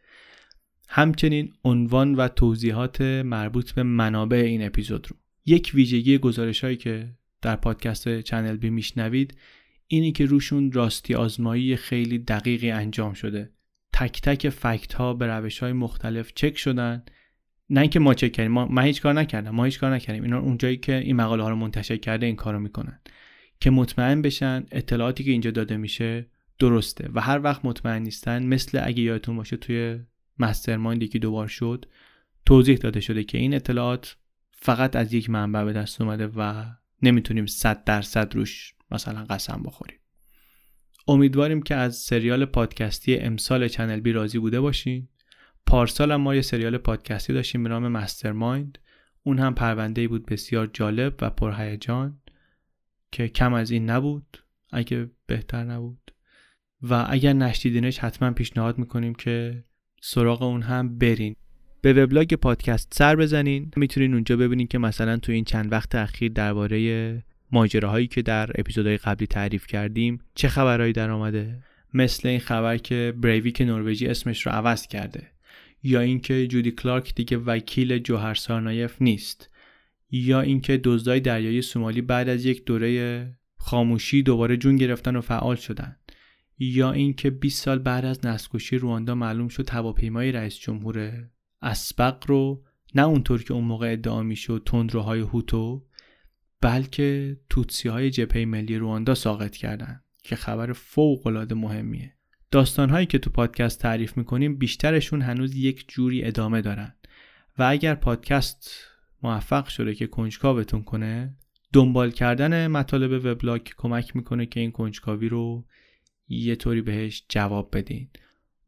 [0.88, 5.18] همچنین عنوان و توضیحات مربوط به منابع این اپیزود رو.
[5.46, 9.38] یک ویژگی گزارش هایی که در پادکست چنل بی میشنوید
[9.88, 13.52] اینی که روشون راستی آزمایی خیلی دقیقی انجام شده.
[13.94, 17.04] تک تک فکت ها به روش های مختلف چک شدن.
[17.70, 20.24] نه اینکه ما چک کردیم ما من هیچ کار نکردم ما هیچ کار نکردیم.
[20.24, 23.00] اینا اونجایی که این مقاله ها رو منتشر کرده این کارو می‌کنن.
[23.60, 26.26] که مطمئن بشن اطلاعاتی که اینجا داده میشه
[26.60, 30.00] درسته و هر وقت مطمئن نیستن مثل اگه یادتون باشه توی
[30.40, 31.86] مسترمایند که دوبار شد
[32.46, 34.18] توضیح داده شده که این اطلاعات
[34.52, 36.66] فقط از یک منبع به دست اومده و
[37.02, 40.00] نمی‌تونیم صد درصد روش مثلا قسم بخوریم.
[41.08, 45.08] امیدواریم که از سریال پادکستی امسال چنل بی راضی بوده باشین.
[45.66, 48.78] پارسال ما یه سریال پادکستی داشتیم به نام مسترمایند.
[49.24, 52.22] اون هم پرونده بود بسیار جالب و پرهیجان
[53.12, 54.38] که کم از این نبود
[54.72, 56.12] اگه بهتر نبود.
[56.82, 59.64] و اگر نشدیدینش حتما پیشنهاد می‌کنیم که
[60.02, 61.36] سراغ اون هم برین.
[61.82, 63.72] به وبلاگ پادکست سر بزنین.
[63.76, 68.98] می‌تونین اونجا ببینین که مثلا تو این چند وقت اخیر درباره ماجراهایی که در اپیزودهای
[68.98, 71.64] قبلی تعریف کردیم چه خبرهایی در آمده؟
[71.94, 75.28] مثل این خبر که بریویک نروژی اسمش رو عوض کرده.
[75.84, 79.50] یا اینکه جودی کلارک دیگه وکیل جوهر سارنایف نیست.
[80.12, 85.56] یا اینکه دزدای دریایی سومالی بعد از یک دوره خاموشی دوباره جون گرفتن و فعال
[85.56, 85.96] شدن.
[86.60, 91.28] یا اینکه 20 سال بعد از نسکشی رواندا معلوم شد هواپیمای رئیس جمهور
[91.62, 92.64] اسبق رو
[92.96, 95.86] نه اونطور که اون موقع ادعا می‌شد تندروهای هوتو
[96.62, 102.14] بلکه توتسی های جبهه ملی رواندا ساقط کردن که خبر فوق العاده مهمیه.
[102.52, 106.96] داستان هایی که تو پادکست تعریف می‌کنیم بیشترشون هنوز یک جوری ادامه دارن.
[107.58, 108.70] و اگر پادکست
[109.24, 111.36] موفق شده که کنجکاوتون کنه
[111.74, 115.66] دنبال کردن مطالب وبلاگ کمک می‌کنه که این کنجکاوی رو
[116.28, 118.08] یه طوری بهش جواب بدین.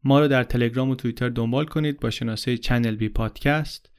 [0.03, 3.89] ما رو در تلگرام و توییتر دنبال کنید با شناسه Channel B Podcast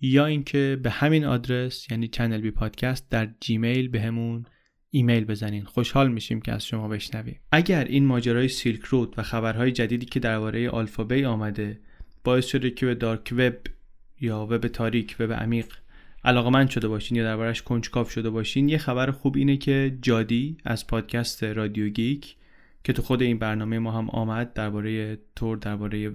[0.00, 4.46] یا اینکه به همین آدرس یعنی Channel B Podcast در جیمیل بهمون
[4.90, 5.64] ایمیل بزنین.
[5.64, 7.40] خوشحال میشیم که از شما بشنویم.
[7.52, 11.80] اگر این ماجرای Silk Road و خبرهای جدیدی که درباره AlphaBay آمده
[12.24, 13.54] باعث شده که به dark web
[14.20, 15.66] یا وب تاریک وب عمیق
[16.24, 20.86] علاقه‌مند شده باشین یا دربارش کنجکاو شده باشین یه خبر خوب اینه که جادی از
[20.86, 22.36] پادکست رادیو گیک
[22.88, 26.10] که تو خود این برنامه ما هم آمد درباره تور درباره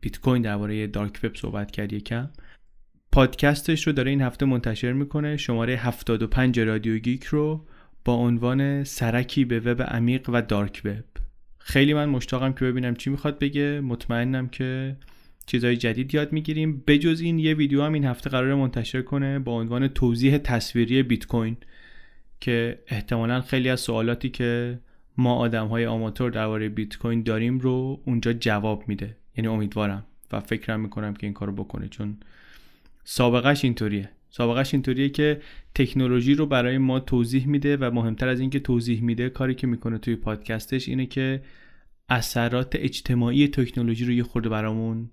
[0.00, 2.30] بیت کوین درباره dark web صحبت کرد یکم.
[3.12, 5.36] پادکستش رو داره این هفته منتشر می‌کنه.
[5.36, 7.66] شماره 75 رادیو گیک رو
[8.04, 11.04] با عنوان سرکی به وب عمیق و dark web
[11.58, 13.80] خیلی من مشتاقم که ببینم چی می‌خواد بگه.
[13.80, 14.96] مطمئنم که
[15.46, 16.82] چیزهای جدید یاد می‌گیریم.
[16.86, 21.26] بجز این یه ویدیو هم این هفته قرار منتشر کنه با عنوان توضیح تصویری بیت
[21.26, 21.56] کوین
[22.40, 24.78] که احتمالا خیلی از سوالاتی که
[25.16, 29.16] ما آدم های آماتور درباره بیت کوین داریم رو اونجا جواب میده.
[29.36, 32.16] یعنی امیدوارم و فکرم می‌کنم که این کارو بکنه چون
[33.04, 34.10] سابقش اینطوریه.
[34.30, 35.40] سابقش اینطوریه که
[35.74, 39.98] تکنولوژی رو برای ما توضیح میده و مهمتر از اینکه توضیح میده کاری که می‌کنه
[39.98, 41.42] توی پادکستش اینه که
[42.08, 45.10] اثرات اجتماعی تکنولوژی رو یه خورده برامون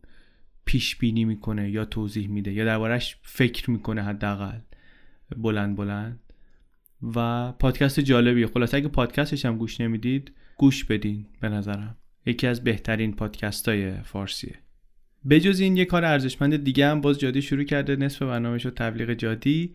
[0.66, 4.60] پیش بینی می‌کنه یا توضیح میده یا دربارش فکر می‌کنه حداقل.
[5.38, 6.31] بلند بلند.
[7.16, 8.48] و پادکست جالبیه.
[8.48, 11.98] خلاص اگه پادکستش هم گوش نمی‌دید گوش بدین به نظرم.
[12.26, 14.56] یکی از بهترین پادکست های فارسیه
[15.30, 17.96] بجز این یه کار ارزشمند دیگه هم باز جادی شروع کرده.
[17.96, 19.74] نصف برنامهش رو تبلیغ جادی.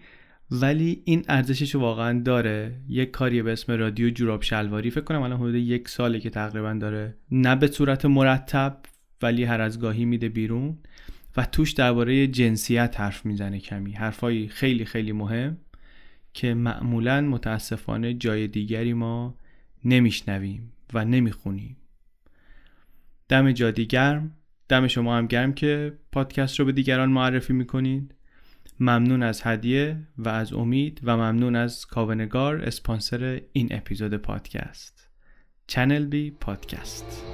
[0.51, 2.81] ولی این ارزشش واقعا داره.
[2.89, 4.90] یک کاری به اسم رادیو جوراب شلواری.
[4.90, 7.16] فکر کنم الان حدود یک ساله که تقریبا داره.
[7.31, 8.81] نه به صورت مرتب
[9.23, 10.78] ولی هر از گاهی میده بیرون.
[11.36, 13.93] و توش درباره جنسیت حرف می‌زنه کمی.
[13.93, 15.59] حرفایی خیلی خیلی مهم.
[16.37, 19.35] که معمولا متاسفانه جای دیگری ما
[19.85, 21.77] نمیشنویم و نمی‌خونیم.
[23.29, 23.87] دم جادی
[24.69, 28.15] دم شما هم گرم که پادکست رو به دیگران معرفی می‌کنید.
[28.81, 35.09] ممنون از هدیه و از امید و ممنون از کاونگار اسپانسر این اپیزود پادکست.
[35.67, 37.25] چنل بی پادکست.